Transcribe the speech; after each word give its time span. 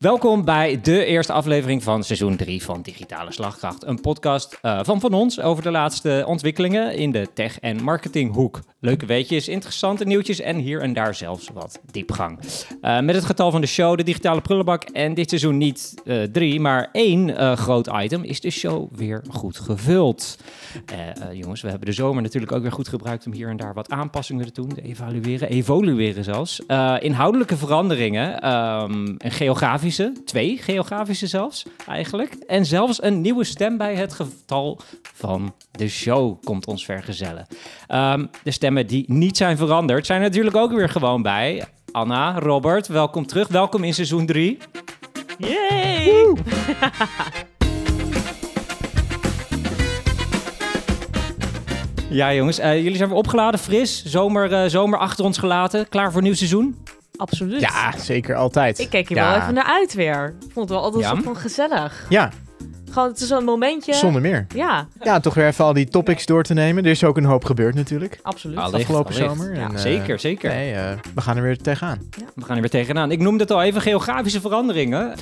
Welkom 0.00 0.44
bij 0.44 0.80
de 0.80 1.04
eerste 1.04 1.32
aflevering 1.32 1.82
van 1.82 2.04
seizoen 2.04 2.36
3 2.36 2.62
van 2.62 2.82
Digitale 2.82 3.32
Slagkracht. 3.32 3.86
Een 3.86 4.00
podcast 4.00 4.58
uh, 4.62 4.80
van 4.82 5.00
Van 5.00 5.12
Ons 5.12 5.40
over 5.40 5.62
de 5.62 5.70
laatste 5.70 6.24
ontwikkelingen 6.26 6.94
in 6.94 7.10
de 7.10 7.28
tech- 7.34 7.60
en 7.60 7.82
marketinghoek. 7.82 8.60
Leuke 8.78 9.06
weetjes, 9.06 9.48
interessante 9.48 10.04
nieuwtjes 10.04 10.40
en 10.40 10.56
hier 10.56 10.80
en 10.80 10.92
daar 10.92 11.14
zelfs 11.14 11.48
wat 11.54 11.80
diepgang. 11.90 12.38
Uh, 12.82 13.00
met 13.00 13.14
het 13.14 13.24
getal 13.24 13.50
van 13.50 13.60
de 13.60 13.66
show, 13.66 13.96
de 13.96 14.02
Digitale 14.02 14.40
Prullenbak 14.40 14.82
en 14.82 15.14
dit 15.14 15.28
seizoen 15.28 15.56
niet 15.56 15.94
uh, 16.04 16.22
drie, 16.22 16.60
maar 16.60 16.88
één 16.92 17.56
groot 17.56 17.90
item, 18.02 18.22
is 18.24 18.40
de 18.40 18.50
show 18.50 18.88
weer 18.96 19.24
goed 19.30 19.58
gevuld. 19.58 20.38
jongens, 21.32 21.60
we 21.60 21.68
hebben 21.68 21.86
de 21.86 21.94
zomer 21.94 22.22
natuurlijk 22.22 22.52
ook 22.52 22.62
weer 22.62 22.72
goed 22.72 22.88
gebruikt 22.88 23.26
om 23.26 23.32
hier 23.32 23.48
en 23.48 23.56
daar 23.56 23.74
wat 23.74 23.90
aanpassingen 23.90 24.44
te 24.44 24.60
doen, 24.60 24.74
te 24.74 24.82
evalueren, 24.82 25.48
evolueren 25.48 26.24
zelfs. 26.24 26.60
inhoudelijke 26.98 27.56
veranderingen 27.56 28.52
um, 28.52 29.16
en 29.18 29.30
geografische 29.90 30.24
twee 30.24 30.58
geografische 30.58 31.26
zelfs 31.26 31.64
eigenlijk. 31.86 32.34
En 32.34 32.66
zelfs 32.66 33.02
een 33.02 33.20
nieuwe 33.20 33.44
stem 33.44 33.76
bij 33.76 33.94
het 33.94 34.12
getal 34.12 34.80
van 35.14 35.54
de 35.70 35.88
show 35.88 36.44
komt 36.44 36.66
ons 36.66 36.84
vergezellen. 36.84 37.46
Um, 37.88 38.30
de 38.42 38.50
stemmen 38.50 38.86
die 38.86 39.04
niet 39.06 39.36
zijn 39.36 39.56
veranderd 39.56 40.06
zijn 40.06 40.20
natuurlijk 40.20 40.56
ook 40.56 40.72
weer 40.72 40.88
gewoon 40.88 41.22
bij. 41.22 41.64
Anna, 41.92 42.38
Robert, 42.38 42.86
welkom 42.86 43.26
terug. 43.26 43.48
Welkom 43.48 43.84
in 43.84 43.94
seizoen 43.94 44.26
3. 44.26 44.58
Yay! 45.38 46.34
ja, 52.20 52.34
jongens, 52.34 52.58
uh, 52.58 52.76
jullie 52.76 52.96
zijn 52.96 53.08
weer 53.08 53.18
opgeladen, 53.18 53.60
fris. 53.60 54.04
Zomer, 54.04 54.52
uh, 54.52 54.64
zomer 54.66 54.98
achter 54.98 55.24
ons 55.24 55.38
gelaten. 55.38 55.88
Klaar 55.88 56.12
voor 56.12 56.22
nieuw 56.22 56.34
seizoen? 56.34 56.76
Absoluut. 57.20 57.60
Ja, 57.60 57.98
zeker 57.98 58.34
altijd. 58.34 58.78
Ik 58.78 58.90
keek 58.90 59.08
hier 59.08 59.16
ja. 59.16 59.30
wel 59.30 59.40
even 59.40 59.54
naar 59.54 59.64
uit 59.64 59.94
weer. 59.94 60.34
Ik 60.40 60.52
vond 60.52 60.68
het 60.68 60.78
wel 60.78 60.82
altijd 60.82 61.04
ja. 61.04 61.14
zo 61.14 61.22
van 61.22 61.36
gezellig. 61.36 62.06
Ja. 62.08 62.30
Gewoon, 62.90 63.08
het 63.08 63.20
is 63.20 63.28
zo'n 63.28 63.44
momentje. 63.44 63.94
Zonder 63.94 64.22
meer. 64.22 64.46
Ja. 64.54 64.86
Ja, 65.02 65.20
toch 65.20 65.34
weer 65.34 65.46
even 65.46 65.64
al 65.64 65.72
die 65.72 65.88
topics 65.88 66.26
door 66.26 66.42
te 66.42 66.54
nemen. 66.54 66.84
Er 66.84 66.90
is 66.90 67.04
ook 67.04 67.16
een 67.16 67.24
hoop 67.24 67.44
gebeurd 67.44 67.74
natuurlijk. 67.74 68.18
Absoluut. 68.22 68.58
Allicht, 68.58 68.74
Afgelopen 68.74 69.14
allicht. 69.14 69.30
zomer. 69.30 69.54
Ja. 69.54 69.64
En, 69.64 69.72
uh, 69.72 69.78
zeker, 69.78 70.18
zeker. 70.18 70.50
Nee, 70.50 70.72
uh, 70.72 70.90
we 71.14 71.20
gaan 71.20 71.36
er 71.36 71.42
weer 71.42 71.58
tegenaan. 71.58 71.98
Ja. 72.18 72.24
We 72.34 72.44
gaan 72.44 72.54
er 72.54 72.60
weer 72.60 72.70
tegenaan. 72.70 73.10
Ik 73.10 73.18
noemde 73.20 73.42
het 73.42 73.52
al 73.52 73.62
even 73.62 73.80
geografische 73.80 74.40
veranderingen. 74.40 75.14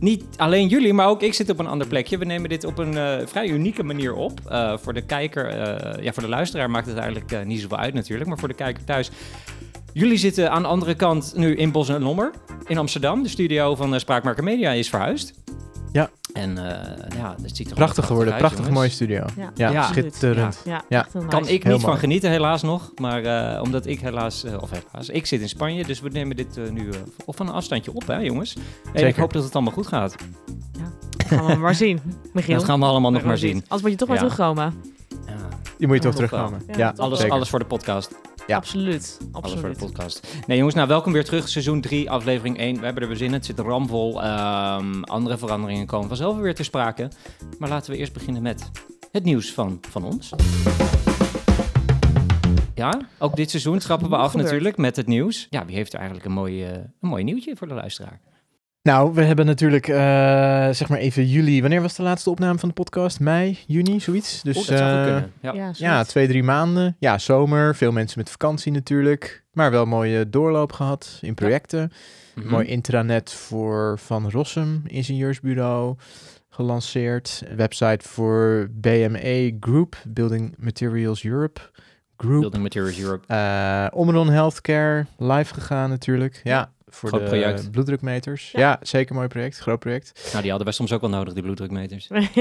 Niet 0.00 0.24
alleen 0.36 0.68
jullie, 0.68 0.92
maar 0.92 1.08
ook 1.08 1.22
ik 1.22 1.34
zit 1.34 1.50
op 1.50 1.58
een 1.58 1.66
ander 1.66 1.86
plekje. 1.86 2.18
We 2.18 2.24
nemen 2.24 2.48
dit 2.48 2.64
op 2.64 2.78
een 2.78 2.92
uh, 2.92 3.14
vrij 3.24 3.48
unieke 3.48 3.82
manier 3.82 4.14
op. 4.14 4.40
Uh, 4.50 4.76
voor 4.76 4.94
de 4.94 5.02
kijker, 5.02 5.52
ja, 6.02 6.12
voor 6.12 6.22
de 6.22 6.28
luisteraar 6.28 6.70
maakt 6.70 6.86
het 6.86 6.96
eigenlijk 6.96 7.44
niet 7.44 7.60
zoveel 7.60 7.78
uit 7.78 7.94
natuurlijk. 7.94 8.28
Maar 8.28 8.38
voor 8.38 8.48
de 8.48 8.54
kijker 8.54 8.84
thuis 8.84 9.10
Jullie 9.94 10.18
zitten 10.18 10.50
aan 10.50 10.62
de 10.62 10.68
andere 10.68 10.94
kant 10.94 11.32
nu 11.36 11.56
in 11.56 11.72
Bos 11.72 11.88
en 11.88 12.02
Lommer 12.02 12.30
in 12.66 12.78
Amsterdam. 12.78 13.22
De 13.22 13.28
studio 13.28 13.74
van 13.74 13.94
uh, 13.94 13.98
Spraakmaker 13.98 14.44
Media 14.44 14.70
is 14.70 14.88
verhuisd. 14.88 15.34
Ja. 15.92 16.10
En 16.32 16.50
uh, 16.50 16.64
ja, 17.16 17.36
het 17.42 17.56
ziet 17.56 17.70
er 17.70 17.74
prachtig 17.74 18.06
geworden. 18.06 18.32
Uit, 18.32 18.40
prachtig 18.42 18.60
jongens. 18.60 18.78
mooie 18.78 18.90
studio. 18.90 19.24
Ja, 19.36 19.50
ja, 19.54 19.70
ja 19.70 19.82
schitterend. 19.82 20.60
Ja, 20.64 20.82
ja. 20.88 21.06
nice. 21.12 21.26
Kan 21.26 21.42
ik 21.42 21.50
niet 21.50 21.62
Heel 21.62 21.78
van 21.78 21.88
mooi. 21.88 22.00
genieten 22.00 22.30
helaas 22.30 22.62
nog. 22.62 22.92
Maar 23.00 23.54
uh, 23.54 23.62
omdat 23.62 23.86
ik 23.86 24.00
helaas, 24.00 24.44
of 24.60 24.70
helaas, 24.70 25.08
ik 25.08 25.26
zit 25.26 25.40
in 25.40 25.48
Spanje. 25.48 25.84
Dus 25.84 26.00
we 26.00 26.08
nemen 26.08 26.36
dit 26.36 26.58
nu 26.72 26.88
op 27.24 27.36
van 27.36 27.48
een 27.48 27.54
afstandje 27.54 27.94
op, 27.94 28.06
hè 28.06 28.18
jongens. 28.18 28.56
En 28.92 29.06
ik 29.06 29.16
hoop 29.16 29.32
dat 29.32 29.44
het 29.44 29.54
allemaal 29.54 29.72
goed 29.72 29.86
gaat. 29.86 30.14
Ja, 30.72 30.92
dat 31.16 31.26
gaan 31.26 31.46
we 31.46 31.54
maar 31.66 31.74
zien, 31.74 32.00
Michiel. 32.32 32.54
Dat 32.54 32.64
gaan 32.64 32.80
we 32.80 32.86
allemaal 32.86 33.12
nog 33.12 33.22
maar 33.22 33.38
zien. 33.38 33.56
Anders 33.56 33.82
moet 33.82 33.90
je 33.90 33.96
toch 33.96 34.08
maar 34.08 34.18
terugkomen. 34.18 34.74
Ja. 35.26 35.34
Je 35.78 35.86
moet 35.86 35.96
je 35.96 36.02
toch 36.02 36.14
terugkomen. 36.14 36.62
Ja, 36.76 36.92
alles, 36.96 37.28
alles 37.28 37.48
voor 37.48 37.58
de 37.58 37.64
podcast. 37.64 38.14
Ja. 38.46 38.56
Absoluut. 38.56 39.18
Alles 39.20 39.32
Absoluut. 39.32 39.60
voor 39.60 39.70
de 39.70 39.92
podcast. 39.92 40.26
Nee, 40.46 40.56
jongens, 40.56 40.76
nou 40.76 40.88
welkom 40.88 41.12
weer 41.12 41.24
terug. 41.24 41.48
Seizoen 41.48 41.80
3, 41.80 42.10
aflevering 42.10 42.58
1. 42.58 42.78
We 42.78 42.84
hebben 42.84 43.02
er 43.02 43.08
weer 43.08 43.16
zin 43.16 43.26
in. 43.26 43.32
Het 43.32 43.46
zit 43.46 43.58
ramvol. 43.58 44.24
Um, 44.24 45.04
andere 45.04 45.38
veranderingen 45.38 45.86
komen 45.86 46.08
vanzelf 46.08 46.36
weer 46.36 46.54
ter 46.54 46.64
sprake. 46.64 47.08
Maar 47.58 47.68
laten 47.68 47.92
we 47.92 47.98
eerst 47.98 48.12
beginnen 48.12 48.42
met 48.42 48.70
het 49.12 49.24
nieuws 49.24 49.52
van, 49.52 49.78
van 49.90 50.04
ons. 50.04 50.30
Ja, 52.74 53.00
ook 53.18 53.36
dit 53.36 53.50
seizoen 53.50 53.78
trappen 53.78 54.10
we 54.10 54.16
af 54.16 54.34
natuurlijk 54.34 54.76
met 54.76 54.96
het 54.96 55.06
nieuws. 55.06 55.46
Ja, 55.50 55.64
wie 55.64 55.76
heeft 55.76 55.92
er 55.92 55.98
eigenlijk 55.98 56.28
een 56.28 56.34
mooi, 56.34 56.70
uh, 56.70 56.72
een 56.72 57.08
mooi 57.08 57.24
nieuwtje 57.24 57.56
voor 57.56 57.68
de 57.68 57.74
luisteraar? 57.74 58.20
Nou, 58.84 59.14
we 59.14 59.22
hebben 59.22 59.46
natuurlijk, 59.46 59.88
uh, 59.88 59.96
zeg 60.70 60.88
maar 60.88 60.98
even 60.98 61.26
juli. 61.26 61.60
Wanneer 61.60 61.80
was 61.80 61.94
de 61.94 62.02
laatste 62.02 62.30
opname 62.30 62.58
van 62.58 62.68
de 62.68 62.74
podcast? 62.74 63.20
Mei, 63.20 63.58
juni, 63.66 64.00
zoiets? 64.00 64.42
Dus 64.42 64.56
oh, 64.56 64.66
dat 64.66 64.78
zou 64.78 64.98
uh, 64.98 65.02
kunnen. 65.02 65.32
Ja, 65.40 65.52
ja, 65.52 65.70
ja, 65.74 66.04
twee, 66.04 66.28
drie 66.28 66.42
maanden. 66.42 66.96
Ja, 66.98 67.18
zomer. 67.18 67.74
Veel 67.74 67.92
mensen 67.92 68.18
met 68.18 68.30
vakantie 68.30 68.72
natuurlijk. 68.72 69.44
Maar 69.52 69.70
wel 69.70 69.86
mooie 69.86 70.30
doorloop 70.30 70.72
gehad 70.72 71.18
in 71.20 71.34
projecten. 71.34 71.80
Mhm. 71.80 71.90
Mm 72.34 72.42
-hmm. 72.42 72.50
Mooi 72.50 72.66
intranet 72.66 73.32
voor 73.32 73.98
Van 73.98 74.30
Rossum, 74.30 74.82
ingenieursbureau, 74.86 75.96
gelanceerd. 76.48 77.42
Website 77.56 78.08
voor 78.08 78.68
BME 78.70 79.56
Group, 79.60 79.96
Building 80.08 80.54
Materials 80.58 81.24
Europe. 81.24 81.60
Group. 82.16 82.40
Building 82.40 82.62
Materials 82.62 82.98
Europe. 82.98 83.24
Uh, 83.28 83.86
Omron 83.90 84.28
Healthcare, 84.28 85.06
live 85.18 85.54
gegaan 85.54 85.88
natuurlijk. 85.90 86.40
Ja, 86.42 86.72
voor 86.86 87.08
Groot 87.08 87.20
de 87.20 87.26
project. 87.26 87.70
bloeddrukmeters. 87.70 88.50
Ja. 88.50 88.60
ja. 88.60 88.78
zeker 88.82 89.14
mooi 89.14 89.28
project. 89.28 89.58
Groot 89.58 89.78
project. 89.78 90.20
Nou, 90.24 90.40
die 90.40 90.48
hadden 90.48 90.64
wij 90.64 90.72
soms 90.76 90.92
ook 90.92 91.00
wel 91.00 91.10
nodig, 91.10 91.34
die 91.34 91.42
bloeddrukmeters. 91.42 92.08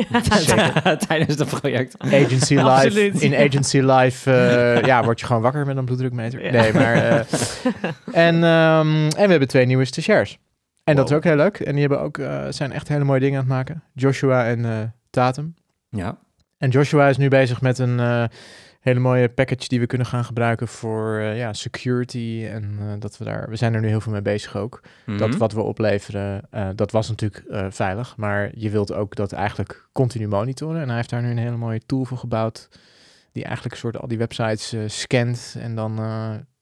ja, 0.48 0.96
Tijdens 1.08 1.40
het 1.40 1.50
project. 1.60 1.96
Agency 1.98 2.56
Live. 2.70 3.26
In 3.26 3.36
Agency 3.36 3.80
Live 3.80 4.30
uh, 4.30 4.82
ja, 4.82 5.04
word 5.04 5.20
je 5.20 5.26
gewoon 5.26 5.42
wakker 5.42 5.66
met 5.66 5.78
een 5.78 5.86
bloeddrukmeter. 5.86 6.44
Ja. 6.44 6.52
Nee, 6.52 6.74
maar... 6.74 6.96
Uh, 6.96 7.20
en, 8.28 8.36
um, 8.36 9.08
en 9.08 9.24
we 9.24 9.30
hebben 9.30 9.48
twee 9.48 9.66
nieuwe 9.66 9.86
stagiairs. 9.86 10.32
En 10.32 10.40
wow. 10.84 10.96
dat 10.96 11.10
is 11.10 11.16
ook 11.16 11.24
heel 11.24 11.36
leuk. 11.36 11.60
En 11.60 11.72
die 11.72 11.82
hebben 11.82 12.00
ook, 12.00 12.18
uh, 12.18 12.46
zijn 12.50 12.72
echt 12.72 12.88
hele 12.88 13.04
mooie 13.04 13.20
dingen 13.20 13.40
aan 13.40 13.46
het 13.46 13.54
maken. 13.54 13.84
Joshua 13.94 14.46
en 14.46 14.94
Tatum. 15.10 15.56
Ja. 15.90 16.18
En 16.58 16.70
Joshua 16.70 17.08
is 17.08 17.18
nu 17.18 17.28
bezig 17.28 17.62
met 17.62 17.80
een 17.80 18.00
uh, 18.00 18.24
hele 18.84 19.00
mooie 19.00 19.30
package 19.30 19.68
die 19.68 19.80
we 19.80 19.86
kunnen 19.86 20.08
gaan 20.08 20.26
gebruiken 20.26 20.68
voor 20.68 21.20
uh, 21.20 21.38
ja, 21.38 21.54
security. 21.54 22.48
En 22.50 22.78
uh, 22.82 22.94
dat 23.00 23.18
we 23.18 23.24
daar, 23.24 23.50
we 23.50 23.56
zijn 23.56 23.74
er 23.74 23.82
nu 23.82 23.88
heel 23.88 24.02
veel 24.02 24.12
mee 24.12 24.22
bezig 24.22 24.58
ook. 24.58 24.82
Mm 24.84 24.90
-hmm. 25.06 25.18
Dat 25.18 25.36
wat 25.36 25.54
we 25.54 25.62
opleveren, 25.62 26.48
uh, 26.54 26.70
dat 26.76 26.92
was 26.92 27.10
natuurlijk 27.10 27.44
veilig. 27.74 28.18
Maar 28.18 28.52
je 28.56 28.70
wilt 28.70 28.94
ook 28.94 29.16
dat 29.16 29.32
eigenlijk 29.32 29.88
continu 29.92 30.28
monitoren. 30.28 30.82
En 30.82 30.88
hij 30.88 30.96
heeft 30.96 31.10
daar 31.10 31.22
nu 31.22 31.30
een 31.30 31.38
hele 31.38 31.58
mooie 31.58 31.82
tool 31.86 32.06
voor 32.06 32.18
gebouwd. 32.18 32.70
Die 33.32 33.44
eigenlijk 33.44 33.76
een 33.76 33.82
soort 33.82 33.98
al 33.98 34.08
die 34.08 34.18
websites 34.18 34.76
scant. 34.86 35.56
En 35.60 35.76
dan 35.76 35.96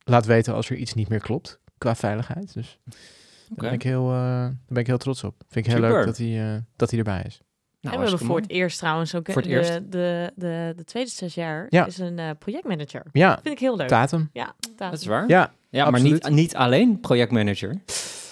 laat 0.03 0.25
weten 0.25 0.53
als 0.53 0.69
er 0.69 0.75
iets 0.75 0.93
niet 0.93 1.09
meer 1.09 1.19
klopt 1.19 1.59
qua 1.77 1.95
veiligheid. 1.95 2.53
Dus 2.53 2.79
okay. 2.85 2.95
daar, 3.55 3.69
ben 3.69 3.73
ik 3.73 3.83
heel, 3.83 4.07
daar 4.07 4.55
ben 4.67 4.81
ik 4.81 4.87
heel 4.87 4.97
trots 4.97 5.23
op. 5.23 5.35
Vind 5.47 5.65
ik 5.65 5.71
heel 5.71 5.81
Super. 5.81 5.97
leuk 5.97 6.05
dat 6.05 6.17
hij, 6.17 6.63
dat 6.75 6.89
hij 6.89 6.99
erbij 6.99 7.23
is. 7.25 7.41
Nou, 7.81 7.95
en 7.95 8.01
we 8.01 8.09
hebben 8.09 8.27
voor 8.27 8.39
het 8.39 8.49
eerst 8.49 8.79
trouwens 8.79 9.15
ook 9.15 9.25
voor 9.25 9.41
het 9.41 9.43
de, 9.43 9.49
eerst. 9.49 9.73
De, 9.73 9.89
de, 9.89 10.31
de, 10.35 10.73
de 10.75 10.83
tweede 10.83 11.09
stagiair 11.09 11.65
ja. 11.69 11.85
is 11.85 11.97
een 11.97 12.17
uh, 12.17 12.29
projectmanager. 12.39 13.03
Ja. 13.11 13.39
Vind 13.43 13.55
ik 13.55 13.59
heel 13.59 13.75
leuk. 13.75 13.87
Tatum. 13.87 14.29
Ja, 14.33 14.55
dat 14.75 14.93
is 14.93 15.05
waar. 15.05 15.27
Ja, 15.27 15.51
ja 15.69 15.89
maar 15.89 16.01
niet, 16.01 16.29
niet 16.29 16.55
alleen 16.55 16.99
projectmanager. 16.99 17.81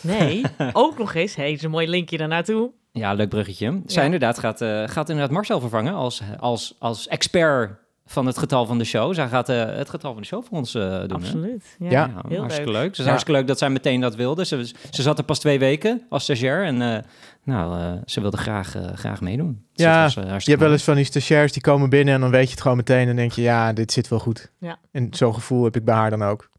Nee, 0.01 0.41
ook 0.73 0.97
nog 0.97 1.13
eens. 1.13 1.35
Hey, 1.35 1.51
is 1.51 1.63
een 1.63 1.71
mooi 1.71 1.87
linkje 1.87 2.17
daarnaartoe. 2.17 2.71
Ja, 2.91 3.13
leuk 3.13 3.29
bruggetje. 3.29 3.81
Zij 3.85 3.99
ja. 3.99 4.03
inderdaad 4.03 4.39
gaat, 4.39 4.61
uh, 4.61 4.87
gaat 4.87 5.09
inderdaad 5.09 5.33
Marcel 5.33 5.59
vervangen 5.59 5.93
als, 5.93 6.21
als, 6.39 6.75
als 6.79 7.07
expert 7.07 7.79
van 8.09 8.25
het 8.25 8.37
getal 8.37 8.65
van 8.65 8.77
de 8.77 8.83
show. 8.83 9.13
Zij 9.13 9.27
gaat 9.27 9.49
uh, 9.49 9.65
het 9.65 9.89
getal 9.89 10.11
van 10.11 10.21
de 10.21 10.27
show 10.27 10.43
voor 10.43 10.57
ons 10.57 10.75
uh, 10.75 10.99
doen. 10.99 11.11
Absoluut. 11.11 11.75
Hè? 11.79 11.85
Ja, 11.85 11.91
ja 11.91 12.21
heel 12.27 12.39
hartstikke 12.39 12.71
leuk. 12.71 12.81
leuk. 12.81 12.89
Het 12.89 12.97
is 12.97 13.03
ja. 13.03 13.09
hartstikke 13.09 13.39
leuk 13.39 13.47
dat 13.47 13.57
zij 13.57 13.69
meteen 13.69 14.01
dat 14.01 14.15
wilde. 14.15 14.45
Ze, 14.45 14.71
ze 14.89 15.01
zat 15.01 15.17
er 15.17 15.23
pas 15.23 15.39
twee 15.39 15.59
weken 15.59 16.01
als 16.09 16.23
stagiair 16.23 16.63
en 16.63 16.81
uh, 16.81 16.97
nou, 17.43 17.97
ze 18.05 18.21
wilde 18.21 18.37
graag, 18.37 18.75
graag 18.93 19.21
meedoen. 19.21 19.65
Dus 19.73 19.85
ja, 19.85 20.01
was, 20.01 20.43
je 20.43 20.49
hebt 20.49 20.61
wel 20.61 20.71
eens 20.71 20.83
van 20.83 20.95
die 20.95 21.05
stagiairs 21.05 21.51
die 21.51 21.61
komen 21.61 21.89
binnen 21.89 22.13
en 22.13 22.21
dan 22.21 22.31
weet 22.31 22.45
je 22.45 22.51
het 22.51 22.61
gewoon 22.61 22.77
meteen 22.77 23.07
en 23.07 23.15
denk 23.15 23.31
je, 23.31 23.41
ja, 23.41 23.73
dit 23.73 23.91
zit 23.91 24.07
wel 24.07 24.19
goed. 24.19 24.51
Ja. 24.59 24.77
En 24.91 25.07
zo'n 25.11 25.33
gevoel 25.33 25.63
heb 25.63 25.75
ik 25.75 25.85
bij 25.85 25.95
haar 25.95 26.09
dan 26.09 26.23
ook. 26.23 26.49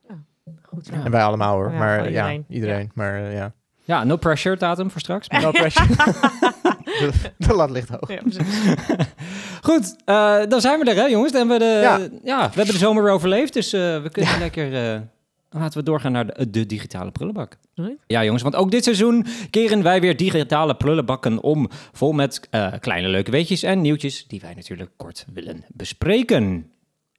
Goed, 0.63 0.91
en 0.91 1.11
wij 1.11 1.23
allemaal 1.23 1.55
hoor, 1.55 1.73
ja, 1.73 1.79
maar 1.79 2.07
iedereen. 2.07 2.45
ja, 2.49 2.55
iedereen. 2.55 2.91
Maar 2.95 3.33
ja. 3.33 3.53
Ja, 3.85 4.05
no 4.05 4.17
pressure 4.17 4.57
datum 4.57 4.91
voor 4.91 5.01
straks. 5.01 5.29
No 5.43 5.51
pressure. 5.51 5.95
de, 7.39 7.55
lat 7.55 7.71
ligt 7.71 7.89
hoog. 7.89 8.13
Ja, 8.13 8.21
Goed, 9.69 9.97
uh, 10.07 10.47
dan 10.49 10.61
zijn 10.61 10.81
we 10.81 10.91
er, 10.91 10.97
hè, 10.97 11.05
jongens. 11.05 11.33
Dan 11.33 11.49
hebben 11.49 11.69
we, 11.69 11.75
de, 11.75 11.81
ja. 11.81 11.99
ja. 12.25 12.49
we 12.49 12.55
hebben 12.55 12.75
de 12.75 12.81
zomer 12.81 13.03
weer 13.03 13.13
overleefd, 13.13 13.53
dus 13.53 13.75
uh, 13.75 14.03
we 14.03 14.11
kunnen 14.11 14.33
ja. 14.33 14.39
lekker... 14.39 14.95
Uh, 14.95 15.01
laten 15.51 15.79
we 15.79 15.85
doorgaan 15.85 16.13
naar 16.13 16.27
de, 16.27 16.51
de 16.51 16.67
digitale 16.67 17.11
prullenbak. 17.11 17.59
Ja, 18.07 18.25
jongens, 18.25 18.43
want 18.43 18.57
ook 18.57 18.71
dit 18.71 18.85
seizoen 18.85 19.27
keren 19.51 19.83
wij 19.83 20.01
weer 20.01 20.17
digitale 20.17 20.75
prullenbakken 20.75 21.43
om. 21.43 21.69
Vol 21.93 22.13
met 22.13 22.49
kleine 22.81 23.09
leuke 23.09 23.31
weetjes 23.31 23.63
en 23.63 23.81
nieuwtjes 23.81 24.27
die 24.27 24.41
wij 24.41 24.55
natuurlijk 24.55 24.91
kort 24.97 25.27
willen 25.33 25.65
bespreken. 25.69 26.71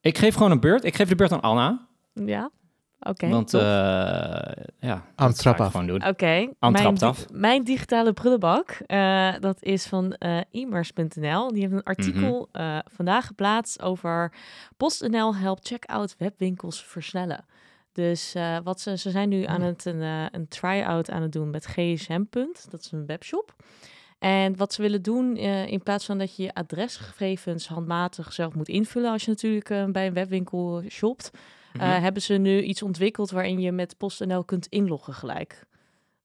Ik 0.02 0.18
geef 0.18 0.34
gewoon 0.34 0.52
een 0.52 0.60
beurt. 0.60 0.84
Ik 0.84 0.96
geef 0.96 1.08
de 1.08 1.16
beurt 1.16 1.32
aan 1.32 1.42
Anna. 1.42 1.88
Ja. 2.14 2.52
Oké. 3.02 3.10
Okay, 3.10 3.30
Want 3.30 3.54
uh, 3.54 3.62
ja, 4.80 5.06
aan 5.16 5.28
het 5.28 5.38
trap 5.38 5.62
af. 5.62 5.76
Oké. 5.76 6.08
Okay. 6.08 6.54
Mijn, 6.60 6.94
di 6.94 7.06
af. 7.06 7.26
mijn 7.32 7.64
digitale 7.64 8.14
prullenbak, 8.14 8.82
uh, 8.88 9.34
dat 9.40 9.64
is 9.64 9.86
van 9.86 10.16
uh, 10.20 10.38
immers.nl. 10.52 11.52
Die 11.52 11.62
heeft 11.62 11.74
een 11.74 11.84
artikel 11.84 12.50
mm 12.52 12.62
-hmm. 12.62 12.82
vandaag 12.96 13.26
geplaatst 13.26 13.82
over 13.82 14.32
PostNL 14.78 15.36
helpt 15.36 15.68
checkout 15.68 16.16
webwinkels 16.18 16.84
versnellen. 16.84 17.46
Dus 17.94 18.36
eh, 18.36 18.58
wat 18.64 18.82
ze, 18.82 18.98
ze 18.98 19.10
zijn 19.10 19.30
nu 19.30 19.46
aan 19.46 19.62
het 19.62 19.86
een, 19.86 20.02
eh, 20.02 20.26
een 20.32 20.48
try-out 20.48 21.10
aan 21.10 21.22
het 21.22 21.32
doen 21.32 21.50
met 21.50 21.68
GSM. 21.68 22.24
Punt. 22.30 22.72
Dat 22.72 22.82
is 22.82 22.92
een 22.92 23.06
webshop. 23.06 23.56
En 24.20 24.58
wat 24.58 24.74
ze 24.74 24.82
willen 24.82 25.02
doen, 25.02 25.38
eh, 25.38 25.68
in 25.68 25.84
plaats 25.84 26.06
van 26.06 26.18
dat 26.18 26.36
je 26.36 26.44
je 26.44 26.54
adresgegevens 26.54 27.68
handmatig 27.68 28.34
zelf 28.34 28.56
moet 28.56 28.68
invullen, 28.68 29.12
als 29.12 29.26
je 29.26 29.30
natuurlijk 29.30 29.70
eh, 29.70 29.86
bij 29.86 30.08
een 30.08 30.14
webwinkel 30.14 30.84
shopt, 30.90 31.32
Mhm. 31.74 31.84
hebben 32.02 32.22
ze 32.22 32.34
nu 32.34 32.62
iets 32.62 32.82
ontwikkeld 32.84 33.32
waarin 33.32 33.60
je 33.60 33.72
met 33.72 33.98
PostNL 33.98 34.44
kunt 34.44 34.68
inloggen 34.68 35.14
gelijk. 35.14 35.64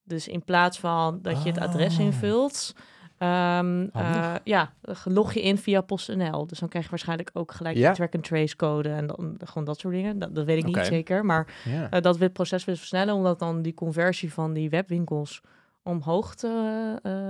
Dus 0.04 0.28
in 0.28 0.44
plaats 0.44 0.78
van 0.80 1.18
dat 1.22 1.42
je 1.42 1.48
het 1.48 1.58
adres 1.58 1.98
Oh. 1.98 2.04
invult, 2.04 2.72
ehm, 3.18 3.86
eh, 3.92 4.34
ja, 4.44 4.72
log 5.04 5.32
je 5.34 5.42
in 5.42 5.58
via 5.58 5.80
PostNL. 5.80 6.46
Dus 6.46 6.58
dan 6.58 6.68
krijg 6.68 6.84
je 6.84 6.90
waarschijnlijk 6.90 7.30
ook 7.32 7.52
gelijk 7.52 7.76
Ja. 7.76 7.88
je 7.88 7.94
track-and-trace 7.94 8.56
code 8.56 8.88
en 8.88 9.06
dan 9.06 9.36
gewoon 9.44 9.64
dat 9.64 9.78
soort 9.78 9.94
dingen. 9.94 10.18
Dat, 10.18 10.34
dat 10.34 10.44
weet 10.44 10.58
ik 10.58 10.64
niet 10.64 10.86
zeker, 10.86 11.24
maar 11.24 11.54
Ja. 11.64 11.90
eh, 11.90 12.00
dat 12.02 12.16
wil 12.16 12.24
het 12.26 12.32
proces 12.36 12.64
wil 12.64 12.76
versnellen, 12.76 13.14
omdat 13.14 13.38
dan 13.38 13.62
die 13.62 13.74
conversie 13.74 14.32
van 14.32 14.52
die 14.52 14.70
webwinkels 14.70 15.40
omhoog 15.82 16.34
te 16.34 16.48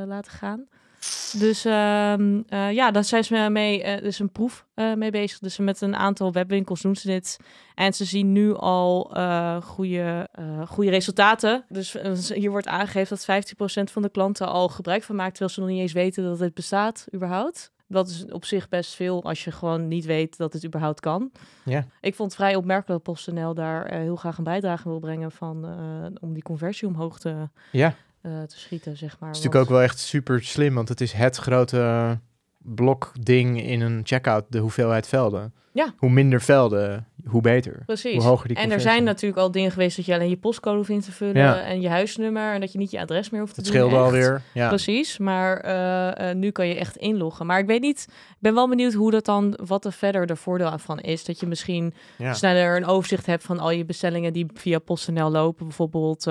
laten 0.06 0.32
gaan. 0.32 0.66
Dus 1.38 1.64
ehm, 1.64 2.42
eh, 2.48 2.72
ja, 2.72 2.90
daar 2.90 3.04
zijn 3.04 3.24
ze 3.24 3.48
mee, 3.50 4.00
dus 4.00 4.18
een 4.18 4.30
proef 4.30 4.66
eh, 4.74 4.94
mee 4.94 5.10
bezig. 5.10 5.38
Dus 5.38 5.58
met 5.58 5.80
een 5.80 5.96
aantal 5.96 6.32
webwinkels 6.32 6.80
doen 6.80 6.96
ze 6.96 7.06
dit. 7.06 7.38
En 7.74 7.92
ze 7.92 8.04
zien 8.04 8.32
nu 8.32 8.54
al 8.54 9.10
goede, 9.62 10.28
goede 10.66 10.90
resultaten. 10.90 11.64
Dus 11.68 11.94
eh, 11.94 12.12
hier 12.12 12.50
wordt 12.50 12.66
aangegeven 12.66 13.16
dat 13.16 13.44
15% 13.88 13.92
van 13.92 14.02
de 14.02 14.10
klanten 14.10 14.48
al 14.48 14.68
gebruik 14.68 15.02
van 15.02 15.16
maakt, 15.16 15.30
terwijl 15.30 15.50
ze 15.50 15.60
nog 15.60 15.68
niet 15.68 15.80
eens 15.80 15.92
weten 15.92 16.24
dat 16.24 16.38
het 16.38 16.54
bestaat 16.54 17.06
überhaupt. 17.14 17.74
Dat 17.88 18.08
is 18.08 18.24
op 18.30 18.44
zich 18.44 18.68
best 18.68 18.94
veel 18.94 19.24
als 19.24 19.44
je 19.44 19.50
gewoon 19.50 19.88
niet 19.88 20.04
weet 20.04 20.36
dat 20.36 20.52
het 20.52 20.64
überhaupt 20.64 21.00
kan. 21.00 21.30
Ja. 21.64 21.84
Ik 22.00 22.14
vond 22.14 22.30
het 22.30 22.40
vrij 22.40 22.56
opmerkelijk 22.56 23.04
dat 23.04 23.14
PostNL 23.14 23.54
daar 23.54 23.94
heel 23.94 24.16
graag 24.16 24.38
een 24.38 24.44
bijdrage 24.44 24.88
wil 24.88 24.98
brengen 24.98 25.32
van, 25.32 25.64
om 26.20 26.32
die 26.32 26.42
conversie 26.42 26.88
omhoog 26.88 27.18
te, 27.18 27.48
ja. 27.72 27.94
Eh, 28.26 28.42
te 28.42 28.58
schieten, 28.58 28.96
zeg 28.96 29.16
maar. 29.18 29.28
Het 29.28 29.38
is 29.38 29.44
natuurlijk 29.44 29.70
ook 29.70 29.76
wel 29.76 29.86
echt 29.86 29.98
super 29.98 30.42
slim, 30.44 30.74
want 30.74 30.88
het 30.88 31.00
is 31.00 31.12
het 31.12 31.36
grote 31.36 32.18
blokding 32.58 33.62
in 33.62 33.80
een 33.80 34.00
checkout, 34.04 34.44
de 34.48 34.58
hoeveelheid 34.58 35.06
velden. 35.08 35.54
Ja. 35.72 35.94
Hoe 35.96 36.10
minder 36.10 36.40
velden, 36.40 37.06
hoe 37.26 37.40
beter. 37.40 37.82
Precies. 37.86 38.14
Hoe 38.14 38.22
hoger 38.22 38.48
die 38.48 38.56
en 38.56 38.70
er 38.70 38.80
zijn 38.80 39.04
natuurlijk 39.04 39.40
al 39.40 39.50
dingen 39.50 39.70
geweest 39.70 39.96
dat 39.96 40.06
je 40.06 40.14
alleen 40.14 40.28
je 40.28 40.36
postcode 40.36 40.76
hoeft 40.76 40.88
in 40.88 41.00
te 41.00 41.12
vullen 41.12 41.36
Ja. 41.42 41.60
en 41.60 41.80
je 41.80 41.88
huisnummer 41.88 42.52
en 42.54 42.60
dat 42.60 42.72
je 42.72 42.78
niet 42.78 42.90
je 42.90 43.00
adres 43.00 43.30
meer 43.30 43.40
hoeft 43.40 43.54
te 43.54 43.60
Het 43.60 43.68
doen. 43.72 43.78
scheelde 43.78 43.96
echt. 43.96 44.04
alweer. 44.04 44.42
Ja. 44.54 44.68
Precies, 44.68 45.18
maar 45.18 45.56
eh, 45.60 46.30
eh, 46.30 46.36
nu 46.36 46.50
kan 46.50 46.66
je 46.68 46.74
echt 46.74 46.96
inloggen. 46.96 47.46
Maar 47.46 47.58
ik 47.58 47.66
weet 47.66 47.80
niet, 47.80 48.06
ik 48.08 48.36
ben 48.38 48.54
wel 48.54 48.68
benieuwd 48.68 48.92
hoe 48.92 49.10
dat 49.10 49.24
dan, 49.24 49.58
wat 49.64 49.84
er 49.84 49.92
verder 49.92 50.26
de 50.26 50.36
voordeel 50.36 50.78
van 50.78 50.98
is. 51.00 51.24
Dat 51.24 51.40
je 51.40 51.46
misschien 51.46 51.94
Ja. 52.18 52.34
sneller 52.34 52.76
een 52.76 52.86
overzicht 52.86 53.26
hebt 53.26 53.42
van 53.44 53.58
al 53.58 53.70
je 53.70 53.84
bestellingen 53.84 54.32
die 54.32 54.46
via 54.54 54.78
PostNL 54.78 55.30
lopen. 55.30 55.66
Bijvoorbeeld 55.66 56.26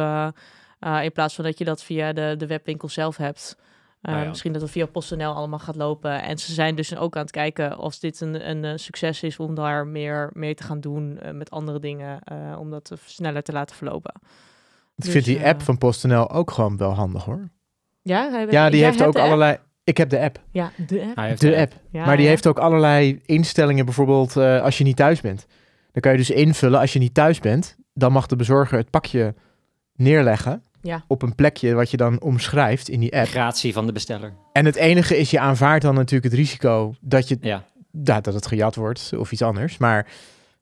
eh, 0.80 1.04
in 1.04 1.12
plaats 1.12 1.36
van 1.36 1.44
dat 1.44 1.57
je 1.57 1.66
dat 1.66 1.83
via 1.83 2.13
de, 2.13 2.36
de 2.38 2.48
webwinkel 2.48 2.89
zelf 2.89 3.18
hebt. 3.18 3.57
Eh, 4.01 4.13
ja. 4.22 4.27
Misschien 4.30 4.54
dat 4.54 4.62
het 4.62 4.72
via 4.72 4.86
PostNL 4.86 5.33
allemaal 5.36 5.60
gaat 5.60 5.75
lopen. 5.75 6.22
En 6.22 6.38
ze 6.38 6.54
zijn 6.54 6.75
dus 6.75 6.95
ook 6.95 7.16
aan 7.16 7.22
het 7.22 7.31
kijken 7.31 7.77
als 7.77 8.00
dit 8.00 8.22
een, 8.22 8.50
een, 8.50 8.66
eh, 8.66 8.72
succes 8.75 9.24
is 9.24 9.39
om 9.39 9.56
daar 9.56 9.88
meer 9.88 10.30
mee 10.33 10.56
te 10.56 10.63
gaan 10.63 10.80
doen 10.80 11.19
met 11.31 11.51
andere 11.51 11.80
dingen. 11.80 12.19
eh, 12.24 12.56
om 12.60 12.69
dat 12.72 12.86
te- 12.86 12.98
sneller 13.06 13.44
te 13.44 13.51
laten 13.51 13.75
verlopen. 13.75 14.13
Ik 14.95 15.04
Dus, 15.04 15.12
vind 15.12 15.25
die 15.25 15.45
app 15.45 15.62
van 15.62 15.77
PostNL 15.77 16.30
ook 16.31 16.51
gewoon 16.51 16.78
wel 16.78 16.92
handig 16.94 17.24
hoor. 17.25 17.50
Ja, 18.01 18.30
hij- 18.31 18.48
Ja, 18.50 18.69
die 18.69 18.83
heeft 18.83 19.01
ook 19.04 19.16
app? 19.16 19.25
allerlei... 19.25 19.57
Ik 19.83 19.98
heb 19.98 20.10
de 20.10 20.19
app. 20.19 20.39
Ja, 20.51 20.71
de 20.88 21.01
app. 21.01 21.16
Hij 21.16 21.28
heeft 21.28 21.42
De 21.42 21.57
app. 21.57 21.74
Ja, 21.92 22.06
maar 22.06 22.16
die 22.16 22.24
ja. 22.25 22.30
heeft 22.31 22.48
ook 22.48 22.60
allerlei 22.60 23.21
instellingen, 23.25 23.86
bijvoorbeeld 23.86 24.38
eh, 24.38 24.62
als 24.62 24.78
je 24.78 24.83
niet 24.83 24.95
thuis 24.95 25.21
bent. 25.21 25.45
Dan 25.92 26.01
kan 26.01 26.12
je 26.12 26.18
dus 26.18 26.30
invullen, 26.30 26.80
als 26.80 26.94
je 26.94 27.00
niet 27.00 27.13
thuis 27.13 27.39
bent, 27.39 27.78
dan 27.94 28.12
mag 28.12 28.25
de 28.25 28.36
bezorger 28.36 28.78
het 28.78 28.89
pakje 28.89 29.36
neerleggen 29.95 30.63
Ja. 30.81 31.03
op 31.07 31.21
een 31.21 31.36
plekje 31.36 31.74
wat 31.74 31.92
je 31.92 31.97
dan 31.97 32.21
omschrijft 32.21 32.89
in 32.89 33.00
die 33.00 33.15
app. 33.18 33.27
Gratie 33.27 33.74
van 33.74 33.86
de 33.86 33.92
besteller. 33.92 34.33
En 34.51 34.65
het 34.65 34.75
enige 34.75 35.18
is, 35.18 35.31
je 35.31 35.39
aanvaardt 35.39 35.83
dan 35.83 35.95
natuurlijk 35.95 36.24
het 36.31 36.33
risico 36.33 36.94
dat, 37.01 37.27
je, 37.27 37.38
Ja. 37.42 37.63
ja, 38.03 38.21
dat 38.21 38.33
het 38.33 38.47
gejat 38.47 38.75
wordt 38.75 39.12
of 39.18 39.31
iets 39.31 39.42
anders. 39.42 39.77
Maar 39.77 40.07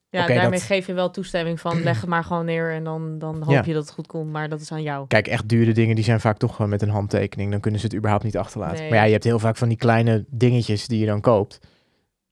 Ja, 0.09 0.23
Oké, 0.23 0.33
daarmee 0.33 0.51
dat- 0.59 0.61
geef 0.67 0.87
je 0.87 0.93
wel 0.93 1.09
toestemming 1.11 1.59
van 1.59 1.83
leg 1.83 1.99
het 2.01 2.09
maar 2.09 2.23
gewoon 2.23 2.45
neer 2.45 2.73
en 2.73 2.83
dan, 2.83 3.19
dan 3.19 3.41
hoop 3.41 3.53
Ja. 3.53 3.63
je 3.65 3.73
dat 3.73 3.83
het 3.83 3.91
goed 3.93 4.07
komt, 4.07 4.31
maar 4.31 4.49
dat 4.49 4.61
is 4.61 4.71
aan 4.71 4.81
jou. 4.81 5.07
kijk, 5.07 5.27
echt 5.27 5.49
dure 5.49 5.71
dingen, 5.71 5.95
die 5.95 6.03
zijn 6.03 6.19
vaak 6.19 6.37
toch 6.37 6.55
gewoon 6.55 6.69
met 6.71 6.81
een 6.81 6.89
handtekening. 6.89 7.51
Dan 7.51 7.59
kunnen 7.59 7.79
ze 7.79 7.85
het 7.85 7.95
überhaupt 7.95 8.23
niet 8.23 8.37
achterlaten. 8.37 8.79
Nee. 8.79 8.89
Maar 8.89 8.97
ja, 8.97 9.03
je 9.03 9.11
hebt 9.11 9.23
heel 9.23 9.39
vaak 9.39 9.57
van 9.57 9.67
die 9.67 9.77
kleine 9.77 10.25
dingetjes 10.29 10.87
die 10.87 10.99
je 10.99 11.05
dan 11.05 11.21
koopt. 11.21 11.59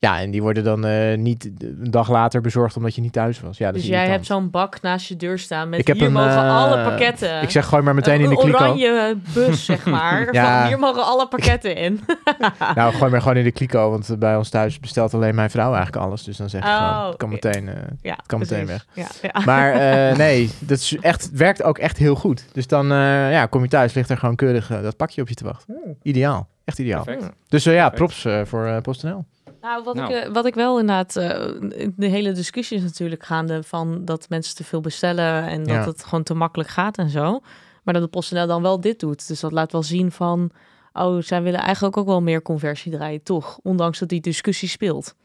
Ja, 0.05 0.19
en 0.19 0.31
die 0.31 0.41
worden 0.41 0.63
dan 0.63 0.85
eh, 0.85 1.17
niet 1.17 1.49
een 1.59 1.91
dag 1.91 2.09
later 2.09 2.41
bezorgd 2.41 2.77
omdat 2.77 2.95
je 2.95 3.01
niet 3.01 3.13
thuis 3.13 3.39
was. 3.41 3.57
Ja, 3.57 3.65
dat 3.65 3.73
dus 3.73 3.83
is 3.83 3.89
jij 3.89 4.07
hebt 4.07 4.25
zo'n 4.25 4.49
bak 4.49 4.81
naast 4.81 5.07
je 5.07 5.15
deur 5.15 5.39
staan 5.39 5.69
met 5.69 5.79
Ik 5.79 5.87
heb 5.87 5.97
hier 5.97 6.05
een, 6.05 6.13
mogen 6.13 6.31
eh, 6.31 6.57
alle 6.57 6.83
pakketten. 6.83 7.41
Ik 7.41 7.49
zeg 7.49 7.65
gooi 7.65 7.81
maar 7.83 7.95
meteen 7.95 8.13
Een 8.15 8.23
in 8.23 8.29
de 8.29 8.35
kliko. 8.37 8.57
oranje 8.57 9.17
bus, 9.33 9.65
zeg 9.65 9.85
maar. 9.85 10.27
Ja. 10.33 10.59
Van, 10.59 10.67
hier 10.67 10.79
mogen 10.79 11.03
alle 11.05 11.27
pakketten 11.27 11.75
in. 11.75 11.99
Nou, 12.75 12.93
gooi 12.93 13.11
maar 13.11 13.21
gewoon 13.21 13.37
in 13.37 13.43
de 13.43 13.51
kliko, 13.51 13.89
want 13.89 14.09
eh, 14.09 14.17
bij 14.17 14.35
ons 14.35 14.49
thuis 14.49 14.79
bestelt 14.79 15.13
alleen 15.13 15.35
mijn 15.35 15.49
vrouw 15.49 15.73
eigenlijk 15.73 16.05
alles. 16.05 16.23
Dus 16.23 16.37
dan 16.37 16.49
zeg 16.49 16.63
je 16.63 16.69
Oh, 16.69 16.95
gewoon, 16.95 17.07
het 17.07 17.17
kan 17.17 17.29
meteen... 17.29 17.67
eh, 17.69 17.75
ja, 18.01 18.17
kan 18.25 18.39
meteen 18.39 18.65
precies. 18.65 18.85
Ja, 18.93 19.07
ja. 19.33 19.41
Maar 19.45 19.73
eh, 19.73 20.15
nee, 20.25 20.49
dat 20.59 20.77
is 20.77 20.97
echt, 21.01 21.21
het 21.23 21.31
werkt 21.37 21.63
ook 21.63 21.77
echt 21.77 21.97
heel 21.97 22.15
goed. 22.15 22.45
Dus 22.53 22.67
dan 22.67 22.91
eh, 22.91 23.31
ja, 23.31 23.45
kom 23.45 23.61
je 23.63 23.69
thuis, 23.69 23.93
ligt 23.93 24.09
er 24.09 24.17
gewoon 24.17 24.35
keurig 24.35 24.67
dat 24.67 24.97
pakje 24.97 25.21
op 25.21 25.27
je 25.29 25.35
te 25.35 25.43
wachten. 25.43 25.97
Ideaal, 26.01 26.47
echt 26.65 26.79
ideaal. 26.79 27.03
Perfect. 27.03 27.29
Dus 27.47 27.63
ja, 27.63 27.89
props 27.89 28.25
eh, 28.25 28.41
voor 28.45 28.65
eh 28.65 28.77
PostNL. 28.81 29.25
Nou, 29.61 29.83
wat, 29.83 29.95
Nou. 29.95 30.13
Ik, 30.13 30.23
eh, 30.23 30.31
wat 30.31 30.45
ik 30.45 30.53
wel 30.53 30.79
inderdaad... 30.79 31.15
eh, 31.15 31.47
de 31.95 32.07
hele 32.07 32.31
discussie 32.31 32.77
is 32.77 32.83
natuurlijk 32.83 33.23
gaande 33.23 33.63
van 33.63 34.05
dat 34.05 34.29
mensen 34.29 34.55
te 34.55 34.63
veel 34.63 34.81
bestellen... 34.81 35.43
en 35.47 35.59
dat 35.63 35.75
Ja. 35.75 35.85
het 35.85 36.03
gewoon 36.03 36.23
te 36.23 36.33
makkelijk 36.33 36.69
gaat 36.69 36.97
en 36.97 37.09
zo. 37.09 37.39
Maar 37.83 37.93
dat 37.93 38.03
de 38.03 38.09
PostNL 38.09 38.47
dan 38.47 38.61
wel 38.61 38.79
dit 38.81 38.99
doet. 38.99 39.27
Dus 39.27 39.39
dat 39.39 39.51
laat 39.51 39.71
wel 39.71 39.83
zien 39.83 40.11
van... 40.11 40.51
Oh, 40.93 41.21
zij 41.21 41.41
willen 41.41 41.59
eigenlijk 41.59 41.97
ook 41.97 42.05
wel 42.05 42.21
meer 42.21 42.41
conversie 42.41 42.91
draaien, 42.91 43.23
toch? 43.23 43.59
Ondanks 43.63 43.99
dat 43.99 44.09
die 44.09 44.21
discussie 44.21 44.67
speelt. 44.69 45.15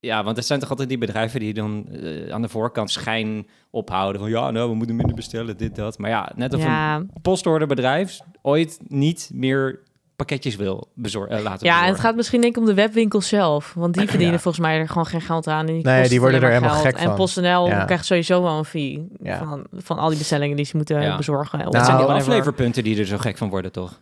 Ja, 0.00 0.24
want 0.24 0.36
het 0.36 0.46
zijn 0.46 0.60
toch 0.60 0.70
altijd 0.70 0.88
die 0.88 0.98
bedrijven 0.98 1.40
die 1.40 1.54
dan 1.54 1.88
eh, 1.88 2.32
aan 2.32 2.42
de 2.42 2.48
voorkant 2.48 2.90
schijn 2.90 3.46
ophouden 3.70 4.20
van 4.20 4.30
ja, 4.30 4.50
nou, 4.50 4.68
we 4.70 4.74
moeten 4.74 4.96
minder 4.96 5.14
bestellen, 5.14 5.56
dit, 5.56 5.74
dat. 5.76 5.98
Maar 5.98 6.10
ja, 6.10 6.32
net 6.34 6.56
Ja, 6.56 6.96
een 6.96 7.10
postorderbedrijf 7.22 8.20
ooit 8.42 8.78
niet 8.88 9.30
meer 9.34 9.80
pakketjes 10.16 10.56
wil 10.56 10.88
bezor- 10.94 11.28
eh, 11.28 11.42
laten 11.42 11.44
ja 11.48 11.52
en 11.52 11.58
bezorgen. 11.60 11.88
het 11.88 12.00
gaat 12.00 12.16
misschien 12.16 12.40
denk 12.40 12.54
ik 12.56 12.60
om 12.60 12.66
de 12.68 12.74
webwinkel 12.74 13.20
zelf. 13.20 13.72
Want 13.74 13.94
die 13.94 14.08
verdienen 14.08 14.34
Ja. 14.34 14.40
volgens 14.40 14.64
mij 14.66 14.78
er 14.78 14.88
gewoon 14.88 15.06
geen 15.06 15.20
geld 15.20 15.46
aan. 15.46 15.66
En 15.66 15.74
die, 15.74 15.84
Nee, 15.84 16.08
die 16.08 16.20
worden 16.20 16.42
er 16.42 16.48
helemaal 16.48 16.70
geld. 16.70 16.82
gek 16.84 16.96
En 16.96 17.04
van. 17.04 17.14
PostNL 17.14 17.66
Ja. 17.66 17.84
krijgt 17.84 18.04
sowieso 18.04 18.42
wel 18.42 18.58
een 18.58 18.64
fee 18.64 19.08
Ja. 19.22 19.38
van, 19.38 19.66
van 19.72 19.98
al 19.98 20.08
die 20.08 20.18
bestellingen 20.18 20.56
die 20.56 20.64
ze 20.66 20.76
moeten 20.76 21.02
Ja. 21.02 21.16
bezorgen. 21.16 21.58
Dat 21.58 21.72
Nou, 21.72 21.84
zijn 21.84 21.96
die 21.96 22.06
whatever. 22.06 22.32
afleverpunten 22.32 22.84
die 22.84 22.98
er 22.98 23.06
zo 23.06 23.18
gek 23.18 23.36
van 23.38 23.48
worden, 23.48 23.72
toch? 23.72 24.00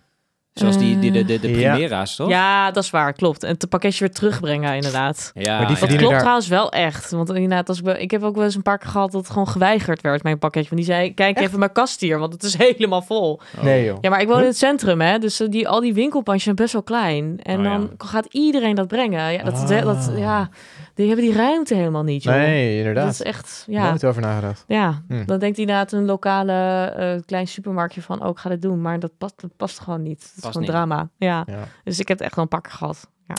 Zoals 0.55 0.79
die, 0.79 0.99
die, 0.99 1.11
de, 1.11 1.25
de, 1.25 1.41
de 1.41 1.51
Ja. 1.59 1.73
Primera's, 1.73 2.17
toch? 2.17 2.29
Ja, 2.29 2.71
dat 2.71 2.83
is 2.85 2.91
waar, 2.91 3.13
klopt. 3.13 3.43
En 3.43 3.49
het 3.51 3.69
pakketje 3.69 4.05
weer 4.05 4.15
terugbrengen, 4.15 4.75
inderdaad. 4.75 5.31
Ja, 5.35 5.59
Maar 5.59 5.67
die. 5.67 5.77
Dat 5.79 5.89
klopt 5.97 6.11
daar- 6.11 6.19
trouwens 6.21 6.49
wel 6.49 6.73
echt. 6.73 7.11
Want 7.11 7.29
inderdaad, 7.35 7.69
als 7.69 7.81
ik, 7.81 7.97
ik 7.99 8.11
heb 8.11 8.23
ook 8.23 8.35
wel 8.35 8.45
eens 8.45 8.55
een 8.55 8.63
paar 8.63 8.79
keer 8.79 8.91
gehad 8.91 9.13
dat 9.13 9.21
het 9.21 9.31
gewoon 9.31 9.49
geweigerd 9.49 10.01
werd, 10.01 10.23
mijn 10.23 10.39
pakketje. 10.39 10.71
Want 10.71 10.83
die 10.87 10.95
zei, 10.95 11.15
kijk 11.15 11.41
even 11.41 11.59
mijn 11.59 11.73
kast 11.73 12.01
hier, 12.01 12.19
want 12.19 12.33
het 12.33 12.43
is 12.43 12.57
helemaal 12.69 13.03
vol. 13.03 13.41
Nee 13.61 13.85
joh. 13.85 13.99
Ja, 14.01 14.11
maar 14.11 14.21
ik 14.21 14.29
woon 14.29 14.41
in 14.41 14.47
het 14.47 14.57
centrum, 14.59 15.01
hè. 15.01 15.19
Dus 15.19 15.41
eh, 15.41 15.49
die, 15.51 15.69
al 15.69 15.81
die 15.81 15.95
winkelpandjes 15.95 16.45
zijn 16.45 16.57
best 16.57 16.73
wel 16.73 16.83
klein. 16.83 17.39
En 17.43 17.59
Oh, 17.59 17.65
ja. 17.65 17.71
dan 17.71 17.91
gaat 17.99 18.27
iedereen 18.31 18.75
dat 18.75 18.89
brengen. 18.89 19.33
Ja, 19.33 19.43
dat, 19.43 19.69
dat, 19.69 20.09
Ah. 20.09 20.19
ja, 20.19 20.49
die 20.95 21.07
hebben 21.07 21.25
die 21.25 21.35
ruimte 21.35 21.75
helemaal 21.75 22.03
niet. 22.03 22.25
Nee, 22.25 22.69
Dat 22.71 22.79
inderdaad. 22.79 23.13
is 23.13 23.23
echt, 23.23 23.65
ja. 23.69 23.89
Nooit 23.89 24.05
over 24.05 24.23
nagedacht. 24.23 24.65
Ja, 24.67 25.03
Hm. 25.09 25.25
dan 25.25 25.39
denkt 25.39 25.59
inderdaad 25.59 25.93
een 25.93 26.05
lokale 26.05 26.53
eh, 26.97 27.21
klein 27.27 27.47
supermarktje 27.49 28.03
van, 28.03 28.23
oh, 28.23 28.29
ik 28.29 28.39
ga 28.39 28.49
dit 28.49 28.63
doen. 28.63 28.81
Maar 28.81 28.99
dat 28.99 29.19
past, 29.19 29.41
dat 29.41 29.57
past 29.57 29.79
gewoon 29.81 30.03
niet. 30.03 30.23
Het 30.23 30.33
is 30.37 30.45
gewoon 30.45 30.63
niet. 30.63 30.71
drama. 30.71 31.09
Ja. 31.17 31.43
Ja. 31.47 31.65
Dus 31.85 31.99
ik 31.99 32.09
heb 32.09 32.17
het 32.19 32.27
echt 32.27 32.37
wel 32.37 32.45
een 32.45 32.51
pakker 32.51 32.73
gehad. 32.73 33.09
Ja, 33.29 33.35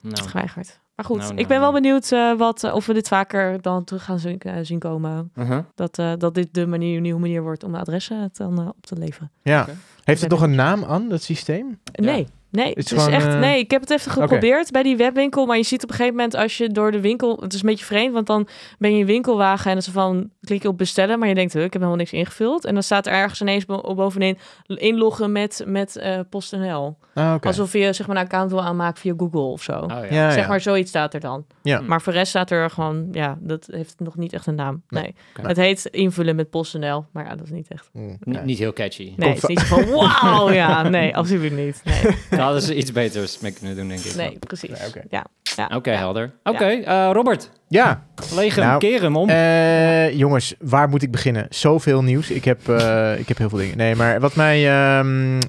Nou, 0.00 0.28
geweigerd. 0.28 0.80
Maar 0.96 1.06
goed, 1.06 1.16
Nou, 1.18 1.30
ik 1.30 1.36
nou, 1.36 1.48
ben 1.48 1.60
wel 1.60 1.70
nou. 1.70 1.82
benieuwd 1.82 2.12
eh, 2.12 2.34
wat, 2.38 2.64
eh, 2.64 2.74
of 2.74 2.86
we 2.86 2.92
dit 2.94 3.08
vaker 3.08 3.62
dan 3.62 3.84
terug 3.84 4.04
gaan 4.04 4.18
zien, 4.18 4.40
zien 4.62 4.78
komen. 4.78 5.30
uh-huh. 5.34 5.58
Dat, 5.74 5.98
eh, 5.98 6.12
dat 6.18 6.34
dit 6.34 6.54
de 6.54 6.66
manier, 6.66 7.00
nieuwe 7.00 7.20
manier 7.20 7.42
wordt 7.42 7.64
om 7.64 7.74
adressen 7.74 8.30
dan 8.32 8.68
op 8.68 8.86
te 8.86 8.96
leveren. 8.96 9.30
Ja. 9.42 9.66
Heeft 10.04 10.20
het 10.20 10.30
nog 10.30 10.40
een 10.42 10.54
naam 10.54 10.84
aan, 10.84 11.08
dat 11.08 11.22
systeem? 11.22 11.78
Nee, 11.92 12.26
nee. 12.50 12.66
Het 12.68 12.76
Het 12.76 12.92
is 12.92 12.98
gewoon, 12.98 13.12
echt, 13.12 13.26
eh, 13.26 13.38
nee, 13.38 13.58
ik 13.58 13.70
heb 13.70 13.80
het 13.80 13.90
even 13.90 14.10
geprobeerd 14.10 14.70
bij 14.70 14.82
die 14.82 14.96
webwinkel. 14.96 15.46
Maar 15.46 15.56
je 15.56 15.62
ziet 15.62 15.82
op 15.82 15.88
een 15.88 15.94
gegeven 15.94 16.16
moment 16.16 16.34
als 16.34 16.56
je 16.58 16.68
door 16.68 16.92
de 16.92 17.00
winkel... 17.00 17.38
Het 17.40 17.52
is 17.52 17.60
een 17.62 17.68
beetje 17.68 17.84
vreemd, 17.84 18.12
want 18.12 18.26
dan 18.26 18.48
ben 18.78 18.90
je 18.90 18.98
in 18.98 19.06
webwinkelwagen... 19.06 19.64
en 19.64 19.70
dan 19.70 19.86
is 19.86 19.92
van, 19.92 20.30
klik 20.40 20.62
je 20.62 20.68
op 20.68 20.78
bestellen. 20.78 21.18
Maar 21.18 21.28
je 21.28 21.34
denkt, 21.34 21.54
ik 21.54 21.60
heb 21.62 21.72
helemaal 21.72 21.96
niks 21.96 22.12
ingevuld. 22.12 22.64
En 22.64 22.74
dan 22.74 22.82
staat 22.82 23.06
er 23.06 23.12
ergens 23.12 23.40
ineens 23.40 23.64
bo- 23.64 23.94
bovenin... 23.94 24.38
inloggen 24.66 25.32
met, 25.32 25.62
met 25.66 25.96
eh 25.96 26.20
PostNL. 26.30 26.98
Ah, 27.14 27.34
oké. 27.34 27.46
Alsof 27.46 27.72
je 27.72 27.92
zeg 27.92 28.06
maar, 28.06 28.16
een 28.16 28.22
account 28.22 28.50
wil 28.50 28.62
aanmaken 28.62 29.00
via 29.00 29.14
Google 29.16 29.40
of 29.40 29.62
zo. 29.62 29.72
Oh, 29.72 29.88
ja. 29.88 30.04
Ja, 30.10 30.30
zeg 30.30 30.42
ja. 30.42 30.48
maar, 30.48 30.60
zoiets 30.60 30.88
staat 30.88 31.14
er 31.14 31.20
dan. 31.20 31.44
Ja. 31.62 31.80
Maar 31.80 32.02
voor 32.02 32.12
de 32.12 32.18
rest 32.18 32.30
staat 32.30 32.50
er 32.50 32.70
gewoon... 32.70 33.08
Ja, 33.12 33.38
dat 33.40 33.68
heeft 33.70 33.94
nog 33.98 34.16
niet 34.16 34.32
echt 34.32 34.46
een 34.46 34.54
naam. 34.54 34.82
Nee. 34.88 35.14
Het 35.42 35.56
heet 35.56 35.84
invullen 35.84 36.36
met 36.36 36.50
PostNL. 36.50 37.06
Maar 37.12 37.24
ja, 37.24 37.34
dat 37.36 37.46
is 37.46 37.50
niet 37.52 37.68
echt... 37.68 37.88
Mm, 37.92 38.18
Niet, 38.44 38.58
heel 38.58 38.72
catchy. 38.72 39.12
Nee, 39.16 39.28
het 39.28 39.38
is 39.42 39.48
niet 39.48 39.62
van... 39.62 39.86
Wauw, 39.90 40.50
ja. 40.50 40.82
Nee, 40.88 41.16
absoluut 41.16 41.56
niet. 41.56 41.82
Nee, 41.84 42.16
Hadden 42.44 42.62
ze 42.62 42.76
iets 42.76 42.92
beters 42.92 43.38
mee 43.38 43.52
kunnen 43.52 43.76
doen, 43.76 43.88
denk 43.88 44.00
ik. 44.00 44.14
nee 44.14 44.38
precies. 44.38 44.68
Nee, 44.78 44.88
oké. 44.88 45.02
Ja. 45.10 45.26
Ja. 45.56 45.70
Oké, 45.74 45.90
Ja. 45.90 45.96
helder. 45.98 46.32
Oké, 46.42 46.64
eh, 46.64 47.10
Robert. 47.12 47.50
Ja, 47.68 48.06
Leeg 48.34 48.54
hem, 48.54 48.64
Nou, 48.64 48.78
keer 48.78 49.02
hem 49.02 49.16
om. 49.16 49.28
Eh, 49.28 50.18
jongens, 50.18 50.54
waar 50.58 50.88
moet 50.88 51.02
ik 51.02 51.10
beginnen? 51.10 51.46
Zoveel 51.50 52.02
nieuws. 52.02 52.30
Ik 52.30 52.44
heb, 52.44 52.68
eh, 52.68 53.18
ik 53.18 53.28
heb 53.28 53.38
heel 53.38 53.48
veel 53.48 53.58
dingen. 53.58 53.76
Nee, 53.76 53.94
maar 53.94 54.20
wat 54.20 54.34
mij... 54.34 54.68
ehm, 54.98 55.40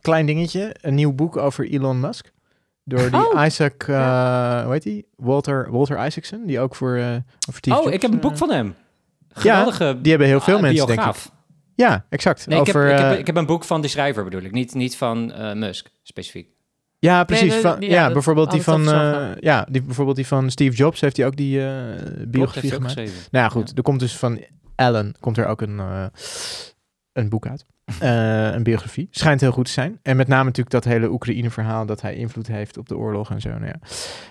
klein 0.00 0.26
dingetje. 0.26 0.74
Een 0.80 0.94
nieuw 0.94 1.12
boek 1.12 1.36
over 1.36 1.68
Elon 1.70 2.00
Musk. 2.00 2.30
Door 2.84 3.10
die 3.10 3.32
Oh. 3.32 3.44
Isaac... 3.44 3.82
eh, 3.88 4.62
hoe 4.62 4.72
heet 4.72 4.82
die? 4.82 5.06
Walter, 5.16 5.68
Walter 5.70 6.06
Isaacson. 6.06 6.46
Die 6.46 6.60
ook 6.60 6.74
voor... 6.74 6.96
eh 6.96 7.06
voor 7.38 7.72
oh, 7.76 7.82
Jobs, 7.82 7.94
ik 7.94 8.02
heb 8.02 8.12
een 8.12 8.20
boek 8.20 8.36
van 8.36 8.50
hem. 8.50 8.74
Geweldige 9.32 9.98
Die 10.00 10.10
hebben 10.10 10.28
heel 10.28 10.40
veel 10.40 10.60
mensen, 10.60 10.86
denk 10.86 11.00
ik. 11.04 11.14
Ja, 11.74 12.06
exact. 12.08 12.46
Nee, 12.46 12.60
over, 12.60 12.84
ik, 12.84 12.90
heb, 12.90 12.98
ik, 12.98 13.02
eh, 13.04 13.10
heb, 13.10 13.18
ik 13.18 13.26
heb 13.26 13.36
een 13.36 13.46
boek 13.46 13.64
van 13.64 13.80
de 13.80 13.88
schrijver 13.88 14.24
bedoel 14.24 14.42
ik, 14.42 14.52
niet, 14.52 14.74
niet 14.74 14.96
van 14.96 15.32
eh, 15.32 15.52
Musk 15.52 15.90
specifiek. 16.02 16.48
ja, 16.98 17.24
precies. 17.24 17.52
nee, 17.52 17.60
van, 17.60 17.80
ja, 17.80 17.88
ja, 17.88 18.04
dat 18.04 18.12
bijvoorbeeld 18.12 18.50
die 18.50 18.60
het 18.60 18.68
van... 18.68 18.88
eh, 18.92 19.28
ja, 19.40 19.66
die, 19.70 19.82
bijvoorbeeld 19.82 20.16
die 20.16 20.26
van 20.26 20.50
Steve 20.50 20.76
Jobs 20.76 21.00
heeft 21.00 21.16
hij 21.16 21.26
ook 21.26 21.36
die 21.36 21.64
eh 21.66 21.74
Blog 22.04 22.26
biografie 22.28 22.70
ook 22.74 22.76
gemaakt. 22.76 22.96
Nou 22.96 23.44
ja, 23.44 23.48
goed. 23.48 23.68
Ja. 23.68 23.74
Er 23.76 23.82
komt 23.82 24.00
dus 24.00 24.16
van 24.16 24.40
Alan 24.76 25.14
komt 25.20 25.36
er 25.38 25.46
ook 25.46 25.60
een, 25.60 25.78
eh, 25.78 26.04
een 27.12 27.28
boek 27.28 27.46
uit. 27.46 27.64
Eh, 28.00 28.52
een 28.52 28.62
biografie. 28.62 29.08
Schijnt 29.10 29.40
heel 29.40 29.52
goed 29.52 29.64
te 29.64 29.70
zijn. 29.70 29.98
En 30.02 30.16
met 30.16 30.28
name 30.28 30.44
natuurlijk 30.44 30.70
dat 30.70 30.84
hele 30.84 31.10
Oekraïne-verhaal... 31.10 31.86
dat 31.86 32.00
hij 32.00 32.14
invloed 32.14 32.46
heeft 32.46 32.76
op 32.78 32.88
de 32.88 32.96
oorlog 32.96 33.30
en 33.30 33.40
zo. 33.40 33.48
Nou 33.48 33.66
ja. 33.66 33.76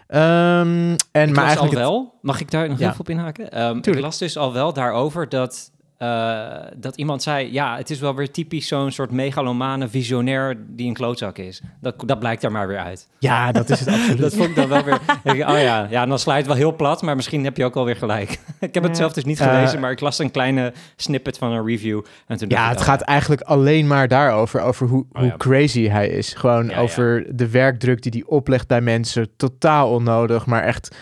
Ehm, 0.07 0.95
en, 1.11 1.29
Ik 1.29 1.35
maar 1.35 1.45
las 1.45 1.57
al 1.57 1.69
wel, 1.69 2.17
mag 2.21 2.39
ik 2.39 2.51
daar 2.51 2.69
nog 2.69 2.79
Ja. 2.79 2.87
even 2.87 2.99
op 2.99 3.09
inhaken? 3.09 3.51
Ehm, 3.51 3.77
ik 3.77 3.99
las 3.99 4.17
dus 4.17 4.37
al 4.37 4.53
wel 4.53 4.73
daarover 4.73 5.29
dat, 5.29 5.71
eh, 6.01 6.71
dat 6.75 6.95
iemand 6.95 7.23
zei... 7.23 7.51
ja, 7.51 7.77
het 7.77 7.89
is 7.89 7.99
wel 7.99 8.15
weer 8.15 8.31
typisch 8.31 8.67
zo'n 8.67 8.91
soort 8.91 9.11
megalomane 9.11 9.87
visionair 9.87 10.57
die 10.67 10.87
een 10.87 10.93
klootzak 10.93 11.37
is. 11.37 11.61
Dat, 11.81 12.03
dat 12.05 12.19
blijkt 12.19 12.43
er 12.43 12.51
maar 12.51 12.67
weer 12.67 12.77
uit. 12.79 13.07
Ja, 13.19 13.51
dat 13.51 13.69
is 13.69 13.79
het 13.79 13.89
absoluut. 13.95 14.17
Dat 14.17 14.33
vond 14.33 14.49
ik 14.49 14.55
dan 14.55 14.67
wel 14.69 14.83
weer... 14.83 14.99
ik, 15.23 15.31
oh 15.49 15.59
ja, 15.61 15.87
ja, 15.89 16.05
dan 16.05 16.19
sla 16.19 16.31
je 16.33 16.37
het 16.37 16.47
wel 16.47 16.55
heel 16.55 16.75
plat, 16.75 17.01
maar 17.01 17.15
misschien 17.15 17.43
heb 17.43 17.57
je 17.57 17.65
ook 17.65 17.75
alweer 17.75 17.95
gelijk. 17.95 18.39
ik 18.59 18.73
heb 18.73 18.83
het 18.83 18.97
zelf 18.97 19.13
dus 19.13 19.23
niet 19.23 19.39
Eh, 19.39 19.47
gelezen, 19.47 19.79
maar 19.79 19.91
ik 19.91 19.99
las 19.99 20.19
een 20.19 20.31
kleine 20.31 20.73
snippet 20.95 21.37
van 21.37 21.51
een 21.51 21.65
review. 21.65 22.01
En 22.27 22.37
toen 22.37 22.49
Ja, 22.49 22.69
het 22.69 22.79
oh 22.79 22.83
gaat 22.85 23.01
eigenlijk 23.01 23.41
alleen 23.41 23.87
maar 23.87 24.07
daarover. 24.07 24.61
Over 24.61 24.87
hoe, 24.87 25.05
Oh, 25.11 25.19
hoe 25.19 25.27
ja. 25.29 25.37
crazy 25.37 25.87
hij 25.87 26.07
is. 26.07 26.33
Gewoon 26.33 26.73
over 26.73 27.25
de 27.35 27.49
werkdruk 27.49 28.01
die 28.01 28.11
hij 28.11 28.23
oplegt 28.37 28.67
bij 28.67 28.81
mensen. 28.81 29.27
Totaal 29.37 29.89
onnodig. 29.91 30.45
Maar 30.45 30.63
echt 30.63 30.95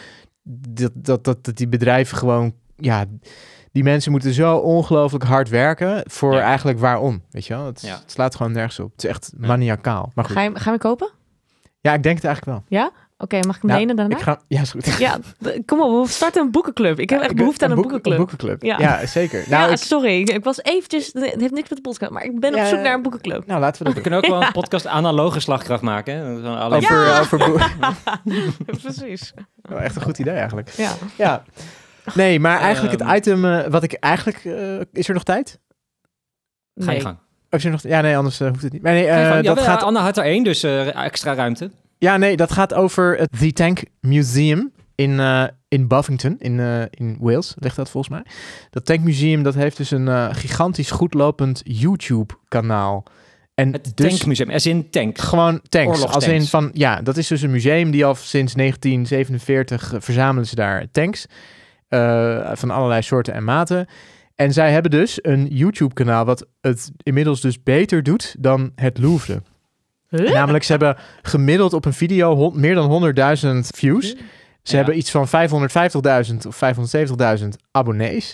dat, 0.43 0.91
dat, 0.93 1.23
dat, 1.23 1.45
dat 1.45 1.57
die 1.57 1.67
bedrijven 1.67 2.17
gewoon... 2.17 2.53
Ja, 2.75 3.05
die 3.71 3.83
mensen 3.83 4.11
moeten 4.11 4.33
zo 4.33 4.55
ongelooflijk 4.57 5.23
hard 5.23 5.49
werken. 5.49 6.03
Voor 6.05 6.33
Ja. 6.33 6.39
eigenlijk 6.41 6.79
waarom. 6.79 7.23
Weet 7.31 7.45
je 7.45 7.53
wel? 7.55 7.65
Het, 7.65 7.81
Ja. 7.81 7.93
het 7.95 8.11
slaat 8.11 8.35
gewoon 8.35 8.51
nergens 8.51 8.79
op. 8.79 8.91
Het 8.91 9.03
is 9.03 9.09
echt 9.09 9.31
Ja. 9.39 9.47
maniacaal. 9.47 10.11
Maar 10.15 10.25
goed. 10.25 10.33
Ga 10.33 10.41
je, 10.41 10.51
ga 10.53 10.71
je 10.71 10.77
kopen? 10.77 11.09
Ja, 11.81 11.93
ik 11.93 12.03
denk 12.03 12.15
het 12.15 12.25
eigenlijk 12.25 12.63
wel. 12.69 12.89
Oké, 13.21 13.35
mag 13.35 13.55
ik 13.55 13.61
hem 13.61 13.69
Nou, 13.71 13.79
lenen 13.81 13.95
daarna? 13.95 14.15
Ik 14.15 14.21
ga, 14.21 14.39
ja, 14.47 14.61
is 14.61 14.71
goed. 14.71 14.85
Ja, 14.99 15.17
kom 15.65 15.81
op, 15.81 16.05
we 16.05 16.11
starten 16.11 16.41
een 16.41 16.51
boekenclub. 16.51 16.99
Ik 16.99 17.09
heb 17.09 17.21
echt 17.21 17.35
behoefte 17.35 17.63
aan 17.65 17.69
een 17.71 17.75
boek- 17.75 17.85
boekenclub. 17.85 18.17
boekenclub. 18.17 18.61
Ja. 18.63 18.77
Ja. 18.79 19.05
zeker. 19.05 19.43
Nou, 19.49 19.63
ja, 19.67 19.71
ik, 19.71 19.77
sorry. 19.77 20.21
Ik 20.21 20.43
was 20.43 20.63
eventjes... 20.63 21.05
Het 21.13 21.23
heeft 21.23 21.51
niks 21.53 21.69
met 21.69 21.77
de 21.77 21.81
podcast, 21.81 22.11
maar 22.11 22.23
ik 22.23 22.39
ben 22.39 22.49
op 22.49 22.55
Ja, 22.57 22.65
zoek 22.67 22.79
naar 22.79 22.93
een 22.93 23.01
boekenclub. 23.01 23.45
nou, 23.45 23.59
laten 23.59 23.77
we 23.77 23.83
dat 23.93 24.03
We 24.03 24.09
doen. 24.09 24.11
kunnen 24.19 24.19
ook 24.35 24.39
wel 24.39 24.47
een 24.47 24.53
podcast 24.61 24.87
analoge 24.87 25.39
slagkracht 25.39 25.81
maken. 25.81 26.15
Hè? 26.15 26.31
Over, 26.75 27.19
over 27.19 27.37
boek. 27.37 27.59
Precies. 28.81 29.33
Wel 29.61 29.79
echt 29.79 29.95
een 29.95 30.01
goed 30.01 30.19
idee 30.19 30.33
eigenlijk. 30.35 30.69
Ja. 30.69 30.91
Ja. 31.15 31.43
Nee, 32.15 32.39
maar 32.39 32.59
eigenlijk 32.59 32.99
Ehm. 32.99 33.07
het 33.09 33.17
item 33.17 33.45
eh, 33.45 33.65
wat 33.67 33.83
ik 33.83 33.93
eigenlijk... 33.93 34.45
eh, 34.45 34.79
is 34.91 35.07
er 35.07 35.13
nog 35.13 35.23
tijd? 35.23 35.59
Ga 36.75 36.85
je 36.85 36.91
Nee. 36.91 37.01
gang. 37.01 37.17
Of 37.49 37.57
is 37.57 37.65
er 37.65 37.71
nog... 37.71 37.81
Ja, 37.81 38.01
nee, 38.01 38.17
anders 38.17 38.39
eh, 38.39 38.47
hoeft 38.49 38.61
het 38.63 38.73
niet. 38.73 38.81
Maar 38.81 38.93
nee, 38.93 39.07
eh. 39.07 39.17
Ja, 39.17 39.41
dat 39.41 39.59
gaat... 39.61 39.83
Anna 39.83 40.01
had 40.01 40.17
er 40.17 40.23
één, 40.23 40.43
dus 40.43 40.63
eh, 40.63 41.03
extra 41.05 41.33
ruimte. 41.33 41.71
Ja, 41.97 42.17
nee, 42.17 42.35
dat 42.37 42.51
gaat 42.51 42.73
over 42.73 43.17
het 43.17 43.29
The 43.39 43.53
Tank 43.53 43.81
Museum 44.01 44.71
in, 44.95 45.19
eh, 45.19 45.43
in 45.67 45.87
Buffington, 45.87 46.35
in, 46.39 46.59
eh, 46.59 46.81
in 46.89 47.17
Wales, 47.19 47.53
ligt 47.57 47.75
dat 47.75 47.89
volgens 47.89 48.13
mij. 48.13 48.25
Dat 48.69 48.85
Tank 48.85 48.99
Museum, 48.99 49.43
dat 49.43 49.53
heeft 49.55 49.77
dus 49.77 49.91
een 49.91 50.07
eh, 50.07 50.27
gigantisch 50.31 50.91
goedlopend 50.91 51.61
YouTube-kanaal. 51.63 53.03
En 53.53 53.71
Het 53.73 53.97
dus 53.97 54.09
tankmuseum, 54.09 54.49
as 54.49 54.65
in 54.65 54.89
tanks. 54.89 55.21
gewoon 55.21 55.61
tanks. 55.69 56.05
Als 56.05 56.27
in 56.27 56.45
van, 56.45 56.69
ja, 56.73 57.01
dat 57.01 57.17
is 57.17 57.27
dus 57.27 57.41
een 57.41 57.51
museum 57.51 57.91
die 57.91 58.05
al 58.05 58.15
sinds 58.15 58.53
1947 58.53 59.93
eh, 59.93 59.99
verzamelen 60.01 60.47
ze 60.47 60.55
daar 60.55 60.85
tanks. 60.91 61.25
Eh, 61.89 62.51
van 62.53 62.71
allerlei 62.71 63.01
soorten 63.01 63.33
en 63.33 63.43
maten. 63.43 63.87
En 64.35 64.53
zij 64.53 64.71
hebben 64.71 64.91
dus 64.91 65.19
een 65.21 65.45
YouTube-kanaal 65.47 66.25
wat 66.25 66.45
het 66.61 66.91
inmiddels 67.03 67.41
dus 67.41 67.63
beter 67.63 68.03
doet 68.03 68.35
dan 68.39 68.71
het 68.75 68.97
Louvre. 68.97 69.41
Huh? 70.09 70.31
Namelijk, 70.33 70.63
ze 70.63 70.71
hebben 70.71 70.97
gemiddeld 71.21 71.73
op 71.73 71.85
een 71.85 71.93
video 71.93 72.51
meer 72.51 72.75
dan 72.75 72.89
100.000 72.89 73.67
views. 73.75 74.07
Ze 74.63 74.71
Ja. 74.71 74.75
hebben 74.75 74.97
iets 74.97 75.11
van 75.11 75.27
550.000 75.27 76.45
of 76.47 76.55
570.000 76.55 77.47
abonnees. 77.71 78.33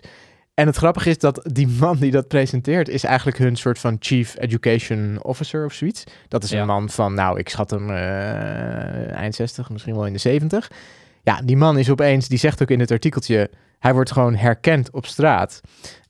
En 0.54 0.68
het 0.68 0.76
grappige 0.76 1.10
is 1.10 1.18
dat 1.18 1.40
die 1.52 1.68
man 1.68 1.98
die 1.98 2.12
dat 2.12 2.28
presenteert... 2.28 2.90
is 2.90 3.04
eigenlijk 3.04 3.38
hun 3.38 3.56
soort 3.56 3.80
van 3.80 3.96
chief 4.00 4.36
education 4.40 5.20
officer 5.24 5.66
of 5.66 5.74
zoiets. 5.74 6.04
Dat 6.28 6.44
is 6.44 6.50
Ja. 6.50 6.60
een 6.62 6.68
man 6.68 6.90
van, 6.90 7.14
nou, 7.14 7.40
ik 7.40 7.50
schat 7.50 7.70
hem 7.70 7.90
eh, 7.90 9.12
eind 9.16 9.36
60, 9.36 9.70
misschien 9.70 9.96
wel 9.96 10.06
in 10.06 10.14
de 10.14 10.20
70. 10.20 10.72
Ja, 11.26 11.42
die 11.44 11.58
man 11.58 11.78
is 11.78 11.90
opeens, 11.90 12.28
die 12.28 12.38
zegt 12.38 12.62
ook 12.62 12.70
in 12.70 12.80
het 12.80 12.92
artikeltje... 12.92 13.50
hij 13.80 13.94
wordt 13.94 14.12
gewoon 14.12 14.36
herkend 14.36 14.92
op 14.92 15.06
straat. 15.06 15.62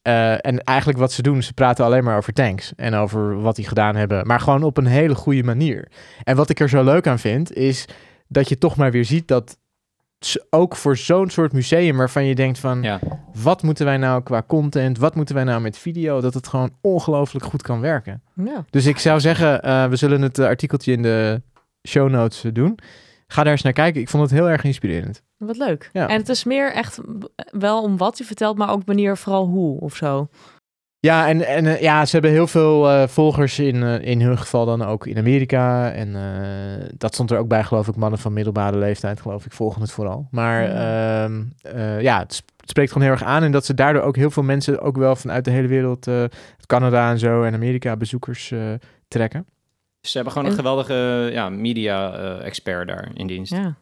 Eh, 0.01 0.31
en 0.31 0.63
eigenlijk 0.63 0.99
wat 0.99 1.11
ze 1.11 1.21
doen, 1.21 1.43
ze 1.43 1.53
praten 1.53 1.85
alleen 1.85 2.03
maar 2.03 2.17
over 2.17 2.33
tanks 2.33 2.73
en 2.75 2.93
over 2.93 3.41
wat 3.41 3.55
die 3.55 3.67
gedaan 3.67 3.95
hebben, 3.95 4.27
maar 4.27 4.39
gewoon 4.39 4.63
op 4.63 4.77
een 4.77 4.85
hele 4.85 5.15
goede 5.15 5.43
manier. 5.43 5.87
En 6.23 6.35
wat 6.35 6.49
ik 6.49 6.59
er 6.59 6.69
zo 6.69 6.83
leuk 6.83 7.07
aan 7.07 7.19
vind, 7.19 7.53
is 7.53 7.85
dat 8.27 8.49
je 8.49 8.57
toch 8.57 8.75
maar 8.75 8.91
weer 8.91 9.05
ziet 9.05 9.27
dat 9.27 9.57
ook 10.49 10.75
voor 10.75 10.97
zo'n 10.97 11.29
soort 11.29 11.53
museum 11.53 11.97
waarvan 11.97 12.25
je 12.25 12.35
denkt 12.35 12.59
van, 12.59 12.81
Ja. 12.81 12.99
wat 13.33 13.63
moeten 13.63 13.85
wij 13.85 13.97
nou 13.97 14.23
qua 14.23 14.43
content, 14.47 14.97
wat 14.97 15.15
moeten 15.15 15.35
wij 15.35 15.43
nou 15.43 15.61
met 15.61 15.77
video, 15.77 16.21
dat 16.21 16.33
het 16.33 16.47
gewoon 16.47 16.73
ongelooflijk 16.81 17.45
goed 17.45 17.61
kan 17.61 17.79
werken. 17.79 18.21
Ja. 18.33 18.65
Dus 18.69 18.85
ik 18.85 18.97
zou 18.97 19.19
zeggen, 19.19 19.61
eh, 19.61 19.85
we 19.85 19.95
zullen 19.95 20.21
het 20.21 20.39
eh, 20.39 20.45
artikeltje 20.45 20.91
in 20.91 21.01
de 21.01 21.41
show 21.87 22.09
notes 22.09 22.43
doen. 22.53 22.79
Ga 23.27 23.43
daar 23.43 23.51
eens 23.51 23.61
naar 23.61 23.73
kijken. 23.73 24.01
Ik 24.01 24.09
vond 24.09 24.23
het 24.23 24.31
heel 24.31 24.49
erg 24.49 24.63
inspirerend. 24.63 25.21
Wat 25.37 25.57
leuk. 25.57 25.89
Ja. 25.93 26.07
En 26.07 26.17
het 26.17 26.29
is 26.29 26.43
meer 26.43 26.71
echt 26.73 26.99
wel 27.51 27.81
om 27.81 27.97
wat 27.97 28.17
je 28.17 28.23
vertelt, 28.23 28.57
maar 28.57 28.69
ook 28.71 28.85
manier 28.85 29.17
vooral 29.17 29.45
hoe 29.47 29.79
of 29.79 29.95
zo. 29.95 30.27
Ja, 30.99 31.27
en, 31.27 31.47
en 31.47 31.65
eh, 31.65 31.81
ja, 31.81 32.05
ze 32.05 32.11
hebben 32.11 32.31
heel 32.31 32.47
veel 32.47 32.89
eh, 32.89 33.07
volgers 33.07 33.59
in, 33.59 33.83
eh, 33.83 34.01
in 34.07 34.21
hun 34.21 34.37
geval 34.37 34.65
dan 34.65 34.81
ook 34.81 35.07
in 35.07 35.17
Amerika. 35.17 35.91
En 35.91 36.13
dat 36.97 37.13
stond 37.13 37.31
er 37.31 37.37
ook 37.37 37.47
bij, 37.47 37.63
geloof 37.63 37.87
ik, 37.87 37.95
mannen 37.95 38.19
van 38.19 38.33
middelbare 38.33 38.77
leeftijd, 38.77 39.21
geloof 39.21 39.45
ik, 39.45 39.51
volgen 39.51 39.81
het 39.81 39.91
vooral. 39.91 40.27
Maar 40.31 40.63
Ja. 40.63 41.23
ehm, 41.23 41.43
eh, 41.61 42.01
ja, 42.01 42.19
het, 42.19 42.33
sp- 42.33 42.49
het 42.59 42.69
spreekt 42.69 42.91
gewoon 42.91 43.07
heel 43.07 43.17
erg 43.17 43.27
aan. 43.27 43.43
En 43.43 43.51
dat 43.51 43.65
ze 43.65 43.73
daardoor 43.73 44.01
ook 44.01 44.15
heel 44.15 44.31
veel 44.31 44.43
mensen, 44.43 44.81
ook 44.81 44.97
wel 44.97 45.15
vanuit 45.15 45.45
de 45.45 45.51
hele 45.51 45.67
wereld, 45.67 46.07
Canada 46.65 47.09
en 47.11 47.19
zo 47.19 47.43
en 47.43 47.53
Amerika, 47.53 47.97
bezoekers 47.97 48.53
trekken. 49.07 49.45
Ze 50.05 50.15
hebben 50.15 50.33
gewoon 50.33 50.47
een 50.47 50.57
En- 50.57 50.63
geweldige 50.63 51.29
ja, 51.31 51.49
media-expert 51.49 52.87
daar 52.87 53.11
in 53.13 53.27
dienst. 53.27 53.51
Ja. 53.51 53.75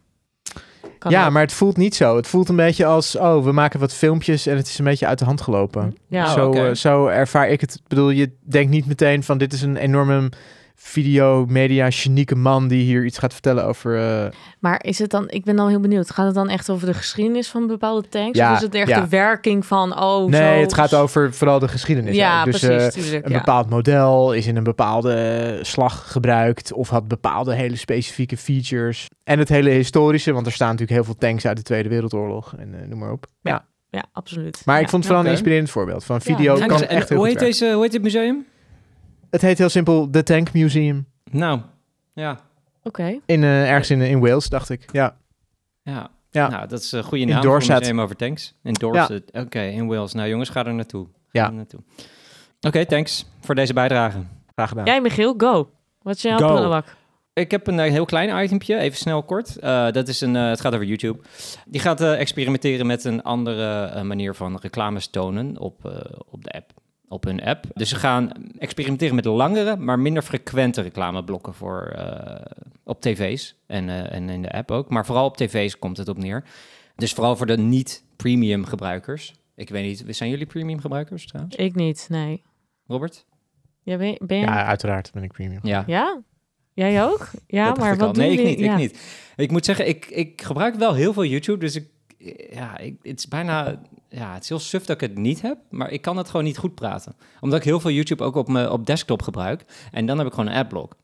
Kan 1.00 1.12
ja, 1.12 1.30
maar 1.30 1.42
het 1.42 1.54
voelt 1.54 1.78
niet 1.78 1.96
zo. 1.96 2.16
Het 2.16 2.28
voelt 2.28 2.50
een 2.50 2.56
beetje 2.56 2.86
als, 2.86 3.16
oh, 3.16 3.44
we 3.44 3.52
maken 3.52 3.80
wat 3.80 3.94
filmpjes 3.94 4.48
en 4.48 4.58
het 4.58 4.68
is 4.68 4.78
een 4.80 4.86
beetje 4.86 5.08
uit 5.08 5.20
de 5.20 5.26
hand 5.26 5.42
gelopen. 5.42 5.96
Ja. 6.08 6.26
Oh, 6.26 6.34
zo, 6.34 6.48
oké. 6.48 6.68
eh, 6.68 6.74
zo 6.76 7.08
ervaar 7.08 7.50
ik 7.50 7.62
het. 7.62 7.74
Ik 7.76 7.88
bedoel, 7.88 8.10
je 8.10 8.32
denkt 8.42 8.72
niet 8.72 8.86
meteen 8.86 9.24
van 9.24 9.38
dit 9.38 9.54
is 9.54 9.62
een 9.62 9.76
enorme 9.78 10.30
video, 10.76 11.46
media, 11.46 11.90
genieke 11.90 12.36
man 12.36 12.68
die 12.68 12.84
hier 12.84 13.06
iets 13.06 13.18
gaat 13.18 13.34
vertellen 13.34 13.66
over. 13.66 13.98
eh, 14.26 14.32
Maar 14.60 14.84
is 14.84 15.00
het 15.00 15.10
dan, 15.10 15.30
ik 15.30 15.44
ben 15.44 15.56
dan 15.56 15.68
heel 15.70 15.80
benieuwd, 15.80 16.12
gaat 16.12 16.26
het 16.26 16.36
dan 16.36 16.50
echt 16.50 16.70
over 16.70 16.88
de 16.88 16.94
geschiedenis 16.94 17.50
van 17.50 17.68
bepaalde 17.68 18.10
tanks? 18.10 18.38
Ja, 18.38 18.52
of 18.52 18.58
is 18.58 18.64
het 18.64 18.76
echt 18.76 18.88
ja. 18.88 19.02
de 19.02 19.08
werking 19.08 19.66
van, 19.66 20.00
oh 20.04 20.30
nee, 20.30 20.56
zo... 20.56 20.62
het 20.62 20.74
gaat 20.74 20.94
over 20.94 21.34
vooral 21.34 21.60
de 21.60 21.68
geschiedenis. 21.68 22.16
Ja, 22.16 22.40
ook. 22.40 22.46
dus 22.52 22.60
precies, 22.60 22.84
eh, 22.96 23.04
tuurlijk. 23.04 23.26
een 23.26 23.32
ja. 23.32 23.38
bepaald 23.38 23.70
model 23.70 24.34
is 24.34 24.48
in 24.48 24.56
een 24.58 24.64
bepaalde 24.64 25.60
slag 25.62 26.12
gebruikt 26.12 26.74
of 26.74 26.90
had 26.90 27.08
bepaalde 27.08 27.54
hele 27.56 27.76
specifieke 27.76 28.38
features. 28.38 29.08
En 29.24 29.40
het 29.40 29.50
hele 29.50 29.70
historische, 29.70 30.32
want 30.34 30.46
er 30.46 30.52
staan 30.52 30.68
natuurlijk 30.72 30.98
heel 30.98 31.04
veel 31.04 31.16
tanks 31.30 31.46
uit 31.46 31.58
de 31.58 31.64
Tweede 31.64 31.90
Wereldoorlog 31.90 32.54
en 32.58 32.74
eh, 32.82 32.88
noem 32.88 33.00
maar 33.00 33.12
op. 33.12 33.26
Ja. 33.42 33.66
Ja, 33.90 34.06
absoluut. 34.12 34.62
Maar 34.66 34.76
Ja. 34.76 34.82
ik 34.82 34.90
vond 34.90 35.04
het 35.04 35.12
vooral 35.12 35.26
een 35.26 35.32
inspirerend 35.38 35.70
voorbeeld 35.70 36.04
van 36.04 36.22
video. 36.22 36.58
Ja. 36.58 36.66
kan 36.66 36.82
en 36.82 36.90
echt 36.90 37.10
heel 37.10 37.18
hoe, 37.18 37.28
heet 37.28 37.40
deze, 37.40 37.72
hoe 37.74 37.82
heet 37.82 37.92
dit 37.92 38.02
museum? 38.02 38.46
Het 39.34 39.42
heet 39.42 39.58
heel 39.58 39.70
simpel 39.70 40.10
The 40.10 40.24
Tank 40.24 40.54
Museum 40.54 41.06
Nou, 41.32 41.60
ja. 42.14 42.40
Oké. 42.84 43.20
in 43.26 43.44
eh, 43.44 43.70
ergens 43.70 43.90
in, 43.90 44.02
in 44.02 44.20
Wales, 44.20 44.50
dacht 44.50 44.70
ik. 44.70 44.86
Ja. 44.92 45.16
Ja. 45.82 46.10
Ja. 46.32 46.48
Nou, 46.50 46.68
dat 46.68 46.80
is 46.80 46.92
een 46.92 47.04
goede 47.04 47.24
In 47.24 47.30
naam 47.30 47.36
voor 47.44 47.46
een 47.52 47.52
Dorset. 47.58 47.80
museum 47.80 48.00
over 48.02 48.16
tanks. 48.16 48.54
In 48.64 48.74
Dorset. 48.74 49.32
Oké, 49.32 49.62
in 49.62 49.88
Wales. 49.88 50.14
Nou 50.14 50.30
jongens, 50.30 50.50
ga 50.50 50.66
er 50.66 50.74
naartoe. 50.74 51.06
Ga 51.06 51.20
Ja. 51.32 51.46
er 51.48 51.54
naartoe. 51.54 51.80
Oké, 52.62 52.86
thanks 52.86 53.26
voor 53.42 53.56
deze 53.56 53.74
bijdrage. 53.74 54.18
Graag 54.56 54.70
gedaan. 54.70 54.86
Jij, 54.86 55.02
Michiel, 55.02 55.34
go. 55.38 55.70
Wat 56.02 56.16
is 56.16 56.22
jouw 56.22 56.38
Go. 56.38 56.48
prullenbak? 56.48 56.96
Ik 57.34 57.52
heb 57.52 57.68
een 57.68 57.80
eh, 57.80 57.92
heel 57.92 58.06
klein 58.06 58.44
itempje, 58.44 58.78
even 58.78 58.98
snel 58.98 59.24
kort. 59.24 59.58
Eh, 59.58 59.92
dat 59.92 60.08
is 60.08 60.22
een, 60.22 60.36
eh, 60.36 60.48
het 60.50 60.62
gaat 60.62 60.74
over 60.74 60.86
YouTube. 60.86 61.20
Die 61.66 61.82
gaat 61.82 62.02
eh, 62.02 62.20
experimenteren 62.20 62.86
met 62.86 63.04
een 63.04 63.24
andere 63.24 63.84
eh, 63.86 64.02
manier 64.02 64.36
van 64.36 64.58
reclames 64.62 65.08
tonen 65.08 65.58
op, 65.58 65.86
eh, 65.86 65.92
op 66.30 66.44
de 66.44 66.52
app. 66.52 66.72
Op 67.14 67.24
hun 67.24 67.44
app. 67.44 67.66
Dus 67.74 67.90
ze 67.90 67.96
gaan 67.96 68.32
experimenteren 68.58 69.16
met 69.16 69.26
langere, 69.26 69.76
maar 69.76 70.00
minder 70.00 70.24
frequente 70.24 70.82
reclameblokken 70.82 71.54
voor, 71.54 71.82
eh, 71.82 72.46
op 72.84 73.02
tv's 73.02 73.56
en, 73.68 73.90
eh, 73.90 74.14
en 74.14 74.30
in 74.30 74.42
de 74.42 74.52
app 74.52 74.72
ook. 74.72 74.90
Maar 74.90 75.06
vooral 75.06 75.26
op 75.26 75.38
tv's 75.38 75.80
komt 75.80 75.98
het 75.98 76.08
op 76.08 76.18
neer. 76.18 76.44
Dus 76.96 77.14
vooral 77.14 77.36
voor 77.36 77.46
de 77.46 77.58
niet-premium 77.58 78.66
gebruikers. 78.66 79.34
Ik 79.56 79.70
weet 79.70 79.84
niet, 79.86 80.16
zijn 80.16 80.30
jullie 80.30 80.46
premium 80.46 80.80
gebruikers 80.80 81.28
trouwens? 81.28 81.56
Ik 81.56 81.76
niet, 81.76 82.06
nee. 82.10 82.42
Robert? 82.88 83.26
Ja, 83.82 83.98
ben, 83.98 84.18
ben 84.20 84.38
je... 84.38 84.46
Ja, 84.46 84.66
uiteraard 84.66 85.12
ben 85.14 85.24
ik 85.24 85.32
premium. 85.32 85.60
Ja. 85.64 85.84
Ja? 85.88 86.22
Jij 86.74 87.04
ook? 87.04 87.30
Ja, 87.48 87.68
Dat 87.68 87.78
maar 87.78 87.94
ik 87.94 88.00
wat 88.00 88.16
doen 88.16 88.24
Nee, 88.24 88.38
ik 88.38 88.46
niet, 88.46 88.60
ja. 88.60 88.72
ik 88.72 88.78
niet. 88.78 89.00
Ik 89.36 89.52
moet 89.52 89.66
zeggen, 89.66 89.88
ik, 89.88 90.06
ik 90.06 90.42
gebruik 90.42 90.76
wel 90.76 90.94
heel 90.94 91.14
veel 91.14 91.26
YouTube, 91.26 91.60
dus 91.60 91.76
ik, 91.76 91.88
ja, 92.52 92.78
ik, 92.78 92.96
het 93.02 93.20
is 93.20 93.28
bijna, 93.28 93.80
ja, 94.10 94.34
het 94.34 94.44
is 94.44 94.50
heel 94.50 94.60
suf 94.60 94.86
dat 94.86 95.02
ik 95.02 95.10
het 95.10 95.18
niet 95.18 95.42
heb, 95.42 95.58
maar 95.70 95.92
ik 95.92 96.02
kan 96.02 96.18
het 96.18 96.30
gewoon 96.30 96.44
niet 96.46 96.58
goed 96.58 96.76
praten. 96.76 97.16
Omdat 97.40 97.60
ik 97.60 97.66
heel 97.66 97.80
veel 97.80 97.92
YouTube 97.92 98.24
ook 98.24 98.36
op 98.36 98.48
mijn 98.48 98.70
op 98.70 98.86
desktop 98.86 99.22
gebruik 99.22 99.66
en 99.92 100.06
dan 100.06 100.18
heb 100.18 100.28
ik 100.28 100.34
gewoon 100.34 100.50
een 100.50 100.56
adblock. 100.58 100.96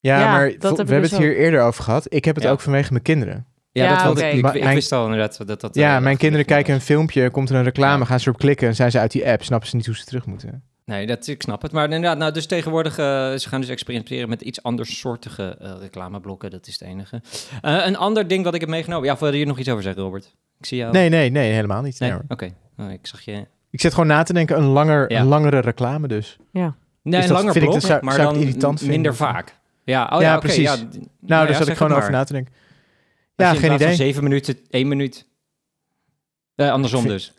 Ja, 0.00 0.18
Ja, 0.20 0.32
maar 0.32 0.50
dat 0.50 0.60
vo- 0.60 0.66
heb 0.68 0.86
we 0.86 0.92
hebben 0.92 1.00
dus 1.00 1.10
het 1.10 1.20
hier 1.20 1.36
eerder 1.36 1.62
over 1.62 1.84
gehad. 1.84 2.06
Ik 2.14 2.24
heb 2.24 2.34
het 2.34 2.44
Ja. 2.44 2.50
ook 2.50 2.60
vanwege 2.60 2.90
mijn 2.92 3.02
kinderen. 3.04 3.46
Ja, 3.72 3.84
Ja, 3.84 4.02
dat 4.04 4.12
oké. 4.16 4.26
ik, 4.26 4.34
ik, 4.34 4.42
Maar 4.42 4.56
ik 4.56 4.62
mijn- 4.62 4.74
wist 4.74 4.92
al 4.92 5.04
inderdaad 5.04 5.46
dat 5.46 5.60
dat... 5.60 5.74
ja, 5.74 5.96
eh, 5.96 6.02
mijn 6.02 6.16
kinderen 6.16 6.46
kijken 6.46 6.74
een 6.74 6.80
filmpje, 6.80 7.30
komt 7.30 7.50
er 7.50 7.56
een 7.56 7.62
reclame, 7.64 7.98
Ja. 7.98 8.04
gaan 8.04 8.20
ze 8.20 8.26
erop 8.28 8.40
klikken 8.40 8.68
en 8.68 8.74
zijn 8.74 8.90
ze 8.90 8.98
uit 8.98 9.10
die 9.12 9.28
app. 9.28 9.42
Snappen 9.44 9.68
ze 9.68 9.76
niet 9.76 9.86
hoe 9.86 9.96
ze 9.96 10.04
terug 10.04 10.26
moeten. 10.26 10.62
Nee, 10.84 11.06
dat, 11.06 11.26
ik 11.26 11.42
snap 11.42 11.62
het. 11.62 11.72
Maar 11.72 11.84
inderdaad, 11.84 12.18
nou, 12.18 12.32
dus 12.32 12.46
tegenwoordig, 12.46 12.98
eh, 12.98 13.04
ze 13.34 13.48
gaan 13.48 13.60
dus 13.60 13.70
experimenteren 13.70 14.28
met 14.28 14.42
iets 14.42 14.62
andersoortige 14.62 15.56
eh 15.60 15.72
reclameblokken. 15.80 16.50
Dat 16.50 16.66
is 16.66 16.72
het 16.78 16.88
enige. 16.88 17.22
Eh, 17.62 17.86
een 17.86 17.96
ander 17.96 18.28
ding 18.28 18.44
wat 18.44 18.54
ik 18.54 18.60
heb 18.60 18.68
meegenomen. 18.70 19.06
Ja, 19.08 19.16
wil 19.18 19.28
je 19.28 19.36
hier 19.36 19.46
nog 19.46 19.58
iets 19.58 19.68
over 19.68 19.82
zeggen, 19.82 20.02
Robert? 20.02 20.34
Ik 20.58 20.66
zie 20.66 20.78
jou. 20.78 20.92
Nee, 20.92 21.08
nee, 21.08 21.30
nee, 21.30 21.52
helemaal 21.52 21.82
niet. 21.82 21.98
Nee? 22.00 22.10
Nee, 22.10 22.18
Oké. 22.28 22.50
Oh, 22.78 22.90
ik 22.90 23.06
zag 23.06 23.20
je... 23.22 23.46
Ik 23.70 23.80
zit 23.80 23.92
gewoon 23.92 24.06
na 24.08 24.22
te 24.22 24.32
denken, 24.32 24.56
een, 24.56 24.64
langer, 24.64 25.10
Ja. 25.12 25.20
een 25.20 25.26
langere 25.26 25.58
reclame 25.58 26.08
dus. 26.08 26.36
Nee, 26.52 26.64
Dus 26.64 26.72
een 27.02 27.20
dat 27.20 27.28
langer 27.30 27.52
vind 27.52 27.54
ik- 27.54 27.60
blok, 27.70 27.72
dat 27.72 27.82
zou- 27.90 28.04
maar 28.04 28.14
zou 28.14 28.28
ik 28.28 28.34
dan 28.34 28.42
irritant 28.42 28.78
vinden. 28.78 28.94
minder 28.96 29.14
vaak. 29.16 29.54
Ja, 29.84 30.04
oh, 30.12 30.20
Ja, 30.20 30.26
ja, 30.28 30.32
oké, 30.36 30.40
precies. 30.46 30.62
ja, 30.64 30.74
Nou, 30.76 30.88
ja, 31.20 31.44
daar 31.46 31.54
zat 31.54 31.68
ik 31.68 31.76
gewoon 31.76 31.92
het 31.92 32.00
over 32.00 32.12
na 32.12 32.24
te 32.24 32.32
denken. 32.32 32.52
Ja, 33.36 33.54
geen 33.54 33.72
idee. 33.72 33.94
zeven 33.94 34.22
minuten, 34.22 34.58
één 34.70 34.88
minuut. 34.88 35.26
Eh, 36.54 36.70
andersom 36.70 37.06
dus. 37.08 37.32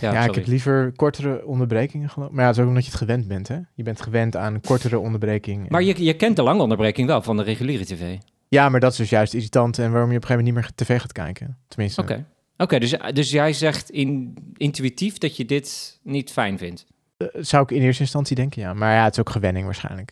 Ja, 0.00 0.12
Ja, 0.12 0.24
ik 0.24 0.34
heb 0.34 0.46
liever 0.46 0.92
kortere 0.96 1.46
onderbrekingen 1.46 2.10
geloof 2.10 2.30
Maar 2.30 2.40
ja, 2.40 2.46
het 2.46 2.56
is 2.56 2.62
ook 2.62 2.68
omdat 2.68 2.84
je 2.84 2.90
het 2.90 2.98
gewend 2.98 3.28
bent, 3.28 3.48
hè? 3.48 3.58
Je 3.74 3.82
bent 3.82 4.00
gewend 4.02 4.36
aan 4.36 4.60
kortere 4.60 4.98
onderbreking. 4.98 5.68
Maar 5.68 5.82
je, 5.82 6.04
je 6.04 6.14
kent 6.14 6.36
de 6.36 6.42
lange 6.42 6.62
onderbreking 6.62 7.06
wel 7.06 7.22
van 7.22 7.36
de 7.36 7.42
reguliere 7.42 7.84
tv. 7.84 8.16
Ja, 8.48 8.68
maar 8.68 8.80
dat 8.80 8.92
is 8.92 8.98
dus 8.98 9.10
juist 9.10 9.34
irritant 9.34 9.78
en 9.78 9.90
waarom 9.92 10.10
je 10.10 10.16
op 10.16 10.22
een 10.22 10.28
gegeven 10.28 10.44
moment 10.54 10.66
niet 10.66 10.86
meer 10.86 10.86
tv 10.86 11.00
gaat 11.00 11.12
kijken. 11.12 11.58
Tenminste. 11.68 12.00
Oké. 12.00 12.26
Oké, 12.56 12.78
dus, 12.78 12.94
dus 13.12 13.30
jij 13.30 13.52
zegt 13.52 13.90
in, 13.90 14.34
intuïtief 14.56 15.18
dat 15.18 15.36
je 15.36 15.44
dit 15.44 15.98
niet 16.02 16.30
fijn 16.30 16.58
vindt. 16.58 16.86
Eh, 17.16 17.26
zou 17.32 17.62
ik 17.62 17.70
in 17.70 17.82
eerste 17.82 18.02
instantie 18.02 18.36
denken, 18.36 18.62
ja. 18.62 18.74
Maar 18.74 18.94
ja, 18.94 19.04
het 19.04 19.12
is 19.12 19.20
ook 19.20 19.30
gewenning 19.30 19.64
waarschijnlijk. 19.64 20.10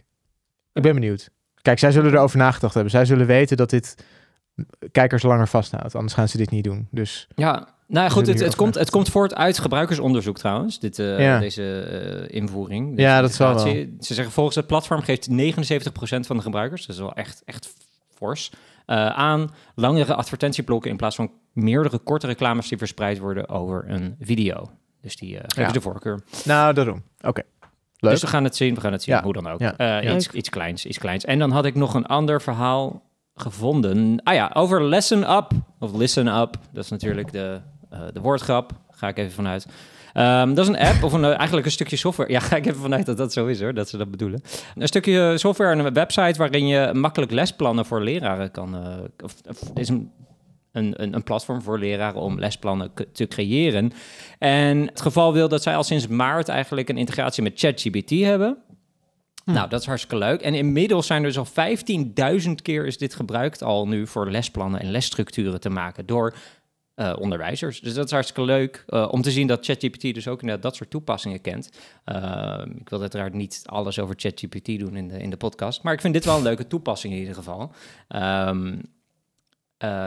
Ik 0.73 0.83
ben 0.83 0.95
benieuwd. 0.95 1.31
Kijk, 1.63 1.79
zij 1.79 1.93
zullen 1.93 2.13
erover 2.13 2.39
nagedacht 2.39 2.75
hebben. 2.75 2.93
Zij 2.93 3.05
zullen 3.05 3.27
weten 3.27 3.57
dat 3.57 3.71
dit 3.71 3.95
kijkers 4.93 5.23
langer 5.23 5.49
vasthoudt. 5.49 5.95
Anders 5.95 6.15
gaan 6.15 6.29
ze 6.29 6.37
dit 6.37 6.51
niet 6.51 6.65
doen. 6.65 6.89
Dus 6.91 7.29
Ja, 7.35 7.69
nou 7.89 8.11
goed, 8.11 8.27
het, 8.27 8.41
het, 8.41 8.55
komt, 8.57 8.75
het 8.75 8.91
komt 8.91 9.09
voort 9.09 9.35
uit 9.35 9.59
gebruikersonderzoek 9.59 10.39
trouwens, 10.39 10.79
dit, 10.79 10.99
eh, 10.99 11.21
Ja. 11.21 11.39
deze 11.39 11.81
eh, 11.81 12.37
invoering. 12.37 12.93
Ja, 13.01 13.21
dat 13.21 13.35
zal. 13.35 13.59
Ze 13.59 13.89
zeggen 14.01 14.31
volgens 14.31 14.57
het 14.57 14.67
platform 14.67 15.01
geeft 15.01 15.29
79% 15.31 16.27
van 16.27 16.37
de 16.37 16.43
gebruikers, 16.43 16.87
dat 16.87 16.97
is 16.97 17.03
wel 17.03 17.15
echt, 17.15 17.43
echt 17.45 17.73
fors, 18.15 18.51
eh, 18.87 19.07
aan 19.07 19.51
langere 19.75 20.15
advertentieblokken 20.15 20.91
in 20.91 20.97
plaats 20.97 21.17
van 21.17 21.31
meerdere 21.53 21.99
korte 21.99 22.27
reclames 22.27 22.69
die 22.69 22.79
verspreid 22.79 23.19
worden 23.19 23.49
over 23.49 23.85
een 23.89 24.17
video. 24.21 24.71
Dus 25.01 25.17
die 25.17 25.37
eh 25.37 25.43
geven 25.47 25.63
Ja. 25.63 25.73
de 25.73 25.81
voorkeur. 25.81 26.21
nou, 26.45 26.75
daarom. 26.75 27.03
Oké. 27.21 27.43
Leuk. 28.01 28.11
Dus 28.13 28.21
we 28.21 28.27
gaan 28.27 28.45
het 28.45 28.57
zien, 28.57 28.75
we 28.75 28.81
gaan 28.81 28.93
het 28.93 29.03
zien, 29.03 29.15
Ja. 29.15 29.23
hoe 29.23 29.33
dan 29.33 29.47
ook. 29.49 29.61
Ja. 29.61 29.77
Eh, 29.77 30.03
Ja. 30.03 30.15
Iets, 30.15 30.31
iets 30.31 30.49
kleins, 30.49 30.87
iets 30.87 30.99
kleins. 30.99 31.25
En 31.25 31.39
dan 31.39 31.51
had 31.51 31.65
ik 31.65 31.75
nog 31.75 31.95
een 31.95 32.07
ander 32.07 32.43
verhaal 32.43 33.03
gevonden. 33.35 34.21
Ah 34.23 34.35
ja, 34.35 34.51
over 34.55 34.85
Lesson 34.85 35.31
Up, 35.31 35.51
of 35.79 35.95
Listen 35.97 36.27
Up. 36.27 36.57
Dat 36.73 36.85
is 36.85 36.91
natuurlijk 36.91 37.33
de, 37.33 37.61
eh, 37.91 38.01
de 38.13 38.21
woordgrap, 38.21 38.73
ga 38.91 39.09
ik 39.09 39.19
even 39.19 39.33
vanuit. 39.33 39.67
Ehm, 40.13 40.55
dat 40.55 40.59
is 40.59 40.69
een 40.69 40.79
app, 40.79 41.03
of 41.03 41.13
een, 41.13 41.25
eh, 41.25 41.37
eigenlijk 41.37 41.67
een 41.67 41.73
stukje 41.73 41.97
software. 41.97 42.31
Ja, 42.39 42.41
ga 42.41 42.57
ik 42.57 42.67
even 42.67 42.81
vanuit 42.81 43.07
dat 43.07 43.17
dat 43.17 43.33
zo 43.33 43.47
is 43.47 43.61
hoor, 43.61 43.75
dat 43.75 43.89
ze 43.89 43.97
dat 43.97 44.11
bedoelen. 44.11 44.43
Een 44.75 44.87
stukje 44.87 45.39
software 45.39 45.73
en 45.73 45.79
een 45.79 45.93
website 45.93 46.39
waarin 46.39 46.67
je 46.67 46.91
makkelijk 46.93 47.33
lesplannen 47.33 47.87
voor 47.87 48.03
leraren 48.03 48.51
kan... 48.51 48.75
eh, 48.75 48.97
of, 49.25 49.35
is 49.75 49.89
een, 49.89 50.11
een, 50.73 51.15
een, 51.15 51.23
platform 51.23 51.63
voor 51.63 51.79
leraren 51.79 52.21
om 52.21 52.39
lesplannen 52.39 52.93
te 53.13 53.27
creëren. 53.27 53.93
En 54.39 54.87
het 54.87 55.01
geval 55.01 55.33
wil 55.33 55.49
dat 55.49 55.63
zij 55.63 55.77
al 55.77 55.83
sinds 55.83 56.07
maart 56.07 56.49
eigenlijk 56.49 56.89
een 56.89 56.99
integratie 56.99 57.43
met 57.43 57.59
ChatGPT 57.59 58.11
hebben. 58.11 58.57
Nou, 59.45 59.69
dat 59.69 59.81
is 59.81 59.87
hartstikke 59.87 60.19
leuk. 60.19 60.41
En 60.41 60.55
inmiddels 60.55 61.07
zijn 61.07 61.25
er 61.25 61.33
dus 61.33 61.39
al 61.39 61.69
15.000 62.47 62.51
keer 62.63 62.87
is 62.87 62.99
dit 62.99 63.15
gebruikt 63.15 63.63
al 63.63 63.89
nu 63.89 64.07
voor 64.07 64.31
lesplannen 64.31 64.81
en 64.81 64.91
lesstructuren 64.91 65.61
te 65.61 65.71
maken 65.71 66.07
door 66.07 66.35
eh, 66.99 67.13
onderwijzers. 67.19 67.81
Dus 67.81 67.95
dat 67.95 68.05
is 68.05 68.11
hartstikke 68.11 68.43
leuk 68.43 68.85
eh, 68.87 69.09
om 69.11 69.23
te 69.23 69.31
zien 69.31 69.47
dat 69.47 69.65
ChatGPT 69.65 70.15
dus 70.15 70.29
ook 70.29 70.41
inderdaad 70.41 70.63
dat 70.63 70.77
soort 70.77 70.91
toepassingen 70.91 71.41
kent. 71.41 71.71
Uh, 72.07 72.63
ik 72.79 72.89
wil 72.89 73.01
uiteraard 73.01 73.33
niet 73.33 73.63
alles 73.67 73.99
over 73.99 74.15
ChatGPT 74.19 74.79
doen 74.79 74.97
in 74.97 75.09
de, 75.09 75.19
in 75.19 75.31
de 75.31 75.37
podcast, 75.37 75.83
maar 75.83 75.93
ik 75.93 76.01
vind 76.01 76.15
dit 76.15 76.25
wel 76.25 76.37
een 76.37 76.43
leuke 76.43 76.67
toepassing 76.67 77.13
in 77.13 77.19
ieder 77.19 77.35
geval. 77.35 77.73
Um, 78.09 78.75
uh, 78.75 78.81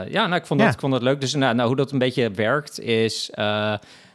ja, 0.08 0.26
nou, 0.26 0.34
ik 0.34 0.46
vond, 0.46 0.60
dat, 0.60 0.68
Ja. 0.68 0.74
ik 0.74 0.80
vond 0.80 0.92
dat 0.92 1.02
leuk. 1.02 1.20
Dus 1.20 1.34
nou, 1.34 1.54
nou, 1.54 1.68
hoe 1.68 1.76
dat 1.76 1.92
een 1.92 1.98
beetje 1.98 2.30
werkt 2.30 2.80
is... 2.80 3.30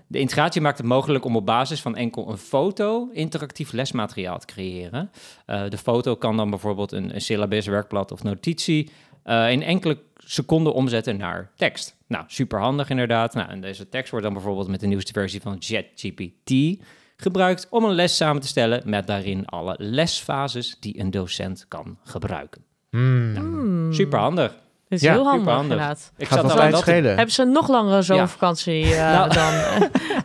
De 0.10 0.20
integratie 0.20 0.62
maakt 0.62 0.78
het 0.78 0.88
mogelijk 0.88 1.26
om 1.26 1.36
op 1.36 1.46
basis 1.46 1.82
van 1.82 1.96
enkel 1.96 2.30
een 2.30 2.38
foto 2.38 3.10
interactief 3.12 3.72
lesmateriaal 3.72 4.40
te 4.40 4.46
creëren. 4.46 5.12
Uh, 5.48 5.70
de 5.70 5.78
foto 5.78 6.16
kan 6.16 6.38
dan 6.38 6.50
bijvoorbeeld 6.50 6.92
een, 6.92 7.16
een 7.16 7.22
syllabus, 7.22 7.66
werkblad 7.66 8.12
of 8.12 8.24
notitie 8.24 8.90
uh, 9.26 9.52
in 9.52 9.63
enkele 9.63 9.98
seconden 10.18 10.74
omzetten 10.74 11.18
naar 11.18 11.52
tekst. 11.56 11.97
Nou, 12.08 12.24
super 12.28 12.60
handig 12.60 12.89
inderdaad. 12.89 13.34
Nou, 13.34 13.50
en 13.50 13.62
deze 13.62 13.89
tekst 13.89 14.10
wordt 14.12 14.26
dan 14.26 14.34
bijvoorbeeld 14.34 14.67
met 14.67 14.80
de 14.80 14.88
nieuwste 14.88 15.13
versie 15.13 15.41
van 15.41 15.56
ChatGPT 15.60 16.80
gebruikt 17.17 17.67
om 17.70 17.84
een 17.84 17.93
les 17.96 18.15
samen 18.15 18.41
te 18.41 18.48
stellen 18.48 18.82
met 18.86 19.08
daarin 19.08 19.46
alle 19.46 19.76
lesfases 19.78 20.78
die 20.80 21.00
een 21.00 21.12
docent 21.12 21.65
kan 21.67 21.98
gebruiken. 22.04 22.62
Mm. 22.91 23.36
Hmm. 23.36 23.93
Super 23.93 24.20
handig. 24.20 24.52
Dit 24.89 25.00
is 25.00 25.06
Ja, 25.06 25.12
heel 25.13 25.24
handig, 25.24 25.39
superhandig. 25.39 25.72
inderdaad. 25.72 26.12
Ik 26.17 26.28
Gaat 26.28 26.39
zat 26.41 26.52
al 26.52 26.62
aan 26.62 26.72
dat 26.72 26.80
schelen. 26.80 27.15
Hebben 27.15 27.34
ze 27.34 27.41
een 27.41 27.52
nog 27.52 27.67
langere 27.67 28.02
zomervakantie 28.02 28.84
eh, 28.96 29.12
Nou. 29.17 29.34
dan? 29.34 29.54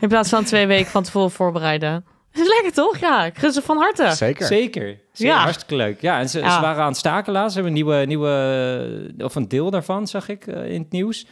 in 0.00 0.08
plaats 0.08 0.28
van 0.28 0.44
twee 0.44 0.66
weken 0.66 0.90
van 0.90 1.02
tevoren 1.02 1.30
voorbereiden. 1.30 2.04
Dat 2.32 2.42
is 2.46 2.48
lekker 2.48 2.72
toch? 2.72 2.96
Ja, 2.98 3.24
ik 3.24 3.38
gun 3.38 3.52
ze 3.52 3.62
van 3.62 3.76
harte. 3.76 4.10
Zeker. 4.10 4.46
Zeker. 4.46 4.98
Zeker. 5.12 5.34
Ja. 5.34 5.38
Hartstikke 5.42 5.76
leuk. 5.76 6.00
Ja, 6.00 6.18
en 6.18 6.28
ze, 6.28 6.38
Ja. 6.40 6.54
ze 6.54 6.60
waren 6.60 6.82
aan 6.82 6.88
het 6.88 6.96
staken 6.96 7.32
laatst. 7.32 7.54
Ze 7.56 7.60
hebben 7.62 7.78
een 7.78 7.84
nieuwe, 7.84 8.06
nieuwe, 8.06 9.14
of 9.18 9.34
een 9.34 9.48
deel 9.48 9.70
daarvan, 9.70 10.06
zag 10.06 10.28
ik 10.28 10.46
eh, 10.46 10.70
in 10.72 10.80
het 10.80 10.90
nieuws. 10.90 11.26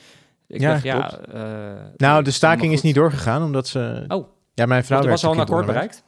Ik 0.50 0.60
Ja, 0.60 0.70
dacht, 0.72 0.82
ja, 0.82 1.18
eh, 1.18 1.42
Nou, 1.96 2.22
de 2.24 2.30
staking 2.30 2.72
is 2.72 2.82
niet 2.82 2.94
doorgegaan, 2.94 3.42
omdat 3.42 3.68
ze... 3.68 4.04
Oh. 4.08 4.28
Ja, 4.54 4.66
mijn 4.66 4.84
vrouw. 4.84 5.02
Er 5.02 5.08
was 5.08 5.24
al 5.24 5.32
een 5.32 5.40
akkoord 5.40 5.66
bereikt. 5.66 6.02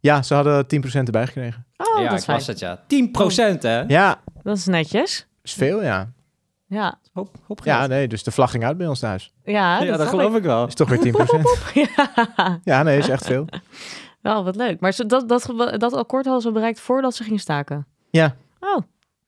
Ja, 0.00 0.22
ze 0.22 0.34
hadden 0.34 0.64
10% 0.64 1.04
erbij 1.04 1.26
gekregen. 1.26 1.66
Oh, 1.76 2.02
ja, 2.02 2.10
dat 2.10 2.24
was 2.24 2.46
het, 2.46 2.58
ja. 2.58 2.80
10 2.86 3.10
procent, 3.10 3.62
hè? 3.62 3.80
Ja, 3.80 4.20
Dat 4.42 4.56
is 4.56 4.66
netjes. 4.66 5.26
is 5.42 5.52
veel, 5.52 5.82
ja. 5.82 6.12
Ja, 6.66 6.98
Hoop, 7.12 7.36
hoop. 7.46 7.60
Ja, 7.64 7.86
nee, 7.86 8.08
dus 8.08 8.22
de 8.22 8.30
vlag 8.30 8.50
ging 8.50 8.64
uit 8.64 8.76
bij 8.76 8.86
ons 8.86 8.98
thuis. 9.00 9.32
ja, 9.44 9.52
Ja, 9.52 9.78
dat, 9.78 9.88
dat 9.98 10.08
snap 10.08 10.20
geloof 10.20 10.36
ik 10.36 10.42
wel. 10.42 10.66
Is 10.66 10.74
toch 10.74 10.88
weer 10.88 10.98
10%. 10.98 11.10
Ja, 11.96 12.60
ja, 12.64 12.82
nee, 12.82 12.98
is 12.98 13.08
echt 13.08 13.26
veel. 13.26 13.44
wel 14.20 14.44
wat 14.44 14.56
leuk. 14.56 14.80
Maar 14.80 14.92
ze, 14.92 15.06
dat, 15.06 15.28
dat, 15.28 15.52
dat 15.76 15.92
akkoord 15.94 16.24
hadden 16.24 16.42
ze 16.42 16.52
bereikt 16.52 16.80
voordat 16.80 17.14
ze 17.14 17.24
ging 17.24 17.40
staken. 17.40 17.86
Ja. 18.10 18.36
Oh. 18.60 18.76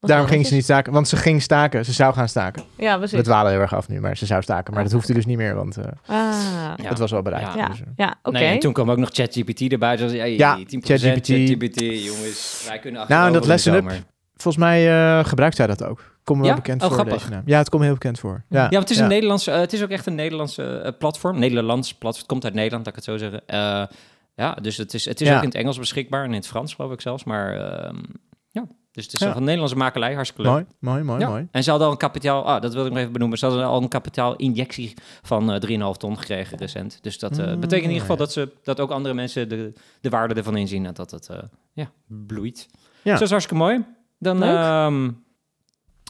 Dat 0.03 0.11
Daarom 0.11 0.27
ging 0.29 0.47
ze 0.47 0.55
niet 0.55 0.65
staken, 0.65 0.93
want 0.93 1.09
ze 1.09 1.17
ging 1.17 1.43
staken. 1.43 1.85
Ze 1.85 1.93
zou 1.93 2.15
gaan 2.15 2.29
staken. 2.29 2.63
Ja, 2.77 2.93
We 2.93 2.99
precies. 3.07 3.23
dwalen 3.27 3.53
heel 3.53 3.61
erg 3.61 3.75
af 3.75 3.89
nu, 3.89 4.01
maar 4.01 4.17
ze 4.17 4.27
zou 4.27 4.43
staken. 4.43 4.75
Maar 4.75 4.83
dat 4.83 4.93
hoefde 4.93 5.15
dus 5.15 5.27
niet 5.27 5.37
meer, 5.37 5.55
want 5.55 5.77
eh, 5.77 5.85
Ah, 6.07 6.35
Ja. 6.77 6.89
het 6.89 6.99
was 6.99 7.11
wel 7.11 7.23
bereikt. 7.23 7.55
ja, 7.55 7.69
Dus, 7.69 7.81
eh, 7.81 7.87
ja 7.97 8.15
oké. 8.23 8.39
Nee, 8.39 8.53
en 8.53 8.59
toen 8.59 8.73
kwam 8.73 8.91
ook 8.91 8.97
nog 8.99 9.09
ChatGPT 9.13 9.61
erbij. 9.73 9.97
Dus 9.97 10.13
ja, 10.13 10.25
Ja, 10.25 10.57
10% 10.57 10.65
ChatGPT. 10.85 11.27
ChatGPT, 11.27 11.81
jongens. 12.05 12.65
Wij 12.69 12.79
kunnen 12.79 13.05
Nou, 13.09 13.27
en 13.27 13.33
dat 13.33 13.47
Lesson 13.47 13.75
Up. 13.75 13.91
Volgens 14.37 14.65
mij 14.65 14.91
eh, 15.19 15.25
gebruikt 15.25 15.57
zij 15.57 15.67
dat 15.67 15.85
ook. 15.85 16.11
Komt 16.25 16.41
Ja? 16.41 16.47
wel 16.47 16.55
bekend 16.55 16.83
Oh, 16.83 16.87
voor 16.89 16.97
grappig. 16.97 17.19
deze 17.19 17.31
naam. 17.31 17.43
Ja, 17.47 17.59
het 17.59 17.69
komt 17.69 17.83
heel 17.83 17.93
bekend 17.93 18.19
voor. 18.19 18.45
Ja, 18.49 18.63
Ja, 18.63 18.69
want 18.69 18.83
het 18.83 18.91
is, 18.91 18.99
een 18.99 19.09
Nederlands, 19.09 19.47
eh, 19.47 19.55
het 19.59 19.73
is 19.73 19.83
ook 19.83 19.89
echt 19.91 20.07
een 20.07 20.15
Nederlandse 20.15 20.95
platform. 20.99 21.39
Nederlands 21.39 21.89
platform. 21.95 22.21
Het 22.23 22.31
komt 22.31 22.45
uit 22.45 22.55
Nederland, 22.55 22.87
laat 22.87 22.97
ik 22.97 23.05
het 23.05 23.11
zo 23.11 23.19
zeggen. 23.19 23.43
Eh, 23.47 23.97
ja, 24.35 24.55
dus 24.55 24.77
het 24.77 24.95
is, 24.95 25.05
het 25.05 25.21
is 25.21 25.29
Ja. 25.29 25.35
ook 25.37 25.43
in 25.43 25.49
het 25.49 25.57
Engels 25.59 25.79
beschikbaar 25.79 26.23
en 26.25 26.29
in 26.31 26.35
het 26.37 26.47
Frans 26.47 26.75
geloof 26.75 26.93
ik 26.93 27.01
zelfs. 27.01 27.25
Maar 27.25 27.57
ehm, 27.57 27.97
ja, 28.51 28.65
dus 28.93 29.05
het 29.05 29.13
is 29.15 29.21
Ja. 29.21 29.37
een 29.37 29.43
Nederlandse 29.45 29.77
makelij, 29.77 30.15
hartstikke 30.15 30.43
leuk. 30.51 30.53
Mooi, 30.53 30.67
mooi, 30.79 31.03
mooi, 31.03 31.21
Ja. 31.21 31.29
mooi. 31.29 31.49
En 31.51 31.63
ze 31.63 31.71
hadden 31.71 31.87
al 31.89 31.93
een 31.93 31.99
kapitaal, 32.01 32.45
ah, 32.47 32.63
dat 32.63 32.73
wilde 32.73 32.87
ik 32.87 32.93
nog 32.93 33.01
even 33.01 33.13
benoemen. 33.13 33.39
Ze 33.39 33.47
hadden 33.47 33.65
al 33.67 33.83
een 33.83 33.89
kapitaalinjectie 33.89 34.95
van 35.23 35.53
eh 35.53 35.61
3,5 35.61 35.97
ton 35.97 36.19
gekregen 36.19 36.59
recent. 36.59 36.99
Dus 37.03 37.19
dat 37.19 37.39
eh, 37.39 37.47
Mm, 37.47 37.61
betekent 37.61 37.73
in 37.73 37.83
ieder 37.83 38.01
geval 38.01 38.17
ja. 38.17 38.23
dat, 38.23 38.33
ze, 38.33 38.53
dat 38.63 38.81
ook 38.81 38.91
andere 38.91 39.15
mensen 39.15 39.49
de, 39.49 39.73
de 40.01 40.09
waarde 40.09 40.35
ervan 40.35 40.57
inzien. 40.57 40.87
En 40.87 40.95
dat 40.95 41.11
het 41.11 41.29
eh, 41.29 41.39
ja, 41.73 41.91
bloeit. 42.07 42.69
Ja. 42.71 42.79
Dus 43.03 43.13
dat 43.13 43.23
is 43.23 43.31
hartstikke 43.31 43.63
mooi. 43.63 43.85
Dan, 44.19 44.43
ehm, 44.43 45.11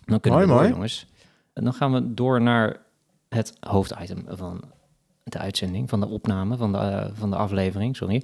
dan 0.04 0.20
kunnen 0.20 0.40
Mooi, 0.40 0.42
we 0.42 0.46
door, 0.46 0.56
mooi. 0.56 0.68
jongens. 0.68 1.06
En 1.52 1.64
dan 1.64 1.72
gaan 1.74 1.92
we 1.92 2.14
door 2.14 2.40
naar 2.42 2.76
het 3.28 3.52
hoofditem 3.60 4.24
van 4.28 4.62
de 5.24 5.38
uitzending, 5.38 5.88
van 5.88 6.00
de 6.00 6.06
opname, 6.08 6.56
van 6.56 6.72
de, 6.72 7.10
van 7.14 7.30
de 7.30 7.36
aflevering, 7.36 7.96
sorry. 7.96 8.22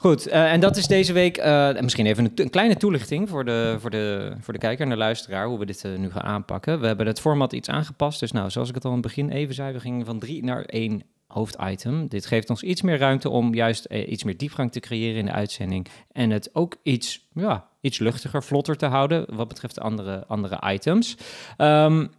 Goed, 0.00 0.28
uh, 0.28 0.52
en 0.52 0.60
dat 0.60 0.76
is 0.76 0.86
deze 0.86 1.12
week 1.12 1.38
uh, 1.38 1.80
misschien 1.80 2.06
even 2.06 2.32
een, 2.34 2.50
kleine 2.50 2.76
toelichting 2.76 3.28
voor 3.28 3.44
de, 3.44 3.76
voor, 3.80 3.90
de, 3.90 4.32
voor 4.40 4.52
de 4.52 4.58
kijker 4.58 4.84
en 4.84 4.90
de 4.90 4.96
luisteraar, 4.96 5.46
hoe 5.46 5.58
we 5.58 5.66
dit 5.66 5.84
uh, 5.84 5.98
nu 5.98 6.10
gaan 6.10 6.22
aanpakken. 6.22 6.80
We 6.80 6.86
hebben 6.86 7.06
het 7.06 7.20
format 7.20 7.52
iets 7.52 7.68
aangepast. 7.68 8.20
Dus 8.20 8.32
nou, 8.32 8.50
zoals 8.50 8.68
ik 8.68 8.74
het 8.74 8.84
al 8.84 8.90
in 8.90 8.96
het 8.96 9.06
begin 9.06 9.30
even 9.30 9.54
zei, 9.54 9.72
we 9.72 9.80
gingen 9.80 10.06
van 10.06 10.18
drie 10.18 10.44
naar 10.44 10.62
één 10.62 11.02
hoofditem. 11.26 12.08
Dit 12.08 12.26
geeft 12.26 12.50
ons 12.50 12.62
iets 12.62 12.82
meer 12.82 12.98
ruimte 12.98 13.28
om 13.28 13.54
juist 13.54 13.84
iets 13.84 14.24
meer 14.24 14.36
diepgang 14.36 14.72
te 14.72 14.80
creëren 14.80 15.18
in 15.18 15.24
de 15.24 15.32
uitzending. 15.32 15.86
En 16.12 16.30
het 16.30 16.50
ook 16.52 16.76
iets, 16.82 17.28
ja, 17.34 17.68
iets 17.80 17.98
luchtiger, 17.98 18.42
vlotter 18.42 18.76
te 18.76 18.86
houden 18.86 19.26
wat 19.34 19.48
betreft 19.48 19.74
de 19.74 19.80
andere, 19.80 20.24
andere 20.26 20.72
items. 20.72 21.16
Um, 21.58 22.10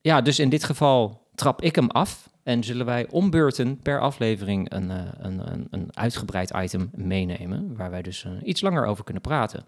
ja, 0.00 0.20
dus 0.20 0.38
in 0.38 0.48
dit 0.48 0.64
geval 0.64 1.21
trap 1.42 1.62
ik 1.62 1.74
hem 1.74 1.90
af. 1.90 2.30
En 2.42 2.64
zullen 2.64 2.86
wij 2.86 3.06
om 3.10 3.30
beurten 3.30 3.78
per 3.78 4.00
aflevering 4.00 4.72
een, 4.72 4.90
een, 5.18 5.52
een, 5.52 5.66
een 5.70 5.88
uitgebreid 5.90 6.52
item 6.56 6.90
meenemen. 6.94 7.76
Waar 7.76 7.90
wij 7.90 8.02
dus 8.02 8.26
iets 8.42 8.60
langer 8.60 8.86
over 8.86 9.04
kunnen 9.04 9.22
praten. 9.22 9.64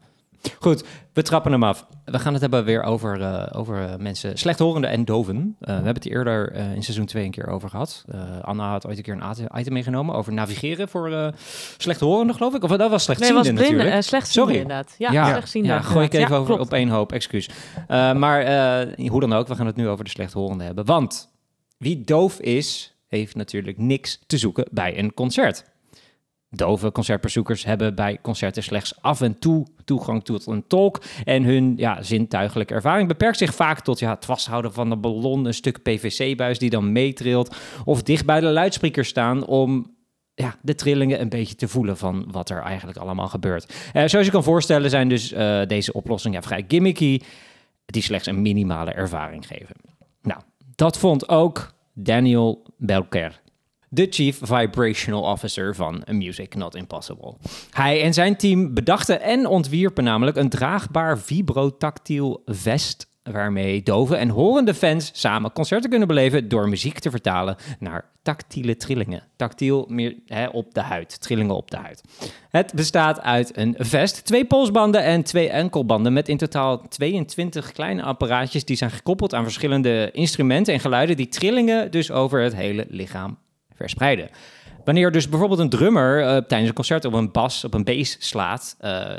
Goed, 0.61 0.85
we 1.13 1.23
trappen 1.23 1.53
hem 1.53 1.63
af. 1.63 1.87
We 2.05 2.19
gaan 2.19 2.33
het 2.33 2.41
hebben 2.41 2.65
weer 2.65 2.83
over, 2.83 3.21
uh, 3.21 3.47
over 3.53 3.97
mensen 3.99 4.39
slechthorenden 4.39 4.91
en 4.91 5.05
doven. 5.05 5.57
We 5.59 5.73
hebben 5.73 5.95
het 5.95 6.07
eerder 6.07 6.55
in 6.55 6.83
seizoen 6.83 7.07
2 7.07 7.25
een 7.25 7.31
keer 7.31 7.47
over 7.47 7.69
gehad. 7.69 8.05
Anna 8.43 8.71
had 8.71 8.87
ooit 8.87 8.97
een 8.97 9.03
keer 9.03 9.15
een 9.15 9.59
item 9.59 9.73
meegenomen 9.73 10.15
over 10.15 10.33
navigeren 10.33 10.89
voor 10.89 11.33
slechthorenden, 11.77 12.37
geloof 12.37 12.55
ik. 12.55 12.63
Of 12.63 12.71
dat 12.71 12.91
was 12.91 13.03
slechtziende 13.03 13.43
nee, 13.43 13.53
was 13.53 13.61
blind, 13.61 13.77
natuurlijk. 13.77 14.03
slechtziende 14.03 14.49
Sorry. 14.49 14.63
inderdaad. 14.63 14.95
Ja, 14.99 15.13
ja, 15.13 15.29
slechtziende. 15.29 15.69
Ja, 15.69 15.81
gooi 15.81 16.07
ik 16.07 16.13
even 16.13 16.37
over, 16.37 16.59
op 16.59 16.73
één 16.73 16.89
hoop, 16.89 17.13
excuus. 17.13 17.49
maar 17.89 18.45
hoe 18.97 19.21
dan 19.21 19.33
ook, 19.33 19.49
we 19.49 19.55
gaan 19.55 19.67
het 19.67 19.77
nu 19.77 19.89
over 19.89 20.05
de 20.05 20.11
slechthorenden 20.11 20.67
hebben. 20.67 20.85
Want 20.85 21.33
wie 21.85 22.01
doof 22.01 22.41
is, 22.41 22.95
heeft 23.07 23.37
natuurlijk 23.37 23.79
niks 23.79 24.21
te 24.27 24.39
zoeken 24.39 24.67
bij 24.71 24.99
een 24.99 25.15
concert. 25.15 25.65
Dove 26.51 26.93
concertbezoekers 26.93 27.65
hebben 27.65 27.95
bij 27.95 28.19
concerten 28.23 28.63
slechts 28.63 29.03
af 29.03 29.21
en 29.21 29.39
toe 29.39 29.67
toegang 29.85 30.25
tot 30.25 30.47
een 30.47 30.67
tolk. 30.67 31.03
En 31.25 31.43
hun 31.43 31.75
ja, 31.77 32.03
zintuigelijke 32.03 32.75
ervaring 32.75 33.09
beperkt 33.09 33.39
zich 33.39 33.55
vaak 33.55 33.81
tot 33.81 33.99
ja, 33.99 34.11
het 34.11 34.25
vasthouden 34.25 34.73
van 34.73 34.91
een 34.91 35.01
ballon, 35.01 35.45
een 35.45 35.55
stuk 35.55 35.83
PVC-buis 35.83 36.59
die 36.59 36.71
dan 36.71 36.93
meetrilt. 36.93 37.57
Of 37.85 38.03
dicht 38.03 38.27
bij 38.27 38.41
de 38.41 38.47
luidspreker 38.47 39.05
staan 39.05 39.47
om 39.47 39.95
ja, 40.35 40.57
de 40.63 40.75
trillingen 40.75 41.21
een 41.21 41.29
beetje 41.29 41.55
te 41.55 41.69
voelen 41.69 41.97
van 41.97 42.27
wat 42.31 42.51
er 42.51 42.63
eigenlijk 42.63 42.99
allemaal 42.99 43.29
gebeurt. 43.29 43.75
Uh, 43.95 44.05
zoals 44.07 44.27
je 44.27 44.33
kan 44.33 44.43
voorstellen 44.43 44.91
zijn 44.91 45.09
dus 45.09 45.33
uh, 45.33 45.63
deze 45.67 45.93
oplossingen 45.93 46.41
ja, 46.41 46.47
vrij 46.47 46.65
gimmicky, 46.69 47.21
die 47.87 48.03
slechts 48.03 48.27
een 48.27 48.43
minimale 48.43 48.93
ervaring 48.93 49.47
geven. 49.47 49.77
Nou, 50.23 50.41
dat 50.75 50.99
vond 50.99 51.29
ook 51.29 51.74
Daniel 51.95 52.67
Belker 52.77 53.43
de 53.95 54.07
Chief 54.11 54.39
Vibrational 54.43 55.23
Officer 55.23 55.75
van 55.75 56.03
Music 56.11 56.55
Not 56.55 56.75
Impossible. 56.75 57.35
Hij 57.71 58.03
en 58.03 58.15
zijn 58.15 58.37
team 58.37 58.75
bedachten 58.75 59.21
en 59.21 59.47
ontwierpen 59.47 60.05
namelijk 60.05 60.37
een 60.37 60.49
draagbaar 60.49 61.19
vibrotactiel 61.19 62.43
vest 62.47 63.13
waarmee 63.33 63.83
dove 63.83 64.17
en 64.17 64.29
horende 64.29 64.75
fans 64.75 65.11
samen 65.13 65.53
concerten 65.53 65.91
kunnen 65.91 66.09
beleven 66.09 66.49
door 66.49 66.69
muziek 66.69 66.99
te 66.99 67.11
vertalen 67.11 67.57
naar 67.79 68.05
tactiele 68.23 68.77
trillingen. 68.77 69.23
Tactiel 69.37 69.87
meer 69.89 70.15
hè, 70.27 70.47
op 70.47 70.75
de 70.75 70.81
huid, 70.81 71.21
trillingen 71.21 71.57
op 71.57 71.71
de 71.71 71.77
huid. 71.77 72.03
Het 72.49 72.73
bestaat 72.75 73.21
uit 73.21 73.57
een 73.57 73.75
vest, 73.79 74.25
twee 74.25 74.45
polsbanden 74.45 75.03
en 75.03 75.23
twee 75.23 75.51
enkelbanden 75.51 76.13
met 76.13 76.29
in 76.29 76.37
totaal 76.37 76.89
22 76.89 77.73
kleine 77.73 78.03
apparaatjes 78.03 78.65
die 78.65 78.77
zijn 78.77 78.91
gekoppeld 78.91 79.35
aan 79.35 79.45
verschillende 79.45 80.11
instrumenten 80.13 80.75
en 80.75 80.81
geluiden 80.81 81.17
die 81.17 81.29
trillingen 81.29 81.91
dus 81.91 82.11
over 82.11 82.41
het 82.41 82.55
hele 82.55 82.87
lichaam 82.89 83.39
verspreiden. 83.75 84.31
Wanneer 84.85 85.13
dus 85.13 85.29
bijvoorbeeld 85.29 85.61
een 85.61 85.69
drummer 85.69 86.21
uh, 86.21 86.27
tijdens 86.27 86.69
een 86.69 86.75
concert 86.75 87.05
op 87.05 87.13
een 87.13 87.31
bas, 87.31 87.65
op 87.65 87.75
een 87.75 87.85
bass 87.85 88.17
slaat, 88.19 88.77
uh, 88.81 89.11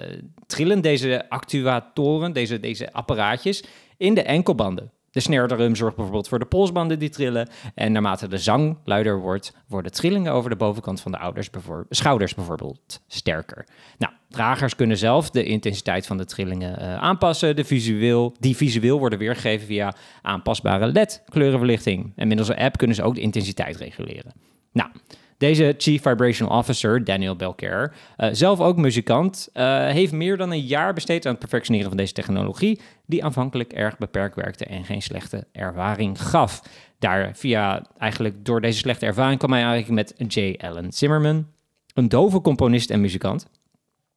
trillen 0.47 0.81
deze 0.81 1.29
actuatoren, 1.29 2.33
deze, 2.33 2.59
deze 2.59 2.93
apparaatjes, 2.93 3.63
in 3.97 4.13
de 4.13 4.23
enkelbanden. 4.23 4.91
De 5.15 5.21
snare 5.21 5.75
zorgt 5.75 5.95
bijvoorbeeld 5.95 6.27
voor 6.27 6.39
de 6.39 6.45
polsbanden 6.45 6.99
die 6.99 7.09
trillen. 7.09 7.49
En 7.75 7.91
naarmate 7.91 8.27
de 8.27 8.37
zang 8.37 8.77
luider 8.83 9.19
wordt, 9.19 9.53
worden 9.67 9.91
trillingen 9.91 10.31
over 10.31 10.49
de 10.49 10.55
bovenkant 10.55 11.01
van 11.01 11.11
de 11.11 11.17
ouders 11.17 11.49
schouders 11.89 12.35
bijvoorbeeld 12.35 13.01
sterker. 13.07 13.67
Nou, 13.97 14.13
dragers 14.29 14.75
kunnen 14.75 14.97
zelf 14.97 15.29
de 15.29 15.43
intensiteit 15.43 16.05
van 16.05 16.17
de 16.17 16.25
trillingen 16.25 16.81
uh, 16.81 16.95
aanpassen, 16.95 17.55
de 17.55 17.63
visueel, 17.63 18.35
die 18.39 18.55
visueel 18.55 18.99
worden 18.99 19.19
weergegeven 19.19 19.67
via 19.67 19.93
aanpasbare 20.21 20.87
LED-kleurenverlichting. 20.87 22.13
En 22.15 22.27
middels 22.27 22.49
een 22.49 22.57
app 22.57 22.77
kunnen 22.77 22.95
ze 22.95 23.03
ook 23.03 23.15
de 23.15 23.21
intensiteit 23.21 23.75
reguleren. 23.75 24.33
Nou, 24.71 24.89
deze 25.37 25.75
Chief 25.77 26.01
Vibrational 26.01 26.57
Officer, 26.57 27.03
Daniel 27.03 27.35
Belker, 27.35 27.93
uh, 28.17 28.29
zelf 28.31 28.59
ook 28.59 28.77
muzikant, 28.77 29.49
uh, 29.53 29.87
heeft 29.87 30.11
meer 30.11 30.37
dan 30.37 30.51
een 30.51 30.65
jaar 30.65 30.93
besteed 30.93 31.25
aan 31.25 31.31
het 31.31 31.39
perfectioneren 31.39 31.87
van 31.87 31.97
deze 31.97 32.13
technologie, 32.13 32.81
die 33.05 33.23
aanvankelijk 33.23 33.73
erg 33.73 33.97
beperkt 33.97 34.35
werkte 34.35 34.65
en 34.65 34.85
geen 34.85 35.01
slechte 35.01 35.47
ervaring 35.51 36.21
gaf. 36.21 36.61
Daar 36.99 37.31
via, 37.35 37.85
eigenlijk 37.97 38.45
door 38.45 38.61
deze 38.61 38.77
slechte 38.77 39.05
ervaring 39.05 39.39
kwam 39.39 39.51
hij 39.51 39.63
eigenlijk 39.63 40.15
met 40.17 40.33
J. 40.33 40.55
Allen 40.57 40.91
Zimmerman, 40.91 41.47
een 41.93 42.09
dove 42.09 42.41
componist 42.41 42.89
en 42.89 43.01
muzikant. 43.01 43.47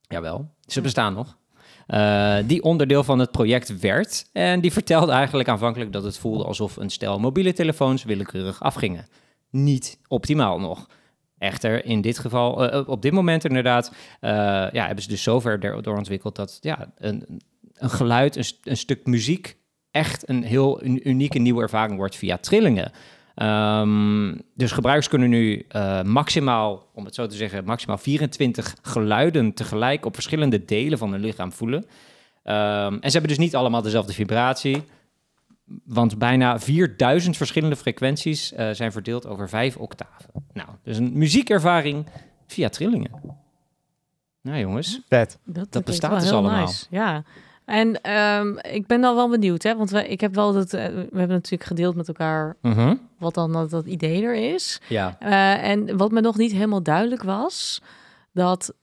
Jawel, 0.00 0.50
ze 0.66 0.80
bestaan 0.80 1.14
nog. 1.14 1.36
Uh, 1.88 2.36
die 2.46 2.62
onderdeel 2.62 3.04
van 3.04 3.18
het 3.18 3.30
project 3.30 3.80
werd. 3.80 4.28
En 4.32 4.60
die 4.60 4.72
vertelde 4.72 5.12
eigenlijk 5.12 5.48
aanvankelijk 5.48 5.92
dat 5.92 6.04
het 6.04 6.18
voelde 6.18 6.44
alsof 6.44 6.76
een 6.76 6.90
stel 6.90 7.18
mobiele 7.18 7.52
telefoons 7.52 8.04
willekeurig 8.04 8.62
afgingen. 8.62 9.06
Niet 9.50 9.98
optimaal 10.08 10.60
nog. 10.60 10.86
Echter, 11.38 11.84
in 11.84 12.00
dit 12.00 12.18
geval, 12.18 12.74
uh, 12.74 12.88
op 12.88 13.02
dit 13.02 13.12
moment 13.12 13.44
inderdaad, 13.44 13.88
uh, 14.20 14.30
ja, 14.72 14.86
hebben 14.86 15.02
ze 15.02 15.08
dus 15.08 15.22
zover 15.22 15.60
doorontwikkeld 15.60 16.36
dat 16.36 16.58
ja, 16.60 16.92
een, 16.98 17.40
een 17.74 17.90
geluid, 17.90 18.36
een, 18.36 18.44
een, 18.62 18.76
stuk 18.76 19.06
muziek, 19.06 19.56
echt 19.90 20.28
een 20.28 20.42
heel 20.42 20.84
unieke 20.84 21.38
nieuwe 21.38 21.62
ervaring 21.62 21.98
wordt 21.98 22.16
via 22.16 22.36
trillingen. 22.36 22.92
Um, 23.42 24.40
dus 24.54 24.72
gebruikers 24.72 25.08
kunnen 25.08 25.28
nu 25.28 25.66
maximaal, 26.04 26.86
om 26.94 27.04
het 27.04 27.14
zo 27.14 27.26
te 27.26 27.36
zeggen, 27.36 27.64
maximaal 27.64 27.98
24 27.98 28.76
geluiden 28.82 29.52
tegelijk 29.54 30.04
op 30.06 30.14
verschillende 30.14 30.64
delen 30.64 30.98
van 30.98 31.12
hun 31.12 31.20
lichaam 31.20 31.52
voelen. 31.52 31.78
Um, 31.78 32.98
en 33.00 33.10
ze 33.10 33.10
hebben 33.10 33.28
dus 33.28 33.38
niet 33.38 33.56
allemaal 33.56 33.82
dezelfde 33.82 34.12
vibratie. 34.12 34.82
Want 35.84 36.18
bijna 36.18 36.58
4000 36.58 37.36
verschillende 37.36 37.76
frequenties 37.76 38.52
uh, 38.52 38.70
zijn 38.70 38.92
verdeeld 38.92 39.26
over 39.26 39.48
vijf 39.48 39.76
octaven. 39.76 40.30
Nou, 40.52 40.68
dus 40.82 40.96
een 40.96 41.18
muziekervaring 41.18 42.06
via 42.46 42.68
trillingen. 42.68 43.10
Nou 44.42 44.58
jongens, 44.58 45.00
Vet. 45.08 45.38
dat, 45.44 45.72
dat 45.72 45.84
bestaat 45.84 46.20
dus 46.20 46.30
allemaal. 46.32 46.66
Nice. 46.66 46.86
Ja, 46.90 47.24
en 47.68 48.12
um, 48.12 48.58
ik 48.58 48.86
ben 48.86 49.00
dan 49.00 49.14
wel 49.14 49.28
benieuwd, 49.28 49.62
hè? 49.62 49.76
want 49.76 49.90
we, 49.90 50.08
ik 50.08 50.20
heb 50.20 50.34
wel 50.34 50.52
dat, 50.52 50.74
uh, 50.74 50.86
we 50.86 51.18
hebben 51.18 51.28
natuurlijk 51.28 51.64
gedeeld 51.64 51.94
met 51.94 52.08
elkaar 52.08 52.56
uh 52.62 52.76
-huh. 52.76 52.92
wat 53.18 53.34
dan 53.34 53.52
dat, 53.52 53.70
dat, 53.70 53.86
idee 53.86 54.22
er 54.22 54.54
is. 54.54 54.80
Ja. 54.88 55.16
Uh, 55.22 55.68
en 55.68 55.96
wat 55.96 56.10
me 56.10 56.20
nog 56.20 56.36
niet 56.36 56.52
helemaal 56.52 56.82
duidelijk 56.82 57.22
was, 57.22 57.82
dat 58.32 58.74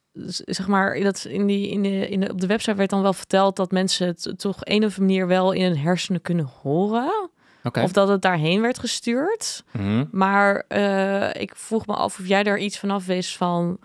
zeg 0.45 0.67
maar, 0.67 0.99
dat 0.99 1.25
in 1.29 1.45
die, 1.47 1.69
in 1.69 1.81
de, 1.81 2.09
in 2.09 2.19
de, 2.19 2.31
op 2.31 2.41
de 2.41 2.47
website 2.47 2.75
werd 2.75 2.89
dan 2.89 3.01
wel 3.01 3.13
verteld 3.13 3.55
dat 3.55 3.71
mensen 3.71 4.07
het 4.07 4.33
toch 4.37 4.57
een 4.59 4.83
of 4.83 4.83
andere 4.83 5.01
manier 5.01 5.27
wel 5.27 5.51
in 5.51 5.63
hun 5.63 5.77
hersenen 5.77 6.21
kunnen 6.21 6.49
horen. 6.61 7.29
Okay. 7.63 7.83
Of 7.83 7.91
dat 7.91 8.07
het 8.07 8.21
daarheen 8.21 8.61
werd 8.61 8.79
gestuurd. 8.79 9.63
Mm 9.71 9.81
-hmm. 9.81 10.07
Maar 10.11 10.65
uh, 10.69 11.33
ik 11.33 11.55
vroeg 11.55 11.87
me 11.87 11.93
af 11.93 12.19
of 12.19 12.27
jij 12.27 12.43
daar 12.43 12.57
iets 12.57 12.79
van 12.79 12.89
af 12.91 13.05
wist 13.05 13.37
van 13.37 13.79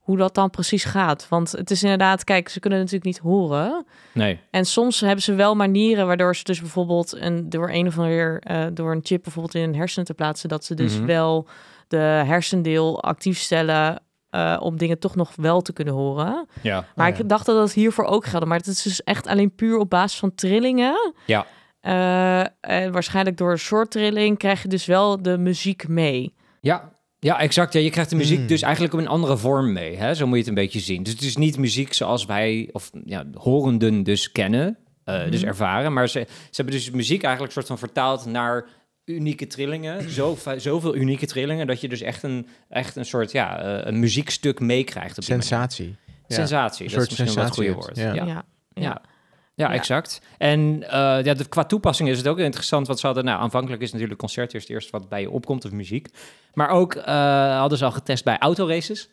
hoe 0.00 0.16
dat 0.16 0.34
dan 0.34 0.50
precies 0.50 0.84
gaat. 0.84 1.26
Want 1.28 1.52
het 1.52 1.70
is 1.70 1.82
inderdaad, 1.82 2.24
kijk, 2.24 2.48
ze 2.48 2.60
kunnen 2.60 2.78
natuurlijk 2.78 3.04
niet 3.04 3.18
horen. 3.18 3.86
Nee. 4.12 4.40
En 4.50 4.64
soms 4.64 5.00
hebben 5.00 5.22
ze 5.22 5.34
wel 5.34 5.54
manieren 5.54 6.06
waardoor 6.06 6.36
ze 6.36 6.44
dus 6.44 6.60
bijvoorbeeld 6.60 7.16
een, 7.16 7.50
door 7.50 7.70
een 7.70 7.86
of 7.86 7.98
andere 7.98 8.42
uh, 8.50 8.66
door 8.72 8.92
een 8.92 9.00
chip 9.02 9.22
bijvoorbeeld 9.22 9.54
in 9.54 9.62
hun 9.62 9.74
hersenen 9.74 10.06
te 10.06 10.14
plaatsen, 10.14 10.48
dat 10.48 10.64
ze 10.64 10.74
dus 10.74 10.92
Mhm. 10.92 11.00
mm 11.00 11.06
-hmm. 11.06 11.16
wel 11.16 11.46
de 11.88 11.96
hersendeel 12.26 13.02
actief 13.02 13.38
stellen 13.38 14.02
uh, 14.30 14.56
om 14.60 14.76
dingen 14.76 14.98
toch 14.98 15.14
nog 15.16 15.32
wel 15.36 15.60
te 15.60 15.72
kunnen 15.72 15.94
horen. 15.94 16.48
Ja. 16.62 16.86
Maar 16.94 17.08
Oh, 17.10 17.16
ja. 17.16 17.22
ik 17.22 17.28
dacht 17.28 17.46
dat 17.46 17.56
dat 17.56 17.72
hiervoor 17.72 18.04
ook 18.04 18.24
geldt. 18.26 18.46
Maar 18.46 18.58
het 18.58 18.66
is 18.66 18.82
dus 18.82 19.02
echt 19.02 19.26
alleen 19.26 19.54
puur 19.54 19.78
op 19.78 19.90
basis 19.90 20.18
van 20.18 20.34
trillingen. 20.34 21.12
Ja. 21.26 21.46
Uh, 21.82 22.40
en 22.60 22.92
waarschijnlijk 22.92 23.36
door 23.36 23.50
een 23.50 23.58
soort 23.58 23.90
trilling 23.90 24.38
krijg 24.38 24.62
je 24.62 24.68
dus 24.68 24.86
wel 24.86 25.22
de 25.22 25.38
muziek 25.38 25.88
mee. 25.88 26.34
Ja, 26.60 26.92
ja, 27.18 27.38
exact. 27.38 27.72
Ja, 27.72 27.80
je 27.80 27.90
krijgt 27.90 28.10
de 28.10 28.16
muziek 28.16 28.38
Mm. 28.40 28.46
dus 28.46 28.62
eigenlijk 28.62 28.94
op 28.94 29.00
een 29.00 29.08
andere 29.08 29.36
vorm 29.36 29.72
mee. 29.72 29.96
Hè? 29.96 30.14
Zo 30.14 30.24
moet 30.26 30.32
je 30.34 30.40
het 30.40 30.48
een 30.48 30.54
beetje 30.54 30.80
zien. 30.80 31.02
Dus 31.02 31.12
het 31.12 31.22
is 31.22 31.36
niet 31.36 31.58
muziek 31.58 31.92
zoals 31.92 32.24
wij, 32.26 32.68
of 32.72 32.90
ja, 33.04 33.24
horenden 33.34 34.02
dus 34.02 34.32
kennen, 34.32 34.78
uh, 35.04 35.20
Mhm. 35.20 35.30
dus 35.30 35.42
ervaren. 35.42 35.92
Maar 35.92 36.08
ze, 36.08 36.26
ze 36.28 36.50
hebben 36.50 36.74
dus 36.74 36.90
muziek 36.90 37.22
eigenlijk 37.22 37.52
soort 37.52 37.66
van 37.66 37.78
vertaald 37.78 38.26
naar 38.26 38.66
unieke 39.06 39.46
trillingen. 39.46 40.10
Zo, 40.10 40.36
zoveel 40.56 40.96
unieke 40.96 41.26
trillingen 41.26 41.66
dat 41.66 41.80
je 41.80 41.88
dus 41.88 42.00
echt 42.00 42.22
een, 42.22 42.48
echt 42.68 42.96
een 42.96 43.04
soort 43.04 43.32
ja, 43.32 43.64
uh, 43.64 43.86
een 43.86 43.98
muziekstuk 44.00 44.60
meekrijgt. 44.60 45.18
Op. 45.18 45.24
Sensatie. 45.24 45.96
Ja. 46.26 46.34
Sensatie, 46.34 46.86
Een 46.86 46.92
dat 46.92 47.00
is 47.00 47.06
soort 47.06 47.18
misschien 47.18 47.34
wel 47.34 47.44
het 47.44 47.54
goede 47.54 47.72
woord. 47.72 47.96
Ja. 47.96 48.12
ja. 48.12 48.24
Ja. 48.26 48.44
Ja. 48.74 49.02
Ja, 49.54 49.72
exact. 49.72 50.20
En 50.38 50.60
uh, 50.60 50.88
ja, 51.22 51.34
de, 51.34 51.48
qua 51.48 51.64
toepassing 51.64 52.08
is 52.08 52.18
het 52.18 52.28
ook 52.28 52.38
interessant 52.38 52.86
wat 52.86 53.00
ze 53.00 53.06
hadden. 53.06 53.24
Nou, 53.24 53.40
aanvankelijk 53.40 53.82
is 53.82 53.92
natuurlijk 53.92 54.18
concert 54.20 54.54
eerst 54.54 54.68
eerst 54.68 54.90
wat 54.90 55.08
bij 55.08 55.20
je 55.20 55.30
opkomt 55.30 55.64
of 55.64 55.70
muziek. 55.70 56.08
Maar 56.54 56.68
ook 56.68 56.94
uh, 56.94 57.04
hadden 57.58 57.78
ze 57.78 57.84
al 57.84 57.92
getest 57.92 58.24
bij 58.24 58.38
autoraces. 58.38 59.08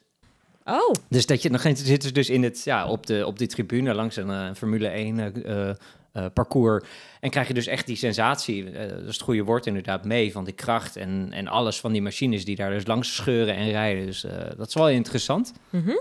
Oh, 0.65 0.93
Dus 1.09 1.25
dat 1.25 1.41
je 1.41 1.49
dan 1.49 1.59
zitten 1.59 2.01
ze 2.01 2.11
dus 2.11 2.29
in 2.29 2.43
het, 2.43 2.63
ja, 2.63 2.87
op, 2.87 3.05
de, 3.05 3.25
op 3.25 3.37
die 3.37 3.47
tribune 3.47 3.93
langs 3.93 4.15
een 4.15 4.29
eh, 4.29 4.49
Formule 4.55 4.87
1 4.87 5.33
eh, 6.13 6.25
parcours. 6.33 6.83
En 7.19 7.29
krijg 7.29 7.47
je 7.47 7.53
dus 7.53 7.67
echt 7.67 7.85
die 7.85 7.95
sensatie, 7.95 8.71
eh, 8.71 8.89
dat 8.89 8.99
is 9.01 9.13
het 9.13 9.21
goede 9.21 9.43
woord 9.43 9.65
inderdaad, 9.65 10.05
mee 10.05 10.31
van 10.31 10.43
die 10.43 10.53
kracht 10.53 10.95
en, 10.95 11.27
en 11.31 11.47
alles 11.47 11.79
van 11.79 11.91
die 11.91 12.01
machines 12.01 12.45
die 12.45 12.55
daar 12.55 12.69
dus 12.69 12.85
langs 12.87 13.15
scheuren 13.15 13.55
en 13.55 13.69
rijden. 13.71 14.05
Dus 14.05 14.23
eh, 14.23 14.37
dat 14.57 14.67
is 14.67 14.73
wel 14.73 14.89
interessant. 14.89 15.53
Mhm. 15.69 15.91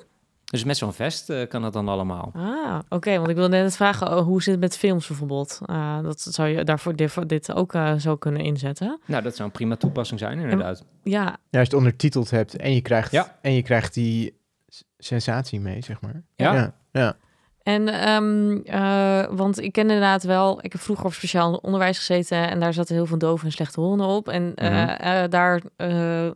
Dus 0.45 0.65
met 0.65 0.77
zo'n 0.77 0.93
vest 0.93 1.33
kan 1.49 1.63
dat 1.63 1.73
dan 1.73 1.89
allemaal. 1.89 2.31
ah, 2.37 2.79
oké. 2.89 3.17
want 3.17 3.29
ik 3.29 3.37
wilde 3.37 3.57
net 3.57 3.77
vragen, 3.77 4.17
oh, 4.17 4.25
hoe 4.25 4.43
zit 4.43 4.53
het 4.53 4.63
met 4.63 4.77
films 4.77 5.07
bijvoorbeeld? 5.07 5.59
Ah, 5.67 6.03
dat 6.03 6.21
zou 6.21 6.49
je 6.49 6.65
daarvoor 6.65 6.97
dit, 6.97 7.11
voor 7.11 7.27
dit 7.27 7.53
ook 7.53 7.73
zo 7.99 8.17
kunnen 8.17 8.43
inzetten. 8.43 9.01
Nou, 9.07 9.23
dat 9.23 9.35
zou 9.37 9.49
een 9.49 9.55
prima 9.55 9.77
toepassing 9.77 10.21
zijn 10.21 10.39
inderdaad. 10.39 10.85
Ja, 11.03 11.23
Ja, 11.23 11.29
als 11.31 11.39
je 11.51 11.59
het 11.59 11.75
ondertiteld 11.75 12.31
hebt 12.31 12.57
en 12.57 12.75
je 12.75 12.81
krijgt, 12.81 13.11
Ja. 13.11 13.39
en 13.43 13.53
je 13.53 13.63
krijgt 13.63 13.95
die 13.95 14.35
s- 14.69 14.85
sensatie 14.99 15.61
mee, 15.61 15.83
zeg 15.85 16.01
maar. 16.01 16.23
Ja? 16.37 16.55
ja. 16.55 16.75
ja. 16.93 17.17
En, 17.63 17.89
ehm, 17.89 18.57
eh, 18.65 19.25
want 19.31 19.61
ik 19.61 19.73
ken 19.73 19.83
inderdaad 19.83 20.23
wel, 20.23 20.59
ik 20.63 20.73
heb 20.73 20.81
vroeger 20.81 21.07
op 21.07 21.13
speciaal 21.13 21.55
onderwijs 21.55 21.99
gezeten 21.99 22.51
en 22.51 22.61
daar 22.61 22.73
zaten 22.73 22.95
heel 22.95 23.07
veel 23.07 23.19
dove 23.19 23.45
en 23.45 23.53
slechte 23.53 23.81
honden 23.81 24.07
op. 24.07 24.29
En 24.29 24.53
eh, 24.55 24.71
Mhm. 24.71 24.89
eh, 24.89 25.23
daar 25.31 25.61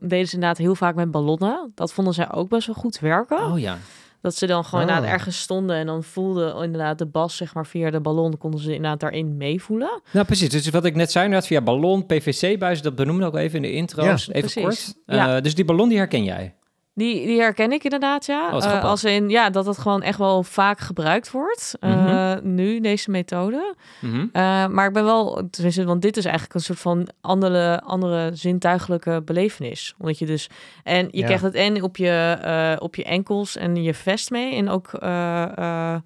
deden 0.00 0.28
ze 0.28 0.34
inderdaad 0.34 0.58
heel 0.58 0.74
vaak 0.74 0.94
met 0.94 1.10
ballonnen. 1.10 1.72
Dat 1.74 1.92
vonden 1.92 2.14
zij 2.14 2.32
ook 2.32 2.48
best 2.48 2.66
wel 2.66 2.76
goed 2.76 2.98
werken. 2.98 3.44
Oh 3.52 3.58
ja. 3.58 3.78
Dat 4.20 4.34
ze 4.34 4.46
dan 4.46 4.64
gewoon 4.64 4.84
Oh. 4.84 4.88
inderdaad 4.88 5.12
ergens 5.12 5.40
stonden 5.40 5.76
en 5.76 5.86
dan 5.86 6.02
voelden 6.02 6.62
inderdaad 6.62 6.98
de 6.98 7.06
bas, 7.06 7.36
zeg 7.36 7.54
maar, 7.54 7.66
via 7.66 7.90
de 7.90 8.00
ballon 8.00 8.38
konden 8.38 8.60
ze 8.60 8.74
inderdaad 8.74 9.00
daarin 9.00 9.36
meevoelen. 9.36 10.00
Nou, 10.12 10.26
precies. 10.26 10.48
Dus 10.48 10.68
wat 10.70 10.84
ik 10.84 10.94
net 10.94 11.10
zei, 11.10 11.24
inderdaad, 11.24 11.48
via 11.48 11.60
ballon, 11.60 12.06
PVC-buis, 12.06 12.82
dat 12.82 12.94
benoemde 12.94 13.26
ook 13.26 13.36
even 13.36 13.56
in 13.56 13.62
de 13.62 13.72
intro's. 13.72 14.24
Ja, 14.26 14.32
even 14.32 14.50
precies. 14.50 14.62
kort. 14.62 14.94
Ja. 15.06 15.40
Dus 15.40 15.54
die 15.54 15.64
ballon, 15.64 15.88
die 15.88 15.98
herken 15.98 16.24
jij? 16.24 16.54
Die, 16.98 17.26
die 17.26 17.40
herken 17.40 17.72
ik 17.72 17.84
inderdaad, 17.84 18.26
ja. 18.26 18.56
Oh, 18.56 18.64
Eh, 18.64 18.84
als 18.84 19.04
in, 19.04 19.28
ja, 19.28 19.50
dat 19.50 19.66
het 19.66 19.78
gewoon 19.78 20.02
echt 20.02 20.18
wel 20.18 20.42
vaak 20.42 20.80
gebruikt 20.80 21.30
wordt. 21.30 21.74
eh, 21.80 21.90
Mhm. 21.90 22.54
Nu, 22.54 22.80
deze 22.80 23.10
methode. 23.10 23.74
Mhm. 24.00 24.26
Eh, 24.32 24.66
maar 24.66 24.86
ik 24.86 24.92
ben 24.92 25.04
wel, 25.04 25.48
tenminste, 25.50 25.84
want 25.84 26.02
dit 26.02 26.16
is 26.16 26.24
eigenlijk 26.24 26.54
een 26.54 26.60
soort 26.60 26.78
van 26.78 27.08
andere, 27.20 27.80
andere 27.80 28.30
zintuigelijke 28.34 29.22
belevenis. 29.24 29.94
Omdat 29.98 30.18
je 30.18 30.26
dus, 30.26 30.48
en 30.84 31.08
je 31.10 31.18
Ja. 31.18 31.24
krijgt 31.24 31.42
het 31.42 31.54
en 31.54 31.82
op 31.82 31.96
je, 31.96 32.38
eh, 32.42 32.76
op 32.78 32.94
je 32.94 33.04
enkels 33.04 33.56
en 33.56 33.76
je 33.82 33.94
vest 33.94 34.30
mee. 34.30 34.54
En 34.54 34.68
ook, 34.68 34.92
eh, 34.92 35.42
eh, 35.58 35.96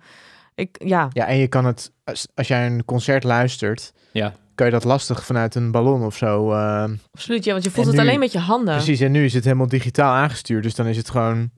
ik, 0.54 0.76
ja, 0.84 1.08
Ja, 1.12 1.26
en 1.26 1.36
je 1.36 1.48
kan 1.48 1.64
het, 1.64 1.92
als, 2.04 2.26
als 2.34 2.48
jij 2.48 2.66
een 2.66 2.84
concert 2.84 3.24
luistert, 3.24 3.92
Ja. 4.12 4.32
Kan 4.54 4.66
je 4.66 4.72
dat 4.72 4.84
lastig 4.84 5.24
vanuit 5.24 5.54
een 5.54 5.70
ballon 5.70 6.02
of 6.04 6.16
zo. 6.16 6.52
eh, 6.52 6.84
absoluut. 7.12 7.44
Ja, 7.44 7.52
want 7.52 7.64
je 7.64 7.70
voelt 7.70 7.86
het 7.86 7.94
nu- 7.96 8.00
alleen 8.02 8.18
met 8.18 8.32
je 8.32 8.38
handen. 8.38 8.74
Precies, 8.74 9.00
en 9.00 9.12
nu 9.12 9.24
is 9.24 9.34
het 9.34 9.44
helemaal 9.44 9.68
digitaal 9.68 10.12
aangestuurd, 10.14 10.62
dus 10.62 10.74
dan 10.74 10.86
is 10.86 10.96
het 10.96 11.10
gewoon 11.10 11.50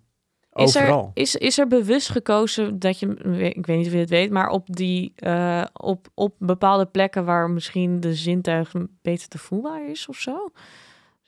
Is 0.55 0.75
er, 0.75 0.83
overal. 0.83 1.11
is, 1.15 1.37
is 1.37 1.59
er 1.59 1.67
bewust 1.67 2.09
gekozen 2.09 2.79
dat 2.79 2.99
je, 2.99 3.07
ik 3.55 3.67
weet 3.67 3.77
niet 3.77 3.87
of 3.87 3.93
je 3.93 3.99
het 3.99 4.11
weet, 4.11 4.31
maar 4.31 4.49
op 4.49 4.67
die, 4.77 5.13
eh, 5.17 5.65
op, 5.73 6.09
op 6.15 6.35
bepaalde 6.39 6.87
plekken 6.87 7.25
waar 7.25 7.51
misschien 7.51 8.01
de 8.01 8.15
zintuig 8.15 8.73
beter 9.03 9.29
te 9.29 9.39
voelbaar 9.39 9.91
is 9.91 10.07
of 10.09 10.17
zo? 10.17 10.51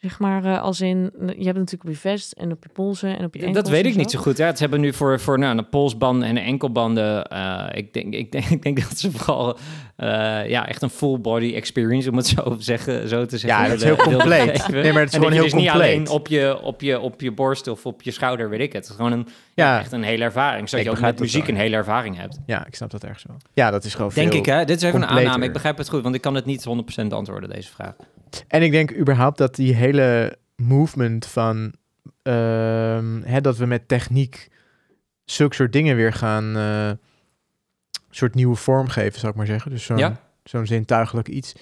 Zeg 0.05 0.19
maar, 0.19 0.45
eh, 0.45 0.63
als 0.63 0.81
in, 0.81 0.99
je 1.19 1.45
hebt 1.45 1.59
natuurlijk 1.59 1.85
op 1.85 1.89
je 1.91 1.97
vest 1.97 2.33
en 2.33 2.53
op 2.53 2.63
je 2.63 2.69
polsen 2.73 3.19
en 3.19 3.25
op 3.25 3.35
je 3.35 3.41
enkels. 3.41 3.63
Dat 3.65 3.73
weet 3.73 3.87
ik 3.87 3.97
niet 3.97 4.11
zo 4.11 4.19
goed. 4.19 4.37
Ja, 4.37 4.55
ze 4.55 4.63
hebben 4.63 4.81
nu 4.81 4.93
voor, 4.93 5.21
voor 5.21 5.39
nou, 5.39 5.57
de 5.57 5.63
polsbanden 5.63 6.29
en 6.29 6.35
de 6.35 6.41
enkelbanden. 6.41 7.25
eh, 7.25 7.67
ik, 7.73 7.93
denk, 7.93 8.15
ik, 8.15 8.33
denk, 8.33 8.45
ik 8.57 8.63
denk 8.63 8.81
dat 8.89 8.99
ze 8.99 9.11
vooral 9.13 9.59
eh, 9.97 10.09
ja, 10.49 10.69
echt 10.69 10.83
een 10.83 10.91
full 10.91 11.21
body 11.21 11.55
experience, 11.55 12.11
om 12.11 12.17
het 12.17 12.27
zo, 12.27 12.57
zeggen, 12.59 13.09
zo 13.09 13.27
te 13.27 13.39
zeggen. 13.39 13.63
Ja, 13.63 13.69
dat 13.69 13.77
is 13.77 13.85
heel 13.85 13.97
compleet. 13.97 14.69
Nee, 14.69 14.93
maar 14.93 15.01
het 15.03 15.09
is 15.09 15.15
en 15.15 15.21
gewoon 15.21 15.33
heel 15.33 15.43
dus 15.43 15.53
compleet. 15.53 15.73
niet 15.75 15.83
alleen 15.83 16.09
op 16.09 16.29
je, 16.29 16.61
op, 16.63 16.81
je, 16.81 17.01
op 17.01 17.21
je 17.21 17.33
borst 17.33 17.69
of 17.69 17.87
op 17.87 18.03
je 18.03 18.11
schouder, 18.11 18.49
weet 18.49 18.61
ik 18.61 18.73
het. 18.73 18.83
Het 18.83 18.91
is 18.91 18.97
gewoon 18.97 19.13
een, 19.13 19.27
Ja. 19.55 19.79
echt 19.79 19.93
een 19.93 20.03
hele 20.03 20.25
ervaring. 20.25 20.69
Zodat 20.69 20.87
Ik 20.87 20.93
je 20.93 20.97
ook 20.99 21.03
met 21.05 21.19
muziek 21.21 21.49
een 21.49 21.57
hele 21.57 21.77
ervaring 21.77 22.17
hebt. 22.17 22.39
Ja, 22.47 22.67
ik 22.67 22.75
snap 22.75 22.91
dat 22.91 23.05
ergens 23.05 23.25
wel. 23.29 23.37
Ja, 23.53 23.71
dat 23.71 23.85
is 23.85 23.95
gewoon 23.95 24.11
Denk 24.15 24.31
veel. 24.31 24.39
ik, 24.41 24.47
hè? 24.47 24.65
Dit 24.65 24.77
is 24.77 24.83
even 24.83 25.03
een 25.03 25.09
aanname. 25.09 25.45
Ik 25.45 25.53
begrijp 25.53 25.79
het 25.79 25.89
goed, 25.89 26.03
want 26.03 26.15
ik 26.15 26.21
kan 26.21 26.35
het 26.35 26.45
niet 26.45 26.65
100% 27.03 27.07
antwoorden, 27.09 27.51
deze 27.51 27.69
vraag. 27.69 27.95
En 28.49 28.63
ik 28.63 28.71
denk 28.71 28.97
überhaupt 28.97 29.39
dat 29.39 29.55
die 29.55 29.75
hele 29.75 30.39
movement 30.57 31.27
van 31.27 31.75
ehm, 32.23 33.21
hè, 33.23 33.41
dat 33.41 33.57
we 33.57 33.67
met 33.67 33.89
techniek 33.89 34.49
zulke 35.25 35.55
soort 35.55 35.73
dingen 35.73 35.97
weer 35.97 36.13
gaan 36.13 36.57
eh 36.57 36.91
soort 38.11 38.35
nieuwe 38.35 38.55
vorm 38.57 38.89
geven, 38.89 39.19
zou 39.21 39.33
ik 39.33 39.39
maar 39.39 39.47
zeggen. 39.47 39.71
Dus 39.71 39.85
zo'n 39.85 39.97
Ja. 39.99 40.21
zo'n 40.45 40.67
zintuigelijk 40.67 41.29
iets. 41.29 41.53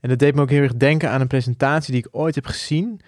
En 0.00 0.08
dat 0.08 0.18
deed 0.18 0.34
me 0.34 0.40
ook 0.40 0.50
heel 0.50 0.62
erg 0.62 0.74
denken 0.76 1.10
aan 1.10 1.20
een 1.20 1.26
presentatie 1.26 1.92
die 1.92 2.02
ik 2.04 2.08
ooit 2.16 2.34
heb 2.34 2.46
gezien 2.46 3.00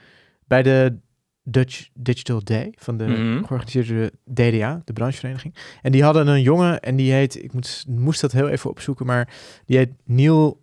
bij 0.47 0.63
de 0.63 0.97
Dutch 1.43 1.89
Digital 1.95 2.45
Day 2.45 2.73
van 2.79 2.97
de 2.97 3.05
Mhm. 3.05 3.45
georganiseerde 3.45 4.13
DDA, 4.33 4.83
de 4.85 4.93
branchevereniging. 4.93 5.55
En 5.83 5.93
die 5.93 6.03
hadden 6.05 6.27
een 6.27 6.43
jongen 6.43 6.81
en 6.81 6.97
die 6.97 7.13
heet, 7.13 7.43
ik 7.45 7.53
moet, 7.53 7.85
moest 7.89 8.21
dat 8.21 8.33
heel 8.33 8.49
even 8.49 8.71
opzoeken, 8.71 9.07
maar 9.07 9.29
die 9.67 9.77
heet 9.77 9.93
Neil 10.05 10.61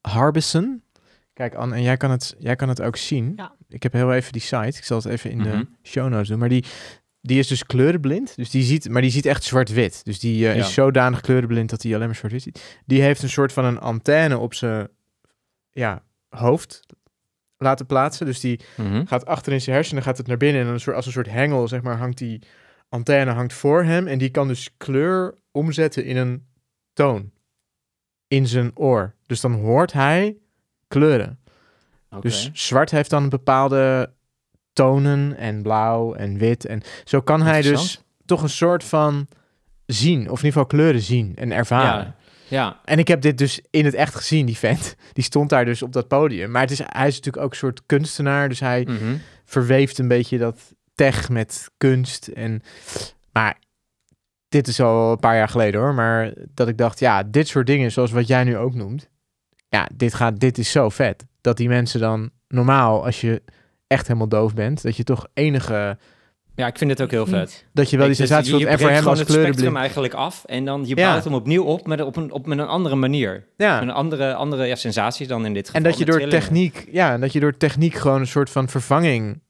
Harbison. 0.00 0.82
Kijk, 1.40 1.54
Anne, 1.54 1.74
en 1.74 1.82
jij 1.82 1.96
kan 1.96 2.10
het, 2.10 2.34
jij 2.38 2.56
kan 2.56 2.68
het 2.68 2.82
ook 2.82 2.96
zien. 2.96 3.32
Ja. 3.36 3.54
Ik 3.68 3.82
heb 3.82 3.92
heel 3.92 4.12
even 4.12 4.32
die 4.32 4.40
site. 4.40 4.66
Ik 4.78 4.84
zal 4.84 4.96
het 4.96 5.06
even 5.06 5.30
in 5.30 5.38
Mhm. 5.38 5.48
de 5.48 5.66
show 5.82 6.08
notes 6.08 6.28
doen. 6.28 6.38
Maar 6.38 6.48
die, 6.48 6.64
die 7.20 7.38
is 7.38 7.46
dus 7.48 7.64
kleurenblind. 7.64 8.36
Dus 8.36 8.50
die 8.50 8.62
ziet, 8.62 8.88
maar 8.88 9.02
die 9.02 9.10
ziet 9.10 9.26
echt 9.26 9.44
zwart-wit. 9.44 10.04
Dus 10.04 10.18
die 10.20 10.48
eh, 10.48 10.54
Ja. 10.56 10.60
is 10.64 10.72
zodanig 10.74 11.20
kleurenblind 11.20 11.70
dat 11.70 11.82
hij 11.82 11.94
alleen 11.94 12.06
maar 12.06 12.16
zwart-wit 12.16 12.42
ziet. 12.42 12.80
Die 12.86 13.02
heeft 13.02 13.22
een 13.22 13.28
soort 13.28 13.52
van 13.52 13.64
een 13.64 13.78
antenne 13.78 14.38
op 14.38 14.54
zijn 14.54 14.88
ja, 15.70 16.02
hoofd 16.28 16.80
laten 17.56 17.86
plaatsen. 17.86 18.26
Dus 18.26 18.40
die 18.40 18.60
Mhm. 18.76 19.04
gaat 19.06 19.26
achter 19.26 19.52
in 19.52 19.60
zijn 19.60 19.76
hersenen, 19.76 20.02
gaat 20.02 20.18
het 20.18 20.26
naar 20.26 20.36
binnen. 20.36 20.62
En 20.62 20.68
een 20.68 20.80
soort, 20.80 20.96
als 20.96 21.06
een 21.06 21.12
soort 21.12 21.30
hengel, 21.30 21.68
zeg 21.68 21.82
maar, 21.82 21.96
hangt 21.96 22.18
die 22.18 22.42
antenne 22.88 23.30
hangt 23.32 23.52
voor 23.52 23.82
hem. 23.84 24.06
En 24.06 24.18
die 24.18 24.30
kan 24.30 24.48
dus 24.48 24.70
kleur 24.76 25.34
omzetten 25.50 26.04
in 26.04 26.16
een 26.16 26.46
toon. 26.92 27.30
In 28.28 28.46
zijn 28.46 28.70
oor. 28.76 29.14
Dus 29.26 29.40
dan 29.40 29.52
hoort 29.52 29.92
hij 29.92 30.36
kleuren. 30.90 31.38
Dus 32.20 32.50
zwart 32.52 32.90
heeft 32.90 33.10
dan 33.10 33.28
bepaalde 33.28 34.12
tonen 34.72 35.36
en 35.36 35.62
blauw 35.62 36.14
en 36.14 36.38
wit. 36.38 36.66
En 36.66 36.82
zo 37.04 37.20
kan 37.20 37.42
hij 37.42 37.62
dus 37.62 38.02
toch 38.24 38.42
een 38.42 38.48
soort 38.48 38.84
van 38.84 39.26
zien. 39.86 40.18
Of 40.20 40.38
in 40.38 40.44
ieder 40.44 40.46
geval 40.46 40.66
kleuren 40.66 41.00
zien 41.00 41.32
en 41.36 41.52
ervaren. 41.52 42.04
Ja, 42.04 42.14
ja. 42.48 42.80
En 42.84 42.98
ik 42.98 43.08
heb 43.08 43.20
dit 43.20 43.38
dus 43.38 43.60
in 43.70 43.84
het 43.84 43.94
echt 43.94 44.14
gezien, 44.14 44.46
die 44.46 44.56
vent. 44.58 44.94
Die 45.12 45.24
stond 45.24 45.48
daar 45.50 45.64
dus 45.64 45.82
op 45.82 45.92
dat 45.92 46.08
podium. 46.08 46.50
Maar 46.50 46.62
het 46.62 46.70
is, 46.70 46.78
hij 46.78 47.06
is 47.08 47.14
natuurlijk 47.16 47.44
ook 47.44 47.50
een 47.50 47.56
soort 47.56 47.82
kunstenaar. 47.86 48.48
Dus 48.48 48.60
hij 48.60 48.82
Mhm. 48.88 49.16
verweeft 49.44 49.98
een 49.98 50.08
beetje 50.08 50.38
dat 50.38 50.74
tech 50.94 51.28
met 51.28 51.70
kunst. 51.76 52.26
En, 52.26 52.62
maar 53.32 53.58
dit 54.48 54.68
is 54.68 54.80
al 54.80 55.10
een 55.12 55.18
paar 55.18 55.36
jaar 55.36 55.48
geleden 55.48 55.80
hoor. 55.80 55.94
Maar 55.94 56.32
dat 56.54 56.68
ik 56.68 56.78
dacht, 56.78 56.98
ja, 56.98 57.22
dit 57.22 57.48
soort 57.48 57.66
dingen 57.66 57.92
zoals 57.92 58.10
wat 58.10 58.26
jij 58.26 58.44
nu 58.44 58.56
ook 58.56 58.74
noemt. 58.74 59.08
Ja, 59.70 59.88
dit, 59.94 60.14
gaat, 60.14 60.40
dit 60.40 60.58
is 60.58 60.70
zo 60.70 60.88
vet. 60.88 61.26
Dat 61.40 61.56
die 61.56 61.68
mensen 61.68 62.00
dan 62.00 62.30
normaal, 62.48 63.04
als 63.04 63.20
je 63.20 63.42
echt 63.86 64.06
helemaal 64.06 64.28
doof 64.28 64.54
bent, 64.54 64.82
dat 64.82 64.96
je 64.96 65.04
toch 65.04 65.26
enige, 65.34 65.98
Ja, 66.54 66.66
ik 66.66 66.78
vind 66.78 66.90
het 66.90 67.02
ook 67.02 67.10
heel 67.10 67.26
vet. 67.26 67.48
Niet. 67.48 67.66
dat 67.72 67.90
je 67.90 67.96
wel 67.96 68.06
die 68.06 68.16
dus 68.16 68.26
sensatie 68.26 68.52
voelt. 68.52 68.64
En 68.64 68.78
voor 68.78 68.90
hem 68.90 69.06
als 69.06 69.18
het 69.18 69.30
spectrum 69.30 69.76
eigenlijk 69.76 70.14
af 70.14 70.44
en 70.44 70.64
dan 70.64 70.86
je 70.86 70.96
Ja. 70.96 71.10
bouwt 71.10 71.24
hem 71.24 71.34
opnieuw 71.34 71.64
op 71.64 71.86
met, 71.86 72.00
op 72.00 72.16
een, 72.16 72.32
op, 72.32 72.46
met 72.46 72.58
een 72.58 72.66
andere 72.66 72.94
manier. 72.96 73.46
Ja. 73.56 73.82
Een 73.82 73.90
andere, 73.90 74.34
andere 74.34 74.64
ja, 74.66 74.74
sensaties 74.74 75.28
dan 75.28 75.46
in 75.46 75.54
dit 75.54 75.66
geval. 75.66 75.80
En 75.82 75.88
dat 75.90 75.98
je 75.98 76.04
door 76.04 76.14
trillingen. 76.14 76.40
techniek, 76.40 76.88
ja, 76.92 77.12
en 77.12 77.20
dat 77.20 77.32
je 77.32 77.40
door 77.40 77.56
techniek 77.56 77.94
gewoon 77.94 78.20
een 78.20 78.26
soort 78.26 78.50
van 78.50 78.68
vervanging 78.68 79.40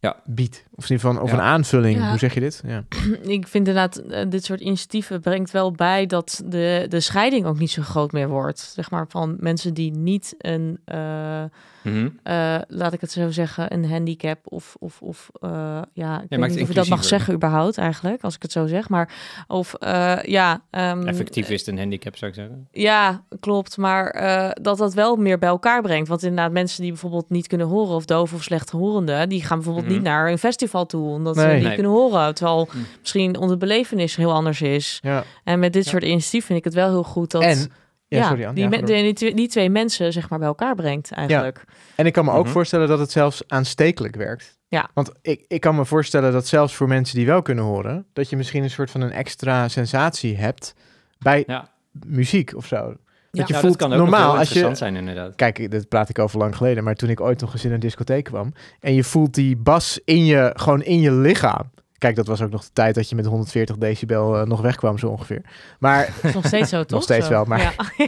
Ja. 0.00 0.16
biedt. 0.24 0.66
Of 0.78 0.84
in 0.90 0.96
ieder 0.96 1.08
geval, 1.08 1.22
of 1.24 1.30
Ja. 1.30 1.36
een 1.36 1.42
aanvulling. 1.44 1.98
Ja. 1.98 2.08
Hoe 2.08 2.18
zeg 2.18 2.34
je 2.34 2.40
dit? 2.40 2.62
Ja. 2.66 2.84
Ik 3.22 3.46
vind 3.48 3.54
inderdaad, 3.54 3.96
eh, 3.96 4.24
dit 4.28 4.44
soort 4.44 4.60
initiatieven 4.60 5.20
brengt 5.20 5.50
wel 5.50 5.72
bij 5.72 6.06
dat 6.06 6.42
de, 6.46 6.86
de 6.88 7.00
scheiding 7.00 7.46
ook 7.46 7.58
niet 7.58 7.70
zo 7.70 7.82
groot 7.82 8.12
meer 8.12 8.28
wordt. 8.28 8.58
Zeg 8.74 8.90
maar 8.90 9.04
van 9.08 9.36
mensen 9.40 9.74
die 9.74 9.90
niet 9.90 10.34
een, 10.38 10.78
eh, 10.84 11.42
Mhm. 11.82 12.08
eh, 12.22 12.56
laat 12.68 12.92
ik 12.92 13.00
het 13.00 13.10
zo 13.10 13.30
zeggen, 13.30 13.72
een 13.72 13.90
handicap 13.90 14.38
of, 14.44 14.76
of, 14.78 15.00
of 15.02 15.28
eh, 15.40 15.50
ja, 15.92 16.22
ik 16.22 16.26
weet 16.28 16.38
maakt 16.38 16.52
niet 16.52 16.62
of 16.62 16.68
je 16.68 16.74
dat 16.74 16.88
mag 16.88 17.04
zeggen 17.04 17.34
überhaupt 17.34 17.78
eigenlijk, 17.78 18.22
als 18.22 18.34
ik 18.34 18.42
het 18.42 18.52
zo 18.52 18.66
zeg. 18.66 18.88
Maar 18.88 19.12
of 19.46 19.74
eh, 19.74 20.22
ja, 20.22 20.62
ehm, 20.70 21.06
Effectief 21.06 21.48
is 21.50 21.58
het 21.60 21.68
een 21.68 21.78
handicap, 21.78 22.16
zou 22.16 22.30
ik 22.30 22.36
zeggen. 22.36 22.68
Ja, 22.72 23.22
klopt. 23.40 23.76
Maar 23.76 24.06
eh, 24.10 24.50
dat 24.62 24.78
dat 24.78 24.94
wel 24.94 25.16
meer 25.16 25.38
bij 25.38 25.48
elkaar 25.48 25.82
brengt. 25.82 26.08
Want 26.08 26.22
inderdaad, 26.22 26.52
mensen 26.52 26.82
die 26.82 26.90
bijvoorbeeld 26.90 27.30
niet 27.30 27.46
kunnen 27.46 27.66
horen, 27.66 27.94
of 27.94 28.04
doof 28.04 28.32
of 28.34 28.42
slechthorenden, 28.42 29.28
die 29.28 29.42
gaan 29.44 29.56
bijvoorbeeld 29.56 29.86
Mhm. 29.86 29.94
niet 29.94 30.02
naar 30.04 30.30
een 30.30 30.38
festival 30.38 30.66
toe, 30.86 31.08
omdat 31.08 31.36
ze 31.36 31.42
Nee. 31.46 31.54
niet 31.54 31.64
Nee. 31.64 31.74
kunnen 31.74 31.92
horen. 31.92 32.34
Terwijl 32.34 32.68
Mm. 32.72 32.86
misschien 33.00 33.36
onze 33.38 33.56
belevenis 33.56 34.16
heel 34.16 34.32
anders 34.32 34.60
is. 34.60 34.98
ja. 35.02 35.24
En 35.44 35.58
met 35.58 35.72
dit 35.72 35.84
Ja. 35.84 35.90
soort 35.90 36.02
initiatief 36.02 36.44
vind 36.46 36.58
ik 36.58 36.64
het 36.64 36.74
wel 36.74 36.88
heel 36.88 37.02
goed 37.04 37.30
dat 37.30 37.42
En, 37.42 37.70
ja, 38.08 38.26
sorry 38.28 38.44
Anne. 38.44 38.68
die, 38.68 38.84
die, 39.02 39.12
twee- 39.12 39.34
die 39.34 39.48
twee 39.48 39.70
mensen 39.70 40.12
zeg 40.12 40.28
maar 40.30 40.38
bij 40.38 40.48
elkaar 40.48 40.74
brengt 40.74 41.10
eigenlijk. 41.12 41.64
En 41.94 42.06
ik 42.06 42.12
kan 42.12 42.24
me 42.24 42.30
ook 42.32 42.44
Mhm. 42.44 42.52
voorstellen 42.52 42.88
dat 42.88 42.98
het 42.98 43.10
zelfs 43.10 43.42
aanstekelijk 43.46 44.16
werkt. 44.16 44.56
Ja. 44.68 44.90
Want 44.94 45.12
ik, 45.22 45.44
ik 45.48 45.60
kan 45.60 45.74
me 45.76 45.84
voorstellen 45.84 46.32
dat 46.32 46.46
zelfs 46.46 46.74
voor 46.74 46.88
mensen 46.88 47.16
die 47.16 47.26
wel 47.26 47.42
kunnen 47.42 47.64
horen, 47.64 48.06
dat 48.12 48.30
je 48.30 48.36
misschien 48.36 48.62
een 48.62 48.70
soort 48.70 48.90
van 48.90 49.00
een 49.00 49.12
extra 49.12 49.68
sensatie 49.68 50.36
hebt 50.36 50.74
bij 51.18 51.44
Ja. 51.46 51.68
muziek 52.06 52.52
of 52.56 52.66
zo. 52.66 52.94
Ja. 53.30 53.38
Dat 53.38 53.46
je 53.46 53.52
Nou, 53.52 53.64
voelt 53.66 53.78
dat 53.78 53.88
kan 53.88 53.98
ook 53.98 54.02
normaal 54.04 54.20
nog 54.22 54.30
heel 54.30 54.38
als 54.38 54.48
je. 54.48 54.54
interessant 54.54 54.78
zijn, 54.94 55.06
inderdaad. 55.08 55.34
Kijk, 55.36 55.70
dat 55.70 55.88
praat 55.88 56.08
ik 56.08 56.18
over 56.18 56.38
lang 56.38 56.56
geleden, 56.56 56.84
maar 56.84 56.94
toen 56.94 57.08
ik 57.08 57.20
ooit 57.20 57.40
nog 57.40 57.52
eens 57.52 57.64
in 57.64 57.72
een 57.72 57.80
discotheek 57.80 58.24
kwam 58.24 58.52
en 58.80 58.94
je 58.94 59.04
voelt 59.04 59.34
die 59.34 59.56
bas 59.56 60.00
in 60.04 60.24
je, 60.24 60.50
gewoon 60.54 60.82
in 60.82 61.00
je 61.00 61.12
lichaam. 61.12 61.70
Kijk, 61.98 62.16
dat 62.16 62.26
was 62.26 62.42
ook 62.42 62.50
nog 62.50 62.62
de 62.64 62.70
tijd 62.72 62.94
dat 62.94 63.08
je 63.08 63.14
met 63.16 63.26
140 63.26 63.76
decibel 63.76 64.36
eh, 64.38 64.46
nog 64.46 64.60
wegkwam, 64.60 64.98
zo 64.98 65.06
ongeveer. 65.08 65.42
Maar, 65.78 66.06
Dat 66.06 66.24
is 66.24 66.34
nog 66.34 66.46
steeds 66.46 66.68
zo, 66.70 66.84
toch? 66.84 67.02
steeds 67.02 67.26
Zo. 67.26 67.32
wel, 67.32 67.44
maar- 67.44 67.60
Ja. 67.60 67.72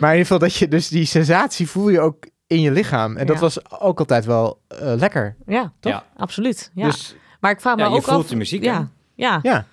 maar 0.00 0.12
in 0.14 0.18
ieder 0.18 0.18
geval 0.18 0.38
dat 0.38 0.54
je 0.54 0.68
dus 0.68 0.88
die 0.88 1.04
sensatie 1.04 1.68
voel 1.68 1.88
je 1.88 2.00
ook 2.00 2.26
in 2.46 2.60
je 2.60 2.70
lichaam. 2.70 3.16
En 3.16 3.26
dat 3.26 3.36
Ja. 3.36 3.42
was 3.42 3.80
ook 3.80 3.98
altijd 3.98 4.24
wel 4.24 4.60
eh, 4.68 4.92
lekker. 4.96 5.36
ja, 5.46 5.72
toch? 5.80 5.92
Ja. 5.92 6.04
Absoluut. 6.16 6.70
Ja. 6.74 6.84
Dus 6.84 7.16
maar 7.40 7.50
ik 7.50 7.60
vraag 7.60 7.76
me 7.76 7.82
Ja, 7.82 7.88
je 7.88 7.94
ook 7.94 8.02
voelt 8.04 8.28
de 8.28 8.36
muziek? 8.36 8.64
Ja, 8.64 8.88
ja. 9.14 9.38
ja, 9.42 9.66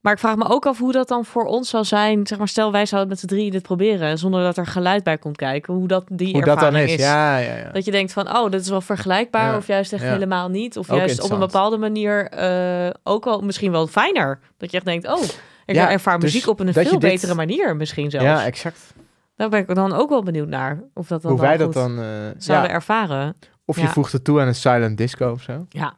Maar 0.00 0.12
ik 0.12 0.18
vraag 0.18 0.36
me 0.36 0.48
ook 0.48 0.66
af 0.66 0.78
hoe 0.78 0.92
dat 0.92 1.08
dan 1.08 1.24
voor 1.24 1.44
ons 1.44 1.68
zou 1.68 1.84
zijn. 1.84 2.26
Zeg 2.26 2.38
maar, 2.38 2.48
stel 2.48 2.72
wij 2.72 2.86
zouden 2.86 3.10
met 3.10 3.18
z'n 3.20 3.26
drieën 3.26 3.50
dit 3.50 3.62
proberen, 3.62 4.18
zonder 4.18 4.42
dat 4.42 4.56
er 4.56 4.66
geluid 4.66 5.04
bij 5.04 5.18
komt 5.18 5.36
kijken. 5.36 5.74
Hoe 5.74 5.88
dat 5.88 6.04
die 6.08 6.32
hoe 6.32 6.44
dat 6.44 6.58
dan 6.58 6.64
ervaring 6.74 6.90
is. 6.90 7.04
Ja, 7.04 7.36
ja, 7.38 7.56
ja. 7.56 7.70
Dat 7.72 7.84
je 7.84 7.90
denkt 7.90 8.12
van, 8.12 8.36
oh, 8.36 8.50
dit 8.50 8.60
is 8.60 8.68
wel 8.68 8.80
vergelijkbaar. 8.80 9.56
Of 9.56 9.66
juist 9.66 9.92
echt 9.92 10.02
helemaal 10.02 10.48
niet. 10.48 10.78
Of 10.78 10.90
Ook 10.90 10.96
juist 10.98 11.22
op 11.22 11.30
een 11.30 11.38
bepaalde 11.38 11.76
manier 11.76 12.28
eh, 12.28 12.90
ook 13.02 13.24
wel 13.24 13.40
misschien 13.40 13.70
wel 13.72 13.86
fijner. 13.86 14.38
Dat 14.56 14.70
je 14.70 14.76
echt 14.76 14.86
denkt, 14.86 15.06
oh, 15.08 15.22
ik 15.66 15.76
ervaar 15.76 16.18
dus 16.18 16.32
muziek 16.32 16.48
op 16.48 16.60
een 16.60 16.66
dat 16.66 16.74
veel 16.74 16.90
dit- 16.98 17.10
betere 17.10 17.34
manier 17.34 17.76
misschien 17.76 18.10
zelfs. 18.10 18.26
Ja, 18.26 18.44
exact. 18.44 18.94
Daar 19.36 19.48
ben 19.48 19.60
ik 19.60 19.74
dan 19.74 19.92
ook 19.92 20.08
wel 20.08 20.22
benieuwd 20.22 20.48
naar. 20.48 20.82
Of 20.94 21.06
dat 21.06 21.22
dan 21.22 21.30
Hoe 21.30 21.40
wij 21.40 21.56
dat 21.56 21.72
dan... 21.72 21.98
eh, 22.00 22.04
zouden 22.36 22.70
ervaren. 22.70 23.36
of 23.64 23.80
je 23.80 23.86
voegt 23.88 24.12
het 24.12 24.24
toe 24.24 24.40
aan 24.40 24.46
een 24.46 24.54
silent 24.54 24.98
disco 24.98 25.30
of 25.30 25.42
zo. 25.42 25.66
Ja, 25.68 25.94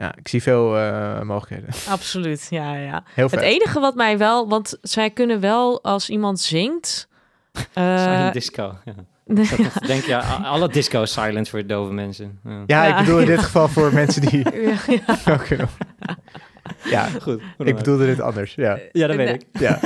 Ja, 0.00 0.14
ik 0.16 0.28
zie 0.28 0.42
veel 0.42 0.76
eh, 0.78 1.20
mogelijkheden. 1.22 1.74
absoluut. 1.94 2.46
Ja, 2.50 2.74
ja. 2.74 3.02
Heel 3.14 3.28
vet. 3.28 3.40
Het 3.40 3.48
enige 3.48 3.80
wat 3.80 3.94
mij 3.94 4.18
wel, 4.18 4.48
want 4.48 4.78
zij 4.82 5.10
kunnen 5.10 5.40
wel 5.40 5.82
als 5.82 6.10
iemand 6.10 6.40
zingt. 6.40 7.08
eh, 7.72 7.98
Silent 8.02 8.32
disco. 8.32 8.74
Ja. 8.84 8.92
denk 9.86 10.02
je, 10.04 10.14
a- 10.14 10.40
alle 10.44 10.68
disco 10.68 11.02
is 11.02 11.12
silent 11.12 11.48
voor 11.48 11.66
dove 11.66 11.92
mensen. 11.92 12.38
Ja. 12.44 12.62
Ja, 12.66 12.84
Ja. 12.84 12.98
ik 12.98 13.04
bedoel 13.04 13.20
in 13.20 13.26
dit 13.26 13.38
geval 13.42 13.68
voor 13.68 13.92
mensen 13.94 14.20
die... 14.20 14.38
ja, 14.66 14.76
ja. 14.86 15.34
Oké. 15.34 15.68
Ja, 16.84 17.08
Goed. 17.22 17.40
ik 17.58 17.76
bedoelde 17.76 18.06
dit 18.06 18.20
anders. 18.20 18.54
Ja, 18.54 18.78
Ja, 18.92 19.06
dat 19.06 19.16
weet 19.16 19.26
Nee. 19.26 19.34
ik. 19.38 19.46
ja. 19.60 19.78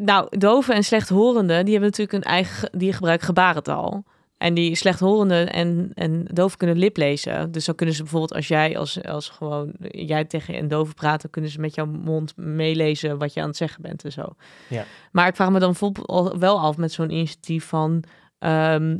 nou, 0.00 0.26
doven 0.38 0.74
en 0.74 0.84
slechthorenden, 0.84 1.64
die 1.64 1.72
hebben 1.74 1.90
natuurlijk 1.90 2.24
een 2.24 2.30
eigen, 2.32 2.54
ge- 2.56 2.68
die 2.78 2.92
gebruiken 2.92 3.26
gebarentaal. 3.26 4.04
En 4.42 4.54
die 4.54 4.74
slechthorenden 4.74 5.52
en, 5.52 5.90
en 5.94 6.24
doven 6.32 6.58
kunnen 6.58 6.78
liplezen. 6.78 7.52
Dus 7.52 7.64
dan 7.64 7.74
kunnen 7.74 7.94
ze 7.94 8.02
bijvoorbeeld 8.02 8.34
als 8.34 8.48
jij 8.48 8.78
als, 8.78 9.04
als 9.04 9.28
gewoon 9.28 9.72
jij 9.90 10.24
tegen 10.24 10.58
een 10.58 10.68
dove 10.68 10.94
praat, 10.94 11.22
dan 11.22 11.30
kunnen 11.30 11.50
ze 11.50 11.60
met 11.60 11.74
jouw 11.74 11.86
mond 11.86 12.36
meelezen 12.36 13.18
wat 13.18 13.34
je 13.34 13.40
aan 13.40 13.46
het 13.48 13.56
zeggen 13.56 13.82
bent 13.82 14.04
en 14.04 14.12
zo. 14.12 14.34
Ja. 14.68 14.84
Maar 15.12 15.26
ik 15.28 15.34
vraag 15.36 15.50
me 15.50 15.58
dan 15.58 15.68
bijvoorbeeld 15.70 16.38
wel 16.38 16.60
af 16.60 16.76
met 16.76 16.92
zo'n 16.92 17.10
initiatief 17.10 17.64
van 17.64 18.04
ehm, 18.38 18.96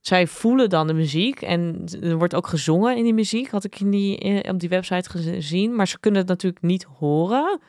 zij 0.00 0.26
voelen 0.26 0.68
dan 0.68 0.86
de 0.86 0.94
muziek 0.94 1.42
en 1.42 1.84
er 2.00 2.16
wordt 2.18 2.34
ook 2.34 2.46
gezongen 2.46 2.96
in 2.96 3.04
die 3.04 3.14
muziek, 3.14 3.50
had 3.50 3.64
ik 3.64 3.80
in 3.80 3.90
die, 3.90 4.18
eh, 4.18 4.52
op 4.52 4.60
die 4.60 4.68
website 4.68 5.10
gezien. 5.10 5.74
Maar 5.74 5.88
ze 5.88 6.00
kunnen 6.00 6.20
het 6.20 6.28
natuurlijk 6.28 6.62
niet 6.62 6.86
horen. 6.98 7.60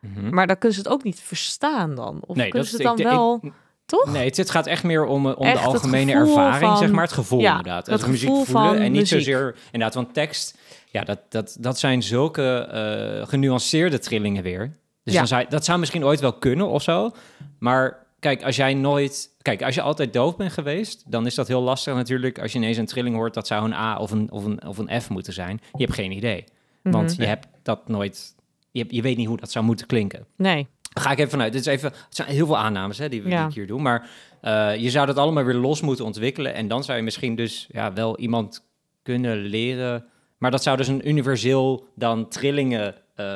Mhm. 0.00 0.34
Maar 0.34 0.46
dan 0.46 0.58
kunnen 0.58 0.78
ze 0.78 0.82
het 0.84 0.92
ook 0.92 1.02
niet 1.04 1.20
verstaan 1.20 1.94
dan. 1.94 2.20
Of 2.26 2.36
Nee, 2.36 2.48
kunnen 2.48 2.70
dat 2.70 2.80
ze 2.80 2.88
het 2.88 2.96
dan 2.96 2.98
ik- 2.98 3.04
wel, 3.04 3.40
toch? 3.86 4.12
Nee, 4.12 4.24
het, 4.24 4.36
het 4.36 4.50
gaat 4.50 4.66
echt 4.66 4.82
meer 4.84 5.04
om, 5.04 5.26
eh, 5.28 5.38
om 5.38 5.46
Echt 5.46 5.60
de 5.62 5.66
algemene 5.66 6.12
ervaring, 6.12 6.60
van- 6.66 6.76
zeg 6.76 6.90
maar. 6.90 7.02
Het 7.04 7.12
gevoel 7.12 7.40
ja, 7.40 7.50
inderdaad. 7.56 7.86
het 7.86 8.06
muziek 8.06 8.28
gevoel 8.28 8.44
voelen 8.44 8.68
van 8.68 8.76
en 8.76 8.82
niet 8.92 9.00
muziek. 9.00 9.18
zozeer... 9.18 9.56
Inderdaad, 9.64 9.94
want 9.94 10.14
tekst, 10.14 10.58
ja, 10.90 11.04
dat, 11.04 11.18
dat, 11.28 11.56
dat 11.60 11.78
zijn 11.78 12.02
zulke 12.02 12.58
eh, 12.58 13.28
genuanceerde 13.28 13.98
trillingen 13.98 14.42
weer. 14.42 14.72
Dus 15.04 15.12
Ja. 15.14 15.18
dan 15.18 15.28
zou, 15.28 15.44
dat 15.48 15.64
zou 15.64 15.78
misschien 15.78 16.04
ooit 16.04 16.20
wel 16.20 16.32
kunnen 16.32 16.68
of 16.68 16.82
zo. 16.82 17.10
Maar 17.58 18.06
kijk, 18.20 18.42
als 18.42 18.56
jij 18.56 18.74
nooit... 18.74 19.34
Kijk, 19.42 19.62
als 19.62 19.74
je 19.74 19.82
altijd 19.82 20.12
doof 20.12 20.36
bent 20.36 20.52
geweest, 20.52 21.04
dan 21.10 21.26
is 21.26 21.34
dat 21.34 21.48
heel 21.48 21.62
lastig 21.62 21.94
natuurlijk. 21.94 22.38
Als 22.38 22.52
je 22.52 22.58
ineens 22.58 22.76
een 22.76 22.86
trilling 22.86 23.14
hoort, 23.16 23.34
dat 23.34 23.46
zou 23.46 23.64
een 23.64 23.72
A 23.72 23.96
of 23.98 24.10
een, 24.10 24.30
of 24.30 24.44
een, 24.44 24.66
of 24.66 24.78
een 24.78 25.00
F 25.00 25.08
moeten 25.10 25.32
zijn. 25.32 25.60
Je 25.72 25.82
hebt 25.84 25.94
geen 25.94 26.12
idee. 26.12 26.44
Want 26.82 27.10
Mhm. 27.12 27.20
je 27.20 27.26
hebt 27.26 27.46
dat 27.62 27.88
nooit... 27.88 28.34
Je, 28.70 28.84
je 28.88 29.02
weet 29.02 29.16
niet 29.16 29.26
hoe 29.26 29.36
dat 29.36 29.50
zou 29.50 29.64
moeten 29.64 29.86
klinken. 29.86 30.26
Nee. 30.36 30.66
Ga 31.00 31.10
ik 31.10 31.18
even 31.18 31.30
vanuit. 31.30 31.52
Dit 31.52 31.60
is 31.60 31.66
even, 31.66 31.88
het 31.90 32.16
zijn 32.16 32.28
heel 32.28 32.46
veel 32.46 32.58
aannames 32.58 32.98
hè, 32.98 33.08
die, 33.08 33.22
we, 33.22 33.28
Ja. 33.28 33.38
die 33.38 33.48
ik 33.48 33.54
hier 33.54 33.66
doe. 33.66 33.80
Maar 33.80 34.08
eh, 34.40 34.76
je 34.76 34.90
zou 34.90 35.06
dat 35.06 35.16
allemaal 35.18 35.44
weer 35.44 35.54
los 35.54 35.80
moeten 35.80 36.04
ontwikkelen. 36.04 36.54
En 36.54 36.68
dan 36.68 36.84
zou 36.84 36.98
je 36.98 37.04
misschien 37.04 37.34
dus 37.34 37.66
ja, 37.70 37.92
wel 37.92 38.18
iemand 38.18 38.64
kunnen 39.02 39.36
leren. 39.36 40.04
Maar 40.38 40.50
dat 40.50 40.62
zou 40.62 40.76
dus 40.76 40.88
een 40.88 41.08
universeel 41.08 41.86
dan 41.94 42.28
trillingen, 42.28 42.94
eh, 43.14 43.26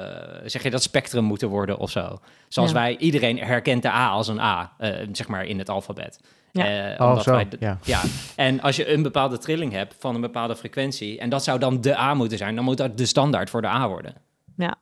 zeg 0.44 0.62
je 0.62 0.70
dat 0.70 0.82
spectrum 0.82 1.24
moeten 1.24 1.48
worden 1.48 1.78
of 1.78 1.90
zo. 1.90 2.18
Zoals 2.48 2.70
Ja. 2.70 2.76
wij, 2.76 2.96
iedereen 2.96 3.38
herkent 3.38 3.82
de 3.82 3.88
A 3.90 4.08
als 4.08 4.28
een 4.28 4.40
A, 4.40 4.72
eh, 4.78 5.06
zeg 5.12 5.28
maar 5.28 5.44
in 5.44 5.58
het 5.58 5.68
alfabet. 5.68 6.20
Ja. 6.52 6.92
Eh, 6.92 7.00
Oh, 7.00 7.08
omdat 7.08 7.24
zo. 7.24 7.30
wij 7.32 7.48
ja, 7.84 8.00
en 8.36 8.60
als 8.60 8.76
je 8.76 8.88
een 8.92 9.02
bepaalde 9.02 9.38
trilling 9.38 9.72
hebt 9.72 9.94
van 9.98 10.14
een 10.14 10.20
bepaalde 10.20 10.56
frequentie, 10.56 11.18
en 11.18 11.28
dat 11.30 11.44
zou 11.44 11.58
dan 11.58 11.80
de 11.80 11.96
A 11.98 12.14
moeten 12.14 12.38
zijn, 12.38 12.54
dan 12.54 12.64
moet 12.64 12.76
dat 12.76 12.98
de 12.98 13.06
standaard 13.06 13.50
voor 13.50 13.60
de 13.62 13.68
A 13.68 13.88
worden. 13.88 14.14
Ja. 14.56 14.76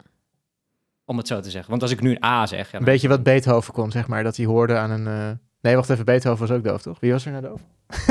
Om 1.09 1.17
het 1.17 1.27
zo 1.27 1.41
te 1.41 1.51
zeggen. 1.51 1.71
Want 1.71 1.83
als 1.83 1.91
ik 1.91 2.01
nu 2.01 2.11
een 2.11 2.25
A 2.25 2.47
zeg, 2.47 2.71
ja, 2.71 2.79
Een 2.79 2.85
beetje 2.85 3.09
wat 3.09 3.23
Beethoven 3.23 3.73
kon, 3.73 3.91
zeg 3.91 4.07
maar. 4.09 4.23
Dat 4.23 4.37
hij 4.37 4.47
hoorde 4.47 4.77
aan 4.77 4.91
een... 4.91 5.07
eh, 5.07 5.31
Nee, 5.61 5.75
wacht 5.77 5.91
even. 5.91 6.05
Beethoven 6.05 6.47
was 6.47 6.57
ook 6.57 6.65
doof, 6.65 6.83
toch? 6.83 7.01
Wie 7.01 7.13
was 7.13 7.27
er 7.27 7.31
nou 7.33 7.43
doof? 7.43 7.61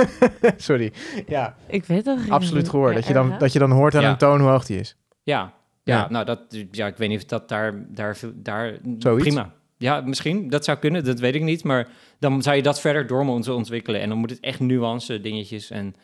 Sorry. 0.57 0.93
Ja, 1.27 1.55
Ik 1.67 1.86
weet 1.86 2.05
het 2.05 2.17
niet. 2.21 2.29
absoluut 2.31 2.69
gehoord. 2.69 2.89
Ja, 2.89 2.95
Dat 2.99 3.07
je 3.07 3.13
dan, 3.13 3.36
dat 3.38 3.53
je 3.53 3.60
dan 3.60 3.71
hoort 3.71 3.95
aan 3.95 4.01
Ja. 4.01 4.10
een 4.10 4.17
toon 4.17 4.39
hoe 4.39 4.49
hoog 4.49 4.65
die 4.65 4.79
is. 4.79 4.95
Ja, 5.23 5.53
ja, 5.83 5.95
Ja. 5.97 6.07
nou 6.10 6.25
dat, 6.25 6.39
ja, 6.71 6.88
ik 6.88 6.97
weet 6.97 7.10
niet 7.10 7.17
of 7.17 7.25
dat 7.25 7.49
daar, 7.49 7.86
daar, 7.89 8.17
daar 8.33 8.77
Zoiets? 8.99 9.23
prima. 9.27 9.51
Ja, 9.77 10.01
misschien, 10.01 10.49
dat 10.49 10.65
zou 10.65 10.77
kunnen, 10.77 11.03
dat 11.03 11.19
weet 11.19 11.36
ik 11.36 11.41
niet, 11.43 11.63
maar 11.63 11.88
dan 12.19 12.41
zou 12.41 12.55
je 12.55 12.62
dat 12.63 12.79
verder 12.79 13.07
door 13.07 13.25
moeten 13.25 13.55
ontwikkelen 13.55 14.01
en 14.01 14.10
dan 14.10 14.17
moet 14.17 14.29
het 14.29 14.39
echt 14.39 14.60
nuance 14.60 15.21
dingetjes 15.21 15.69
en 15.69 15.95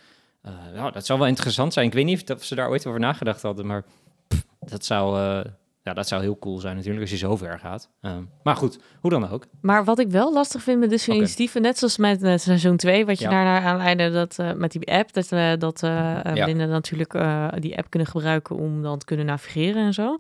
eh, 0.42 0.52
nou, 0.76 0.92
dat 0.92 1.06
zou 1.06 1.20
wel 1.20 1.28
interessant 1.28 1.74
zijn. 1.74 1.86
Ik 1.88 1.94
weet 1.94 2.06
niet 2.06 2.32
of, 2.32 2.44
ze 2.44 2.56
daar 2.56 2.70
ooit 2.70 2.86
over 2.88 3.00
nagedacht 3.00 3.42
hadden, 3.42 3.66
maar 3.66 3.84
pff, 4.28 4.44
dat 4.60 4.86
zou, 4.86 5.20
eh, 5.20 5.52
ja, 5.84 5.94
dat 5.94 6.08
zou 6.08 6.22
heel 6.22 6.38
cool 6.40 6.60
zijn 6.60 6.76
natuurlijk 6.76 7.02
als 7.02 7.12
je 7.12 7.18
zo 7.18 7.36
ver 7.36 7.60
gaat. 7.60 7.90
Ehm, 8.02 8.24
maar 8.44 8.56
goed, 8.56 8.80
hoe 9.02 9.10
dan 9.12 9.30
ook. 9.30 9.46
Maar 9.62 9.84
wat 9.84 10.00
ik 10.00 10.10
wel 10.10 10.34
lastig 10.34 10.62
vind 10.64 10.80
met 10.80 10.90
dit 10.90 11.02
soort 11.02 11.18
initiatieven, 11.18 11.62
net 11.62 11.78
zoals 11.78 11.98
met 11.98 12.24
eh, 12.24 12.38
seizoen 12.38 12.78
2, 12.78 13.06
wat 13.06 13.18
je 13.20 13.24
Ja. 13.24 13.30
daarna 13.32 13.62
aanleidde 13.62 14.12
dat, 14.12 14.40
eh, 14.40 14.52
met 14.54 14.72
die 14.72 14.92
app, 14.92 15.14
dat, 15.14 15.32
eh 15.32 15.52
dat 15.60 15.80
Ja. 15.82 16.48
natuurlijk 16.48 17.14
eh, 17.14 17.48
die 17.60 17.78
app 17.78 17.90
kunnen 17.90 18.08
gebruiken 18.08 18.56
om 18.56 18.82
dan 18.84 18.98
te 18.98 19.06
kunnen 19.06 19.26
navigeren 19.26 19.86
en 19.86 19.94
zo. 19.94 20.18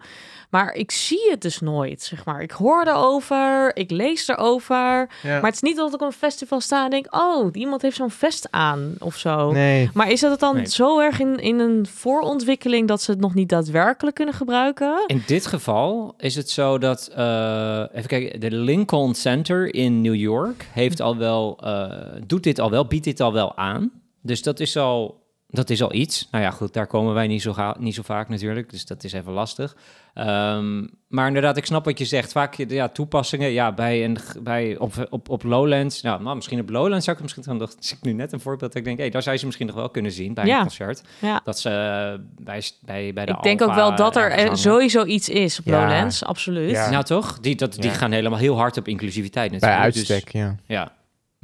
Maar 0.49 0.73
ik 0.73 0.91
zie 0.91 1.29
het 1.29 1.41
dus 1.41 1.59
nooit, 1.59 2.01
zeg 2.01 2.25
maar. 2.25 2.41
Ik 2.41 2.51
hoor 2.51 2.83
erover, 2.87 3.75
ik 3.75 3.91
lees 3.91 4.27
erover, 4.27 4.75
Ja. 4.75 5.07
maar 5.23 5.43
het 5.43 5.53
is 5.53 5.61
niet 5.61 5.75
dat 5.75 5.87
ik 5.93 6.01
op 6.01 6.07
een 6.07 6.11
festival 6.13 6.61
sta 6.61 6.83
en 6.83 6.89
denk, 6.89 7.15
oh, 7.15 7.49
iemand 7.53 7.81
heeft 7.81 7.95
zo'n 7.95 8.09
vest 8.11 8.47
aan 8.51 8.95
of 8.99 9.15
zo. 9.17 9.51
Nee. 9.51 9.89
Maar 9.93 10.11
is 10.11 10.19
dat 10.19 10.31
het 10.31 10.39
dan 10.39 10.55
Nee. 10.55 10.65
zo 10.67 10.99
erg 10.99 11.19
in, 11.19 11.37
in 11.39 11.59
een 11.59 11.85
voorontwikkeling 11.87 12.87
dat 12.87 13.01
ze 13.01 13.11
het 13.11 13.19
nog 13.19 13.33
niet 13.33 13.49
daadwerkelijk 13.49 14.15
kunnen 14.15 14.33
gebruiken? 14.35 15.03
In 15.07 15.23
dit 15.27 15.45
geval 15.53 16.13
is 16.17 16.35
het 16.35 16.49
zo 16.49 16.77
dat, 16.77 17.07
eh, 17.15 17.83
even 17.93 18.07
kijken, 18.07 18.39
de 18.39 18.51
Lincoln 18.51 19.13
Center 19.13 19.73
in 19.73 20.01
New 20.01 20.15
York 20.15 20.67
heeft 20.71 21.01
al 21.01 21.17
wel, 21.17 21.57
eh, 21.63 22.21
doet 22.27 22.43
dit 22.43 22.59
al 22.59 22.69
wel, 22.69 22.85
biedt 22.85 23.03
dit 23.03 23.19
al 23.19 23.33
wel 23.33 23.57
aan. 23.57 23.91
Dus 24.21 24.41
dat 24.41 24.59
is 24.59 24.77
al, 24.77 25.22
dat 25.53 25.69
is 25.69 25.81
al 25.81 25.93
iets. 25.93 26.27
Nou 26.31 26.43
ja, 26.43 26.51
goed, 26.51 26.73
daar 26.73 26.87
komen 26.87 27.13
wij 27.13 27.27
niet 27.27 27.41
zo, 27.41 27.53
ga- 27.53 27.75
niet 27.79 27.95
zo 27.95 28.01
vaak 28.01 28.29
natuurlijk, 28.29 28.69
dus 28.69 28.85
dat 28.85 29.03
is 29.03 29.13
even 29.13 29.31
lastig. 29.31 29.75
Ehm, 30.13 30.87
maar 31.07 31.27
inderdaad, 31.27 31.57
ik 31.57 31.65
snap 31.65 31.85
wat 31.85 31.97
je 31.99 32.05
zegt. 32.05 32.31
Vaak 32.31 32.55
ja, 32.55 32.87
toepassingen, 32.89 33.49
ja, 33.51 33.71
bij 33.73 34.03
een, 34.03 34.17
bij, 34.41 34.77
op, 34.77 35.07
op, 35.09 35.29
op 35.29 35.43
Lowlands. 35.43 36.01
Nou, 36.01 36.23
nou, 36.23 36.35
misschien 36.35 36.59
op 36.59 36.69
Lowlands 36.69 37.05
zou 37.05 37.17
ik 37.17 37.23
misschien 37.23 37.57
dan 37.57 37.69
zie 37.79 37.97
ik 37.97 38.03
nu 38.03 38.13
net 38.13 38.31
een 38.33 38.39
voorbeeld. 38.39 38.71
dat 38.71 38.75
Ik 38.81 38.83
denk, 38.87 38.97
hé, 38.99 39.09
daar 39.09 39.21
zou 39.21 39.33
je 39.33 39.39
ze 39.39 39.45
misschien 39.45 39.67
nog 39.67 39.75
wel 39.75 39.89
kunnen 39.89 40.11
zien 40.11 40.33
bij 40.33 40.45
Ja. 40.45 40.55
een 40.55 40.61
concert. 40.61 41.01
Ja. 41.21 41.41
Dat 41.43 41.59
ze 41.59 41.69
eh, 41.69 42.43
bij, 42.45 42.61
bij, 42.81 43.13
bij 43.13 43.25
de 43.25 43.31
Ik 43.31 43.43
denk 43.43 43.61
ook 43.61 43.73
wel 43.73 43.95
dat 43.95 44.15
er 44.15 44.31
eh, 44.31 44.37
hangen. 44.43 44.57
sowieso 44.57 45.05
iets 45.05 45.29
is 45.29 45.59
op 45.59 45.65
Ja. 45.65 45.79
Lowlands, 45.79 46.23
absoluut. 46.25 46.69
Ja. 46.71 46.89
Nou 46.89 47.03
toch? 47.03 47.39
Die, 47.39 47.55
dat, 47.55 47.73
die 47.73 47.83
Ja. 47.83 47.91
gaan 47.91 48.11
helemaal 48.11 48.39
heel 48.39 48.55
hard 48.57 48.77
op 48.77 48.87
inclusiviteit 48.87 49.49
Bij 49.51 49.59
natuurlijk. 49.59 49.93
Dus- 49.93 50.09
uitstek, 50.11 50.33
ja. 50.33 50.55
ja. 50.65 50.91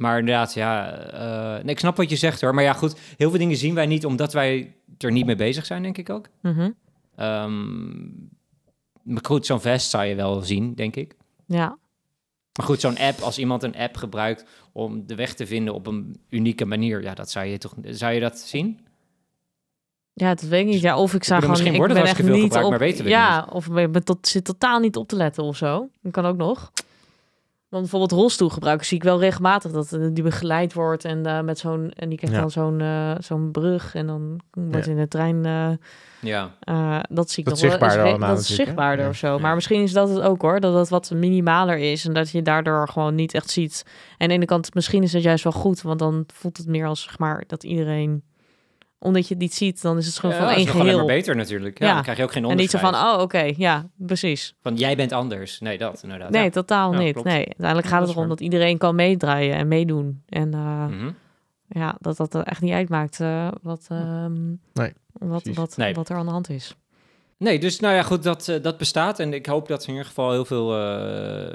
Maar 0.00 0.18
inderdaad, 0.18 0.54
ja. 0.54 0.92
eh, 0.92 1.64
nee, 1.64 1.72
ik 1.72 1.78
snap 1.78 1.96
wat 1.96 2.10
je 2.10 2.16
zegt 2.16 2.40
hoor. 2.40 2.54
Maar 2.54 2.64
ja, 2.64 2.72
goed. 2.72 2.98
Heel 3.16 3.30
veel 3.30 3.38
dingen 3.38 3.56
zien 3.56 3.74
wij 3.74 3.86
niet 3.86 4.04
omdat 4.04 4.32
wij 4.32 4.76
er 4.98 5.12
niet 5.12 5.26
mee 5.26 5.36
bezig 5.36 5.66
zijn, 5.66 5.82
denk 5.82 5.98
ik 5.98 6.10
ook. 6.10 6.26
Mhm. 6.42 6.70
Ehm, 7.16 8.00
maar 9.02 9.22
goed, 9.22 9.46
zo'n 9.46 9.60
vest 9.60 9.90
zou 9.90 10.04
je 10.04 10.14
wel 10.14 10.42
zien, 10.42 10.74
denk 10.74 10.96
ik. 10.96 11.16
Ja. 11.46 11.78
Maar 12.58 12.66
goed, 12.66 12.80
zo'n 12.80 12.98
app, 12.98 13.20
als 13.20 13.38
iemand 13.38 13.62
een 13.62 13.76
app 13.76 13.96
gebruikt 13.96 14.44
om 14.72 15.06
de 15.06 15.14
weg 15.14 15.34
te 15.34 15.46
vinden 15.46 15.74
op 15.74 15.86
een 15.86 16.20
unieke 16.28 16.64
manier, 16.64 17.02
ja, 17.02 17.14
dat 17.14 17.30
zou 17.30 17.46
je 17.46 17.58
toch. 17.58 17.74
Zou 17.82 18.12
je 18.12 18.20
dat 18.20 18.38
zien? 18.38 18.80
ja, 20.14 20.34
dat 20.34 20.40
weet 20.40 20.60
ik 20.60 20.66
niet. 20.66 20.80
Ja, 20.80 20.98
of 20.98 21.14
ik 21.14 21.24
zou 21.24 21.40
gewoon... 21.40 21.50
misschien 21.50 21.72
Ik 21.72 21.78
wordt 21.78 21.94
ben 21.94 22.02
het 22.02 22.10
echt 22.10 22.26
hartstikke 22.26 22.32
veel 22.32 22.42
niet 22.42 22.52
gebruikt, 22.52 22.74
op... 22.74 22.78
maar 22.78 22.88
weten 22.88 23.04
we 23.04 23.10
ja, 23.10 23.48
of 23.52 23.66
ik 23.78 23.92
ben 23.92 24.04
tot, 24.04 24.28
zit 24.28 24.44
totaal 24.44 24.78
niet 24.78 24.96
op 24.96 25.08
te 25.08 25.16
letten 25.16 25.42
of 25.42 25.56
zo. 25.56 25.88
Dat 26.02 26.12
kan 26.12 26.26
ook 26.26 26.36
nog. 26.36 26.72
Want 27.70 27.82
bijvoorbeeld 27.82 28.20
rolstoelgebruikers 28.20 28.88
zie 28.88 28.96
ik 28.96 29.02
wel 29.02 29.20
regelmatig 29.20 29.72
dat 29.72 29.92
eh, 29.92 30.06
die 30.12 30.22
begeleid 30.22 30.72
wordt 30.72 31.04
en 31.04 31.26
eh, 31.26 31.40
met 31.40 31.58
zo'n 31.58 31.90
en 31.90 32.08
die 32.08 32.18
krijgt 32.18 32.34
Ja. 32.36 32.40
dan 32.40 32.50
zo'n 32.50 32.80
eh, 32.80 33.14
zo'n 33.18 33.50
brug 33.50 33.94
en 33.94 34.06
dan 34.06 34.40
wordt 34.50 34.84
Ja. 34.84 34.90
in 34.90 34.96
de 34.98 35.08
trein 35.08 35.44
eh, 35.44 35.70
Ja. 36.20 36.50
eh, 36.60 37.00
dat 37.08 37.30
zie 37.30 37.42
ik 37.44 37.48
Dat 37.50 37.62
nog 37.62 37.78
wel. 37.78 37.88
is 37.88 37.96
allemaal 37.96 38.28
dat 38.28 38.38
is 38.38 38.54
zichtbaarder 38.54 39.04
Ja. 39.04 39.10
of 39.10 39.16
zo. 39.16 39.34
Ja. 39.34 39.38
Maar 39.40 39.54
misschien 39.54 39.82
is 39.82 39.92
dat 39.92 40.08
het 40.08 40.20
ook 40.20 40.42
hoor, 40.42 40.60
dat 40.60 40.74
het 40.74 40.88
wat 40.88 41.10
minimaler 41.10 41.78
is 41.78 42.06
en 42.06 42.12
dat 42.12 42.30
je 42.30 42.42
daardoor 42.42 42.88
gewoon 42.88 43.14
niet 43.14 43.34
echt 43.34 43.50
ziet. 43.50 43.82
En 43.86 43.92
aan 44.18 44.28
de 44.28 44.34
ene 44.34 44.44
kant 44.44 44.74
misschien 44.74 45.02
is 45.02 45.12
het 45.12 45.22
juist 45.22 45.44
wel 45.44 45.52
goed, 45.52 45.82
want 45.82 45.98
dan 45.98 46.24
voelt 46.34 46.56
het 46.56 46.66
meer 46.66 46.86
als 46.86 47.02
zeg 47.02 47.18
maar 47.18 47.44
dat 47.46 47.64
iedereen 47.64 48.22
omdat 49.02 49.28
je 49.28 49.34
het 49.34 49.42
niet 49.42 49.54
ziet, 49.54 49.82
dan 49.82 49.96
is 49.98 50.06
het 50.06 50.18
gewoon 50.18 50.34
Ja, 50.34 50.40
van 50.40 50.48
dat 50.50 50.56
één 50.56 50.66
is 50.66 50.72
nog 50.72 50.80
alleen 50.82 50.92
geheel. 50.94 51.06
maar 51.06 51.16
beter 51.16 51.36
natuurlijk. 51.36 51.78
Ja, 51.78 51.86
Ja. 51.86 51.92
Dan 51.94 52.02
krijg 52.02 52.18
je 52.18 52.24
ook 52.24 52.32
geen 52.32 52.44
En 52.44 52.56
niet 52.56 52.70
zo 52.70 52.76
onderscheid. 52.76 53.04
van, 53.06 53.14
oh, 53.16 53.22
oké, 53.22 53.52
ja, 53.56 53.86
precies. 53.96 54.54
Van 54.62 54.76
jij 54.76 54.96
bent 54.96 55.12
anders. 55.12 55.60
Nee, 55.60 55.78
dat 55.78 56.02
inderdaad. 56.02 56.30
Nee, 56.30 56.44
Ja. 56.44 56.50
totaal 56.50 56.92
Ja, 56.92 56.98
niet. 56.98 57.12
klopt. 57.12 57.28
Nee, 57.28 57.46
uiteindelijk 57.46 57.86
gaat 57.86 58.00
het 58.06 58.10
erom 58.10 58.28
dat 58.28 58.40
iedereen 58.40 58.78
kan 58.78 58.94
meedraaien 58.94 59.54
en 59.56 59.68
meedoen. 59.68 60.22
En 60.28 60.54
eh, 60.54 60.86
Mhm. 60.86 61.10
ja, 61.68 61.96
dat 62.00 62.16
dat 62.16 62.34
er 62.34 62.42
echt 62.42 62.60
niet 62.60 62.72
uitmaakt 62.72 63.20
eh, 63.20 63.48
wat, 63.62 63.86
ehm, 63.88 64.48
Nee, 64.72 64.92
wat, 65.12 65.42
precies. 65.42 65.56
wat, 65.56 65.76
Nee. 65.76 65.94
wat 65.94 66.08
er 66.08 66.16
aan 66.16 66.26
de 66.26 66.32
hand 66.32 66.50
is. 66.50 66.76
Nee, 67.40 67.58
dus 67.58 67.80
nou 67.80 67.94
ja, 67.94 68.02
goed, 68.02 68.22
dat, 68.22 68.48
eh, 68.48 68.62
dat 68.62 68.78
bestaat. 68.78 69.18
En 69.18 69.32
ik 69.32 69.46
hoop 69.46 69.68
dat 69.68 69.82
in 69.82 69.88
ieder 69.90 70.04
geval 70.06 70.30
heel 70.30 70.44
veel 70.44 70.76
eh, 70.76 71.46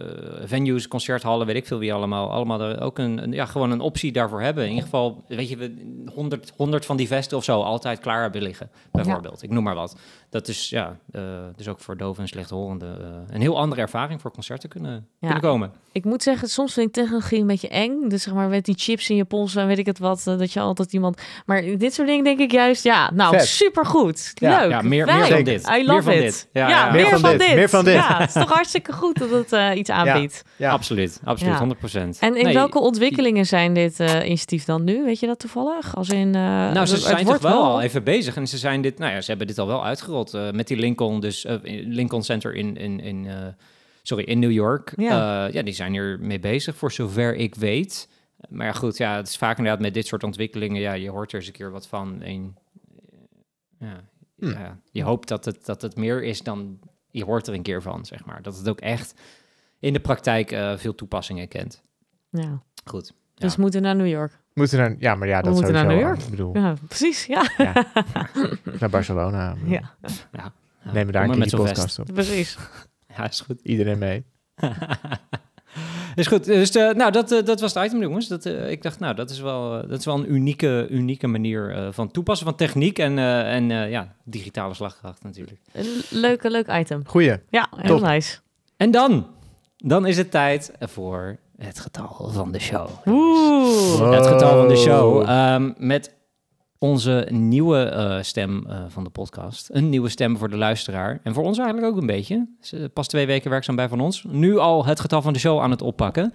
venues, 0.45 0.87
concerthallen, 0.87 1.47
weet 1.47 1.55
ik 1.55 1.67
veel 1.67 1.77
wie 1.79 1.93
allemaal, 1.93 2.31
allemaal 2.31 2.61
er 2.61 2.81
ook 2.81 2.97
een, 2.99 3.23
een- 3.23 3.31
ja, 3.31 3.45
gewoon 3.45 3.71
een 3.71 3.79
optie 3.79 4.11
daarvoor 4.11 4.41
hebben. 4.41 4.63
In 4.63 4.69
ieder 4.69 4.83
geval, 4.83 5.23
weet 5.27 5.49
je, 5.49 5.57
we 5.57 5.73
100, 6.13 6.51
100 6.55 6.85
van 6.85 6.97
die 6.97 7.07
vesten 7.07 7.37
of 7.37 7.43
zo 7.43 7.61
altijd 7.61 7.99
klaar 7.99 8.21
hebben 8.21 8.41
liggen, 8.41 8.69
bijvoorbeeld. 8.91 9.43
Ik 9.43 9.49
noem 9.49 9.63
maar 9.63 9.75
wat. 9.75 9.95
Dat 10.35 10.47
is, 10.47 10.69
ja, 10.69 10.97
eh, 11.11 11.21
dus 11.55 11.67
ook 11.67 11.79
voor 11.79 11.97
doven 11.97 12.21
en 12.21 12.27
slechthorenden 12.29 13.01
eh 13.01 13.35
een 13.35 13.41
heel 13.41 13.57
andere 13.57 13.81
ervaring 13.81 14.21
voor 14.21 14.31
concerten 14.31 14.69
kunnen, 14.69 15.07
kunnen 15.19 15.41
komen. 15.41 15.71
Ik 15.91 16.05
moet 16.05 16.23
zeggen, 16.23 16.47
soms 16.47 16.73
vind 16.73 16.87
ik 16.87 16.93
technologie 16.93 17.39
een 17.39 17.47
beetje 17.47 17.67
eng. 17.67 18.09
Dus 18.09 18.23
zeg 18.23 18.33
maar 18.33 18.47
met 18.47 18.65
die 18.65 18.75
chips 18.77 19.09
in 19.09 19.15
je 19.15 19.25
pols 19.25 19.55
en 19.55 19.67
weet 19.67 19.77
ik 19.77 19.85
het 19.85 19.99
wat, 19.99 20.27
eh, 20.27 20.37
dat 20.37 20.53
je 20.53 20.59
altijd 20.59 20.93
iemand... 20.93 21.21
Maar 21.45 21.61
dit 21.77 21.93
soort 21.93 22.07
dingen 22.07 22.23
denk 22.23 22.39
ik 22.39 22.51
juist, 22.51 22.83
ja, 22.83 23.11
nou, 23.13 23.37
Vet. 23.37 23.47
supergoed. 23.47 24.31
Ja, 24.33 24.59
Leuk. 24.59 24.69
Ja, 24.69 24.81
meer, 24.81 25.05
meer 25.05 25.27
van 25.27 25.43
dit. 25.43 25.69
I 25.69 25.85
love 25.85 25.91
meer 25.91 26.03
van 26.03 26.13
it. 26.13 26.21
dit. 26.21 26.49
Ja, 26.51 26.69
Ja, 26.69 26.85
ja, 26.85 26.91
meer, 26.91 27.07
van 27.07 27.19
van, 27.19 27.29
dit, 27.29 27.39
dit. 27.39 27.55
meer 27.55 27.69
van 27.69 27.85
dit. 27.85 27.93
Ja, 27.93 28.17
het 28.17 28.27
is 28.27 28.33
toch 28.33 28.53
hartstikke 28.53 28.93
goed 28.93 29.19
dat 29.19 29.29
het 29.29 29.51
eh, 29.53 29.75
iets 29.75 29.89
aanbiedt. 29.89 30.43
Ja. 30.55 30.71
Absoluut, 30.71 31.21
absoluut, 31.23 31.53
Ja. 31.53 31.59
100%. 31.59 32.19
En 32.19 32.35
in 32.35 32.43
Nee, 32.43 32.53
welke 32.53 32.79
ontwikkelingen 32.79 33.45
zijn 33.45 33.73
dit 33.73 33.99
eh, 33.99 34.25
initiatief 34.25 34.65
dan 34.65 34.83
nu? 34.83 35.03
Weet 35.03 35.19
je 35.19 35.27
dat 35.27 35.39
toevallig? 35.39 35.95
Als 35.95 36.09
in, 36.09 36.35
eh, 36.35 36.41
Nou, 36.41 36.85
ze 36.85 36.93
het 36.93 37.03
zijn 37.03 37.25
toch 37.25 37.39
wel 37.39 37.63
al 37.63 37.81
even 37.81 38.03
bezig. 38.03 38.35
En 38.35 38.47
ze 38.47 38.57
zijn 38.57 38.81
dit, 38.81 38.97
nou 38.97 39.13
ja, 39.13 39.21
ze 39.21 39.29
hebben 39.29 39.47
dit 39.47 39.59
al 39.59 39.67
wel 39.67 39.85
uitgerold 39.85 40.24
eh, 40.33 40.51
met 40.51 40.67
die 40.67 40.77
Lincoln, 40.77 41.19
dus 41.19 41.45
eh, 41.45 41.57
Lincoln 41.85 42.23
Center 42.23 42.53
in, 42.53 42.77
in, 42.77 42.99
in 42.99 43.27
eh, 43.27 43.47
sorry, 44.01 44.23
in 44.23 44.39
New 44.39 44.51
York. 44.51 44.93
Ja. 44.95 45.47
Ja. 45.47 45.61
die 45.61 45.73
zijn 45.73 45.91
hier 45.91 46.19
mee 46.19 46.39
bezig, 46.39 46.75
voor 46.75 46.91
zover 46.91 47.35
ik 47.35 47.55
weet. 47.55 48.09
Maar 48.49 48.65
ja, 48.65 48.73
goed, 48.73 48.97
ja, 48.97 49.15
het 49.15 49.27
is 49.27 49.37
vaak 49.37 49.57
inderdaad 49.57 49.81
met 49.81 49.93
dit 49.93 50.07
soort 50.07 50.23
ontwikkelingen, 50.23 50.81
ja, 50.81 50.93
je 50.93 51.09
hoort 51.09 51.31
er 51.31 51.37
eens 51.37 51.47
een 51.47 51.53
keer 51.53 51.71
wat 51.71 51.87
van. 51.87 52.21
En, 52.21 52.57
ja, 53.79 54.03
Hm. 54.37 54.49
ja, 54.49 54.79
je 54.91 55.03
hoopt 55.03 55.27
dat 55.27 55.45
het, 55.45 55.65
dat 55.65 55.81
het 55.81 55.95
meer 55.95 56.23
is 56.23 56.41
dan 56.41 56.79
je 57.11 57.23
hoort 57.23 57.47
er 57.47 57.53
een 57.53 57.61
keer 57.61 57.81
van, 57.81 58.05
zeg 58.05 58.25
maar. 58.25 58.41
Dat 58.41 58.57
het 58.57 58.69
ook 58.69 58.79
echt 58.79 59.13
in 59.79 59.93
de 59.93 59.99
praktijk 59.99 60.49
veel 60.77 60.95
toepassingen 60.95 61.47
kent. 61.47 61.81
Ja. 62.29 62.63
Goed. 62.85 63.13
Dus 63.33 63.55
we 63.55 63.61
moeten 63.61 63.81
naar 63.81 63.95
New 63.95 64.07
York. 64.07 64.39
Moeten 64.55 64.77
naar, 64.77 64.95
ja, 64.99 65.15
maar 65.15 65.27
ja, 65.27 65.41
dat 65.41 65.53
moeten 65.53 65.73
naar 65.73 65.81
sowieso. 65.83 66.01
New 66.01 66.09
York. 66.15 66.23
Ik 66.23 66.29
bedoel, 66.29 66.57
Ja, 66.57 66.73
precies. 66.87 67.25
Ja, 67.25 67.49
ja. 67.57 67.73
naar 68.79 68.89
Barcelona. 68.89 69.55
Ja 69.65 69.95
Ja. 70.31 70.53
Nemen 70.83 71.05
we 71.05 71.11
daar 71.11 71.29
een 71.29 71.41
keer 71.41 71.55
podcast 71.57 71.99
op. 71.99 72.13
precies. 72.13 72.57
Ja, 73.17 73.27
is 73.29 73.39
goed. 73.41 73.59
Iedereen 73.63 73.97
mee. 73.97 74.23
is 76.15 76.27
goed. 76.27 76.45
Dus 76.45 76.71
eh, 76.71 76.93
nou, 76.93 77.11
dat, 77.11 77.31
eh, 77.31 77.43
dat 77.43 77.59
was 77.59 77.73
het 77.73 77.85
item, 77.85 78.01
jongens. 78.01 78.27
Dat, 78.27 78.45
eh, 78.45 78.69
ik 78.71 78.81
dacht, 78.81 78.99
nou, 78.99 79.15
dat 79.15 79.29
is 79.29 79.39
wel, 79.39 79.87
dat 79.87 79.99
is 79.99 80.05
wel 80.05 80.15
een 80.15 80.33
unieke, 80.33 80.87
unieke 80.89 81.27
manier 81.27 81.71
eh, 81.75 81.87
van 81.91 82.11
toepassen 82.11 82.45
van 82.47 82.55
techniek 82.55 82.99
en, 82.99 83.17
eh, 83.17 83.53
en 83.55 83.71
eh, 83.71 83.89
ja, 83.89 84.15
digitale 84.23 84.73
slagkracht 84.73 85.23
natuurlijk. 85.23 85.59
Een 85.71 85.85
leuke, 86.09 86.49
leuk 86.49 86.67
item. 86.71 87.01
Goeie. 87.05 87.35
Ja, 87.49 87.69
heel 87.75 87.97
Top. 87.97 88.07
nice. 88.07 88.39
En 88.77 88.91
dan, 88.91 89.27
dan 89.77 90.05
is 90.05 90.17
het 90.17 90.31
tijd 90.31 90.71
voor 90.79 91.37
het 91.57 91.79
getal 91.79 92.29
van 92.31 92.51
de 92.51 92.59
show. 92.59 92.87
Oeh. 93.05 94.11
Het 94.11 94.27
getal 94.27 94.57
van 94.57 94.67
de 94.67 94.75
show. 94.75 95.21
ehm, 95.29 95.71
met 95.77 96.15
onze 96.77 97.27
nieuwe 97.31 97.83
eh, 97.83 98.17
stem 98.21 98.65
eh, 98.67 98.77
van 98.87 99.03
de 99.03 99.09
podcast. 99.09 99.69
Een 99.73 99.89
nieuwe 99.89 100.09
stem 100.09 100.37
voor 100.37 100.49
de 100.49 100.57
luisteraar. 100.57 101.19
En 101.23 101.33
voor 101.33 101.43
ons 101.43 101.57
eigenlijk 101.57 101.91
ook 101.93 101.99
een 102.01 102.07
beetje. 102.07 102.47
Pas 102.93 103.07
twee 103.07 103.25
weken 103.25 103.49
werkzaam 103.49 103.75
bij 103.75 103.87
van 103.87 103.99
ons. 103.99 104.23
Nu 104.27 104.57
al 104.57 104.85
het 104.85 104.99
getal 104.99 105.21
van 105.21 105.33
de 105.33 105.39
show 105.39 105.61
aan 105.61 105.71
het 105.71 105.81
oppakken. 105.81 106.33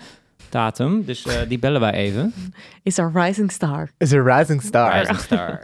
Datum. 0.49 1.05
Dus 1.05 1.27
eh, 1.27 1.49
die 1.49 1.59
bellen 1.59 1.81
wij 1.81 1.93
even. 1.93 2.35
Is 2.83 2.99
our 2.99 3.13
rising 3.15 3.53
star. 3.53 3.91
Is 3.99 4.13
a 4.13 4.23
rising 4.23 4.63
star. 4.63 4.99
Rising 4.99 5.19
Star. 5.19 5.61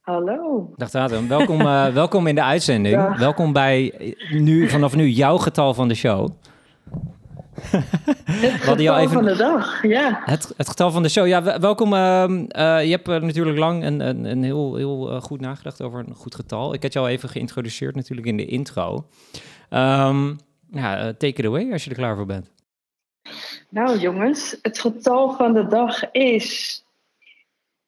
Hallo. 0.00 0.72
Dag 0.76 0.90
Datum. 0.90 1.28
Welkom, 1.28 1.60
eh, 1.60 1.86
welkom 2.02 2.26
in 2.26 2.34
de 2.34 2.42
uitzending. 2.42 2.94
Dag. 2.96 3.18
Welkom 3.18 3.52
bij 3.52 3.94
nu, 4.30 4.68
vanaf 4.68 4.94
nu 4.96 5.08
jouw 5.08 5.36
getal 5.36 5.74
van 5.74 5.88
de 5.88 5.94
show. 5.94 6.28
Het 8.24 8.52
getal 8.52 8.96
even- 8.98 9.12
van 9.12 9.24
de 9.24 9.36
dag, 9.36 9.82
ja. 9.82 10.20
Het, 10.24 10.52
het 10.56 10.68
getal 10.68 10.90
van 10.90 11.02
de 11.02 11.08
show. 11.08 11.26
Ja, 11.26 11.42
wel- 11.42 11.58
welkom. 11.60 11.94
ehm, 11.94 12.44
eh, 12.48 12.84
je 12.84 12.90
hebt 12.90 13.08
eh, 13.08 13.20
natuurlijk 13.20 13.58
lang 13.58 13.82
en, 13.82 14.00
en, 14.00 14.26
en 14.26 14.42
heel, 14.42 14.74
heel 14.76 15.10
eh, 15.10 15.20
goed 15.20 15.40
nagedacht 15.40 15.82
over 15.82 15.98
een 16.00 16.14
goed 16.14 16.34
getal. 16.34 16.74
Ik 16.74 16.82
had 16.82 16.92
jou 16.92 17.06
al 17.06 17.12
even 17.12 17.28
geïntroduceerd 17.28 17.94
natuurlijk 17.94 18.26
in 18.26 18.36
de 18.36 18.46
intro. 18.46 19.06
Ehm, 19.68 20.32
ja, 20.70 21.12
take 21.12 21.26
it 21.26 21.44
away 21.44 21.72
als 21.72 21.84
je 21.84 21.90
er 21.90 21.96
klaar 21.96 22.16
voor 22.16 22.26
bent. 22.26 22.50
Nou 23.68 23.98
jongens, 23.98 24.56
het 24.62 24.78
getal 24.80 25.32
van 25.36 25.52
de 25.52 25.66
dag 25.66 26.10
is 26.10 26.82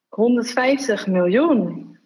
150 0.08 1.06
miljoen. 1.06 1.98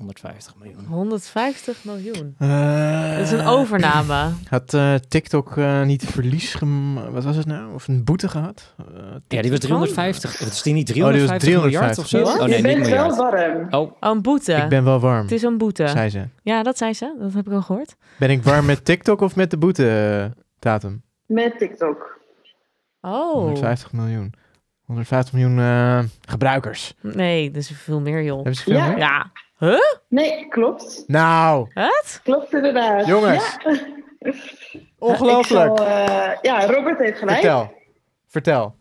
150 0.00 0.54
miljoen. 0.56 0.84
150 0.84 1.84
miljoen. 1.84 2.34
Eh, 2.38 3.10
Dat 3.16 3.18
is 3.26 3.30
een 3.32 3.46
overname. 3.46 4.30
Had 4.48 4.74
eh, 4.74 4.94
TikTok 4.94 5.56
eh, 5.56 5.82
niet 5.82 6.04
verlies 6.04 6.54
gem... 6.54 6.94
Wat 7.12 7.24
was 7.24 7.36
het 7.36 7.46
nou? 7.46 7.74
Of 7.74 7.88
een 7.88 8.04
boete 8.04 8.28
gehad? 8.28 8.74
Eh, 8.78 8.84
Ja, 9.28 9.42
die 9.42 9.50
was 9.50 9.60
Van? 9.60 9.68
350. 9.68 10.40
Is 10.40 10.62
die 10.62 10.72
niet 10.74 10.88
Oh, 10.90 10.94
die 10.94 11.02
was 11.02 11.10
350 11.12 11.62
miljard 11.62 11.98
of 11.98 12.06
zo? 12.08 12.18
350. 12.22 12.40
Oh 12.42 12.56
je 12.56 12.62
nee, 12.62 12.74
niet 12.76 12.82
bent 12.82 12.96
wel 12.96 13.08
miljard. 13.08 13.70
warm. 13.70 13.82
Oh, 13.84 13.92
Oh, 13.92 13.96
een 14.12 14.22
boete. 14.22 14.52
Ik 14.52 14.68
ben 14.68 14.84
wel 14.84 15.00
warm, 15.00 15.22
Het 15.22 15.32
is 15.32 15.42
een 15.42 15.58
boete. 15.58 15.88
zei 15.88 16.08
ze. 16.10 16.24
Ja, 16.42 16.62
dat 16.62 16.78
zei 16.78 16.92
ze. 16.94 17.16
Dat 17.20 17.32
heb 17.32 17.46
ik 17.46 17.52
al 17.52 17.62
gehoord. 17.62 17.96
Ben 18.18 18.30
ik 18.30 18.42
warm 18.42 18.66
met 18.66 18.84
TikTok 18.84 19.20
of 19.20 19.36
met 19.36 19.50
de 19.50 19.56
boete 19.58 20.32
datum? 20.58 21.02
Met 21.26 21.58
TikTok. 21.58 22.18
Oh. 23.00 23.32
150 23.32 23.92
miljoen. 23.92 24.32
150 24.84 25.32
miljoen 25.34 25.58
eh, 25.58 25.98
gebruikers. 26.28 26.94
Nee, 27.00 27.50
dat 27.50 27.62
is 27.62 27.70
veel 27.74 28.00
meer, 28.00 28.22
joh. 28.22 28.34
Hebben 28.36 28.54
ze 28.54 28.62
veel 28.62 28.74
Ja. 28.74 28.88
meer? 28.88 28.98
Ja. 28.98 29.30
Nee, 30.08 30.48
klopt. 30.48 31.04
Nou, 31.06 31.70
Wat? 31.74 32.20
Klopt 32.24 32.52
inderdaad. 32.52 33.06
Jongens. 33.06 33.56
Ja. 33.64 33.76
ongelooflijk. 34.98 35.76
Zal, 35.78 35.86
eh, 35.86 36.32
ja, 36.42 36.66
Robert 36.66 36.98
heeft 36.98 37.18
gelijk. 37.18 37.38
Vertel. 37.40 37.72
Vertel. 38.26 38.74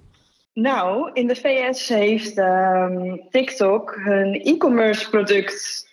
Nou, 0.54 1.10
in 1.14 1.28
de 1.28 1.36
VS 1.36 1.88
heeft 1.88 2.38
ehm, 2.38 3.18
TikTok 3.30 3.96
een 4.06 4.42
e-commerce 4.44 5.10
product 5.10 5.88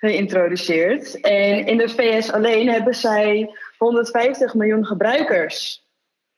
geïntroduceerd. 0.00 1.20
En 1.20 1.66
in 1.66 1.76
de 1.76 1.88
VS 1.88 2.32
alleen 2.32 2.68
hebben 2.68 2.94
zij 2.94 3.50
150 3.78 4.54
miljoen 4.54 4.86
gebruikers. 4.86 5.86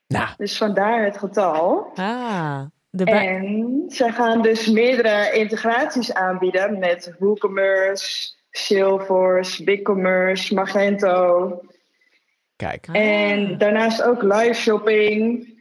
Nou, 0.06 0.28
Dus 0.36 0.56
vandaar 0.56 1.04
het 1.04 1.18
getal. 1.18 1.90
Ah. 1.94 2.60
De 2.96 3.04
En 3.04 3.84
zij 3.88 4.12
gaan 4.12 4.42
dus 4.42 4.66
meerdere 4.66 5.32
integraties 5.32 6.12
aanbieden 6.14 6.78
met 6.78 7.14
WooCommerce, 7.18 8.34
Salesforce, 8.50 9.64
BigCommerce, 9.64 10.54
Magento. 10.54 11.60
kijk. 12.56 12.86
Ah. 12.88 12.96
En 13.00 13.58
daarnaast 13.58 14.02
ook 14.02 14.22
live 14.22 14.52
shopping. 14.54 15.54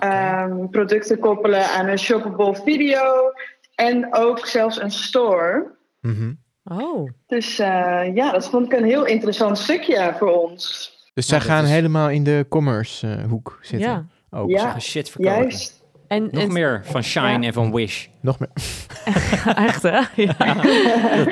Ehm, 0.00 0.66
producten 0.68 1.18
koppelen 1.18 1.64
aan 1.64 1.86
een 1.88 1.98
shoppable 1.98 2.54
video. 2.54 3.32
En 3.74 4.14
ook 4.14 4.46
zelfs 4.46 4.80
een 4.80 4.90
store. 4.90 5.74
Mhm. 6.00 6.32
Oh. 6.64 7.10
Dus 7.26 7.58
eh, 7.58 8.14
ja, 8.14 8.32
dat 8.32 8.48
vond 8.48 8.72
ik 8.72 8.78
een 8.78 8.84
heel 8.84 9.04
interessant 9.06 9.58
stukje 9.58 10.14
voor 10.18 10.42
ons. 10.42 10.94
Dus 11.14 11.26
zij 11.26 11.40
gaan 11.40 11.64
is- 11.64 11.70
helemaal 11.70 12.10
in 12.10 12.24
de 12.24 12.46
commerce 12.48 13.06
eh, 13.08 13.24
hoek 13.28 13.58
zitten. 13.60 13.88
Ja. 13.90 14.06
Ook. 14.30 14.50
Ja. 14.50 14.58
ze 14.60 14.66
gaan 14.66 14.80
shit 14.80 15.10
verkopen. 15.10 15.40
Juist. 15.40 15.84
En, 16.08 16.28
Nog 16.32 16.42
en- 16.42 16.52
meer 16.52 16.80
van 16.84 17.02
Shine 17.02 17.28
Ja. 17.40 17.40
en 17.46 17.52
van 17.52 17.72
Wish. 17.74 18.06
Nog 18.20 18.38
meer. 18.38 18.48
Echt, 19.66 19.82
hè? 19.82 20.00
Ja. 20.14 20.34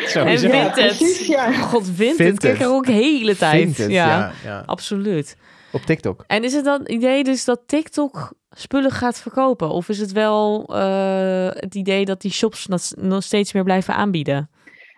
Dat 0.05 0.15
En. 0.15 0.31
Ja, 0.31 0.37
Vinted. 0.39 0.73
precies, 0.73 1.27
ja. 1.27 1.53
God, 1.53 1.85
Vinted. 1.85 2.17
Vinted. 2.17 2.39
Kijk 2.39 2.61
er 2.61 2.69
ook 2.75 2.87
de 2.87 2.93
hele 2.93 3.37
tijd. 3.37 3.63
Vinted, 3.63 3.91
ja. 3.91 4.07
ja, 4.07 4.33
ja. 4.45 4.63
Absoluut. 4.67 5.37
Op 5.73 5.81
TikTok. 5.81 6.25
En 6.27 6.45
is 6.45 6.53
het 6.55 6.65
dan 6.65 6.79
het 6.81 6.89
idee 6.89 7.25
dus 7.25 7.45
dat 7.45 7.61
TikTok 7.67 8.33
spullen 8.51 8.91
gaat 8.91 9.21
verkopen? 9.21 9.69
Of 9.71 9.89
is 9.89 9.99
het 9.99 10.13
wel 10.13 10.65
eh, 10.75 11.49
het 11.53 11.75
idee 11.75 12.05
dat 12.05 12.21
die 12.21 12.33
shops 12.33 12.67
nog- 12.67 12.91
nog 12.97 13.23
steeds 13.23 13.53
meer 13.53 13.65
blijven 13.65 13.95
aanbieden? 13.95 14.51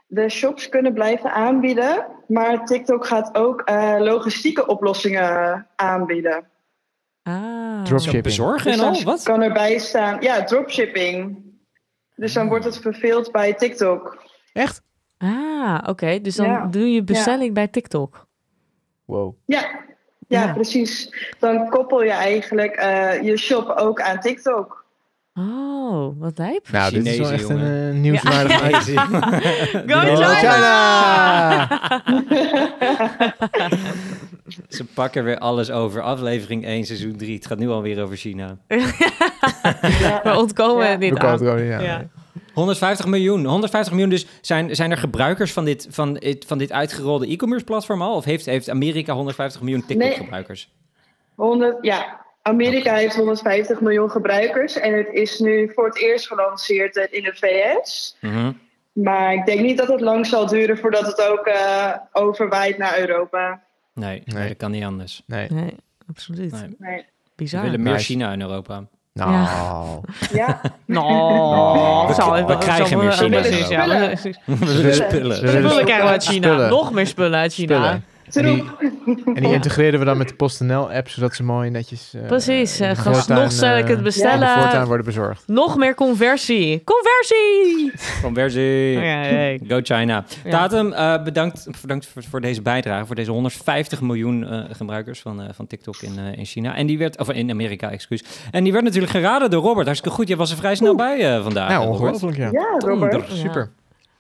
De 0.06 0.28
shops 0.28 0.68
kunnen 0.68 0.92
blijven 0.94 1.32
aanbieden, 1.32 2.06
maar 2.28 2.64
TikTok 2.64 3.06
gaat 3.06 3.34
ook 3.36 3.60
eh, 3.60 3.94
logistieke 3.98 4.66
oplossingen 4.66 5.66
aanbieden. 5.76 6.44
Ah. 7.26 7.82
Dropshipping. 7.84 8.22
Bezorgen 8.22 8.72
en 8.72 8.78
Dus 8.78 8.86
al? 8.86 9.02
Wat? 9.04 9.22
kan 9.22 9.42
erbij 9.42 9.78
staan, 9.78 10.20
ja, 10.20 10.44
dropshipping. 10.44 11.38
Dus 12.16 12.32
dan 12.32 12.48
wordt 12.48 12.64
het 12.64 12.78
verveeld 12.78 13.32
bij 13.32 13.54
TikTok. 13.54 14.22
Echt? 14.52 14.82
Ah, 15.18 15.78
oké. 15.86 16.20
Dus 16.20 16.34
dan 16.34 16.46
Ja. 16.46 16.66
doe 16.66 16.92
je 16.92 17.04
bestelling 17.04 17.54
bij 17.54 17.68
TikTok. 17.68 18.14
Ja, 18.14 18.24
Wow. 19.04 19.34
ja, 19.46 19.64
Ja. 20.28 20.52
precies. 20.52 21.10
Dan 21.38 21.68
koppel 21.68 22.02
je 22.02 22.10
eigenlijk 22.10 22.74
eh, 22.74 23.22
je 23.22 23.36
shop 23.36 23.68
ook 23.68 24.00
aan 24.00 24.20
TikTok. 24.20 24.84
Oh, 25.34 26.08
wat 26.18 26.38
lijp. 26.38 26.68
Nou, 26.70 26.92
dit 26.92 27.06
is 27.06 27.18
wel 27.18 27.30
echt 27.30 27.48
een 27.48 27.94
uh, 27.94 28.00
nieuwswaardig 28.00 28.70
Ja. 28.70 28.80
item. 28.80 28.96
Go 29.90 30.14
Go 30.14 30.24
China! 30.34 31.68
Ze 34.68 34.84
pakken 34.84 35.24
weer 35.24 35.38
alles 35.38 35.70
over. 35.70 36.02
Aflevering 36.02 36.64
1, 36.64 36.84
seizoen 36.84 37.16
3. 37.16 37.34
Het 37.34 37.46
gaat 37.46 37.58
nu 37.58 37.68
alweer 37.68 38.02
over 38.02 38.16
China. 38.16 38.56
We 40.22 40.34
ontkomen 40.36 40.86
Ja. 40.86 40.96
dit 40.96 41.12
We 41.12 41.18
komen 41.18 41.50
aan. 41.52 41.62
ja. 41.64 41.80
Ja. 41.80 42.06
150 42.54 43.06
miljoen. 43.06 43.44
150 43.44 43.92
miljoen. 43.92 44.10
Dus 44.10 44.26
zijn, 44.40 44.74
zijn 44.76 44.90
er 44.90 44.96
gebruikers 44.96 45.52
van 45.52 45.64
dit, 45.64 45.86
van, 45.90 46.14
dit- 46.14 46.44
van 46.46 46.58
dit 46.58 46.72
uitgerolde 46.72 47.26
e-commerce 47.26 47.64
platform 47.64 48.02
al? 48.02 48.14
Of 48.16 48.24
heeft, 48.24 48.46
heeft 48.46 48.70
Amerika 48.70 49.12
150 49.14 49.60
miljoen 49.62 49.86
TikTok-gebruikers? 49.86 50.70
100, 51.34 51.76
ja, 51.80 52.24
Amerika 52.42 52.94
heeft 52.94 53.16
150 53.16 53.80
miljoen 53.80 54.10
gebruikers 54.10 54.76
en 54.78 54.96
het 54.96 55.08
is 55.12 55.38
nu 55.38 55.72
voor 55.74 55.84
het 55.86 55.98
eerst 55.98 56.26
gelanceerd 56.26 56.96
in 57.10 57.22
de 57.22 57.32
VS. 57.34 58.16
Mhm. 58.20 58.52
Maar 58.92 59.32
ik 59.34 59.46
denk 59.46 59.60
niet 59.60 59.78
dat 59.78 59.88
het 59.88 60.00
lang 60.00 60.26
zal 60.26 60.46
duren 60.46 60.78
voordat 60.78 61.06
het 61.06 61.28
ook 61.28 61.46
eh, 61.46 61.92
overwaait 62.12 62.78
naar 62.78 62.98
Europa. 62.98 63.62
Nee, 63.96 64.22
nee, 64.24 64.36
Nee. 64.38 64.48
dat 64.48 64.56
kan 64.56 64.70
niet 64.70 64.84
anders. 64.84 65.22
Nee. 65.26 65.46
Nee, 65.50 65.74
absoluut. 66.10 66.52
Nee. 66.52 66.76
Nee. 66.78 66.96
We 66.98 67.04
Bizar. 67.42 67.62
willen 67.62 67.82
meer. 67.82 67.98
China 67.98 68.32
in 68.32 68.40
Europa. 68.40 68.84
Nou, 69.12 69.32
Ja, 70.32 70.60
Nou, 70.86 72.06
We- 72.08 72.14
zal- 72.14 72.46
we 72.46 72.58
krijgen 72.58 72.98
meer 72.98 73.12
China 73.12 73.36
ja, 73.38 73.86
Europa. 73.86 74.06
precies. 74.06 74.38
We 74.44 74.56
willen 74.58 74.76
willen 74.82 74.94
spullen. 74.94 75.36
spullen. 75.36 75.62
Spullen 75.64 75.84
krijgen 75.84 76.04
we 76.04 76.10
uit 76.12 76.24
China. 76.24 76.48
Spullen. 76.52 76.70
Nog 76.70 76.92
meer 76.92 77.06
spullen 77.06 77.38
uit 77.38 77.54
China. 77.54 78.00
En 78.32 78.44
die, 78.44 78.64
en 79.34 79.42
die 79.42 79.52
integreren 79.52 79.98
we 79.98 80.04
dan 80.04 80.16
met 80.18 80.28
de 80.28 80.34
PostNL-app, 80.34 81.08
zodat 81.08 81.34
ze 81.34 81.42
mooi 81.42 81.70
netjes... 81.70 82.14
eh, 82.14 82.26
Precies, 82.26 82.80
eh, 82.80 82.94
voortuin, 82.96 83.40
nog 83.40 83.52
sneller 83.52 83.78
eh, 83.78 83.84
kunt 83.86 83.98
in 83.98 84.04
bestellen. 84.04 84.86
worden 84.86 85.04
bezorgd. 85.06 85.42
Nog 85.46 85.76
meer 85.76 85.94
conversie. 85.94 86.82
Conversie! 86.84 87.92
Conversie. 88.22 88.92
Ja, 88.92 89.00
hey. 89.00 89.60
Go 89.68 89.80
China. 89.82 90.24
Ja. 90.44 90.50
Tatum, 90.50 90.92
eh, 90.92 91.22
bedankt, 91.22 91.66
bedankt 91.80 92.06
voor, 92.06 92.22
voor 92.30 92.40
deze 92.40 92.62
bijdrage. 92.62 93.06
Voor 93.06 93.14
deze 93.14 93.30
150 93.30 94.00
miljoen 94.00 94.46
eh, 94.48 94.60
gebruikers 94.70 95.20
van, 95.20 95.42
eh, 95.42 95.48
van 95.52 95.66
TikTok 95.66 95.96
in, 95.96 96.18
eh, 96.18 96.38
in 96.38 96.44
China. 96.44 96.74
En 96.76 96.86
die 96.86 96.98
werd, 96.98 97.18
of 97.18 97.30
in 97.30 97.50
Amerika, 97.50 97.90
excuus. 97.90 98.24
En 98.50 98.64
die 98.64 98.72
werd 98.72 98.84
natuurlijk 98.84 99.12
geraden 99.12 99.50
door 99.50 99.62
Robert. 99.62 99.86
Hartstikke 99.86 100.16
goed. 100.16 100.28
Je 100.28 100.36
was 100.36 100.50
er 100.50 100.56
vrij 100.56 100.74
snel 100.74 100.94
bij 100.96 101.34
eh, 101.36 101.42
vandaag. 101.42 101.68
Nou, 101.68 101.84
Robert. 101.84 102.00
ongelooflijk, 102.00 102.36
ja. 102.36 102.60
Ja, 102.60 102.78
Robert. 102.88 103.12
Donder. 103.12 103.30
Super. 103.36 103.70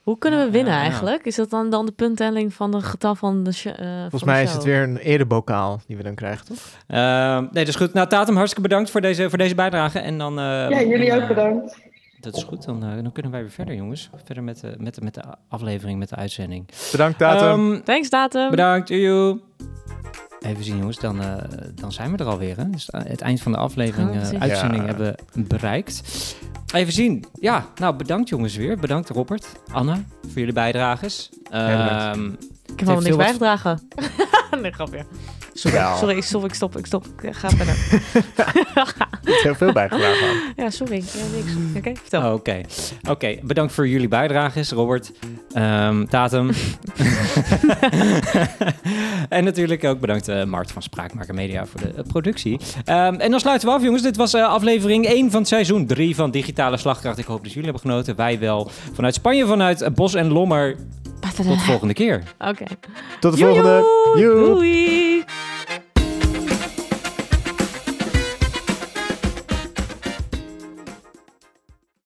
Hoe 0.06 0.18
kunnen 0.18 0.44
we 0.44 0.50
winnen 0.50 0.72
Ja, 0.72 0.78
ja. 0.78 0.84
eigenlijk? 0.84 1.24
Is 1.24 1.34
dat 1.36 1.50
dan, 1.50 1.70
dan 1.70 1.86
de 1.86 1.92
punttelling 1.92 2.54
van 2.54 2.70
de 2.70 2.80
getal 2.80 3.14
van 3.14 3.42
de 3.42 3.52
show? 3.52 3.74
Volgens 4.00 4.24
mij 4.24 4.42
is 4.42 4.52
het 4.52 4.64
weer 4.64 4.82
een 4.82 4.96
erebokaal 4.96 5.80
die 5.86 5.96
we 5.96 6.02
dan 6.02 6.14
krijgen, 6.14 6.46
toch? 6.46 6.58
Eh, 6.86 7.38
nee, 7.38 7.48
dat 7.50 7.68
is 7.68 7.74
goed. 7.76 7.92
Nou, 7.92 8.08
Tatum, 8.08 8.34
hartstikke 8.36 8.68
bedankt 8.68 8.90
voor 8.90 9.00
deze, 9.00 9.28
voor 9.28 9.38
deze 9.38 9.54
bijdrage. 9.54 9.98
En 9.98 10.18
dan... 10.18 10.38
eh, 10.38 10.44
Ja, 10.44 10.82
jullie 10.82 11.10
eh, 11.10 11.22
ook 11.22 11.28
bedankt. 11.28 11.78
Dat 12.20 12.36
is 12.36 12.42
goed. 12.42 12.64
Dan, 12.64 12.84
eh, 12.84 13.02
dan 13.02 13.12
kunnen 13.12 13.32
wij 13.32 13.40
weer 13.40 13.50
verder, 13.50 13.74
jongens. 13.74 14.10
Verder 14.24 14.42
met 14.44 14.60
de, 14.60 14.74
met 14.78 14.94
de, 14.94 15.00
met 15.00 15.14
de 15.14 15.22
aflevering, 15.48 15.98
met 15.98 16.08
de 16.08 16.16
uitzending. 16.16 16.66
Bedankt, 16.92 17.18
Tatum. 17.18 17.72
Ehm, 17.72 17.82
Thanks, 17.82 18.10
datum. 18.10 18.50
Bedankt, 18.50 18.88
joe. 18.88 19.40
Even 20.40 20.64
zien 20.64 20.76
jongens, 20.78 20.98
dan, 20.98 21.20
eh, 21.22 21.34
dan 21.74 21.92
zijn 21.92 22.10
we 22.12 22.16
er 22.18 22.26
alweer. 22.26 22.56
Hè? 22.56 22.70
Dus 22.70 22.88
het 22.90 23.20
eind 23.20 23.40
van 23.42 23.52
de 23.52 23.58
aflevering, 23.58 24.10
Oh, 24.10 24.16
eh, 24.16 24.40
uitzending 24.40 24.82
Ja. 24.82 24.88
hebben 24.88 25.14
we 25.32 25.42
bereikt. 25.42 26.02
Even 26.74 26.92
zien. 26.92 27.24
Ja, 27.40 27.66
nou 27.76 27.96
bedankt 27.96 28.28
jongens 28.28 28.56
weer. 28.56 28.76
Bedankt 28.78 29.08
Robert, 29.08 29.46
Anna, 29.72 29.94
voor 30.22 30.38
jullie 30.38 30.52
bijdrages. 30.54 31.30
bedankt. 31.50 32.46
Ik 32.72 32.78
heb 32.80 32.88
helemaal 32.88 33.00
niks 33.02 33.16
wat- 33.16 33.24
bijgedragen. 33.24 33.88
nee, 34.62 34.72
grapje. 34.72 35.04
Sorry, 35.52 35.78
sorry, 35.98 36.16
ik 36.16 36.22
stop, 36.24 36.44
ik 36.44 36.54
stop, 36.54 36.76
ik 36.78 36.86
stop. 36.86 37.06
Ik 37.22 37.34
ga 37.34 37.48
verder. 37.50 37.76
Heel 39.42 39.54
veel 39.54 39.72
bijgedragen 39.72 40.28
aan. 40.28 40.36
Ja, 40.64 40.70
sorry. 40.70 40.94
Ja, 40.96 41.36
niks. 41.36 41.52
Oké, 41.76 41.92
vertel. 42.00 42.32
Oké, 42.32 42.60
Oké, 43.10 43.36
bedankt 43.42 43.72
voor 43.72 43.88
jullie 43.88 44.08
bijdrages, 44.08 44.70
Robert, 44.70 45.12
Ehm 45.52 46.04
Tatum. 46.06 46.50
en 49.28 49.44
natuurlijk 49.44 49.84
ook 49.84 50.00
bedankt 50.00 50.28
eh, 50.28 50.44
Mart 50.44 50.72
van 50.72 50.82
Spraakmaker 50.82 51.34
Media 51.34 51.66
voor 51.66 51.80
de 51.80 51.88
eh, 51.96 52.02
productie. 52.08 52.60
Ehm, 52.84 53.14
en 53.14 53.30
dan 53.30 53.40
sluiten 53.40 53.68
we 53.68 53.74
af, 53.74 53.82
jongens. 53.82 54.02
Dit 54.02 54.16
was 54.16 54.34
eh, 54.34 54.44
aflevering 54.48 55.06
1 55.06 55.30
van 55.30 55.44
seizoen 55.46 55.86
3 55.86 56.14
van 56.14 56.30
Digitale 56.30 56.76
Slagkracht. 56.76 57.18
Ik 57.18 57.24
hoop 57.26 57.42
dat 57.42 57.52
jullie 57.52 57.70
hebben 57.70 57.90
genoten. 57.90 58.16
Wij 58.16 58.38
wel. 58.38 58.70
Vanuit 58.92 59.14
Spanje, 59.14 59.46
vanuit 59.46 59.80
eh, 59.82 59.90
Bos 59.90 60.14
en 60.14 60.28
Lommer. 60.32 60.76
Tot 61.20 61.36
de 61.36 61.58
volgende 61.58 61.94
keer. 61.94 62.22
Oké. 62.38 62.64
Tot 63.20 63.36
de 63.36 63.38
volgende. 63.44 63.82
Doei. 64.14 65.24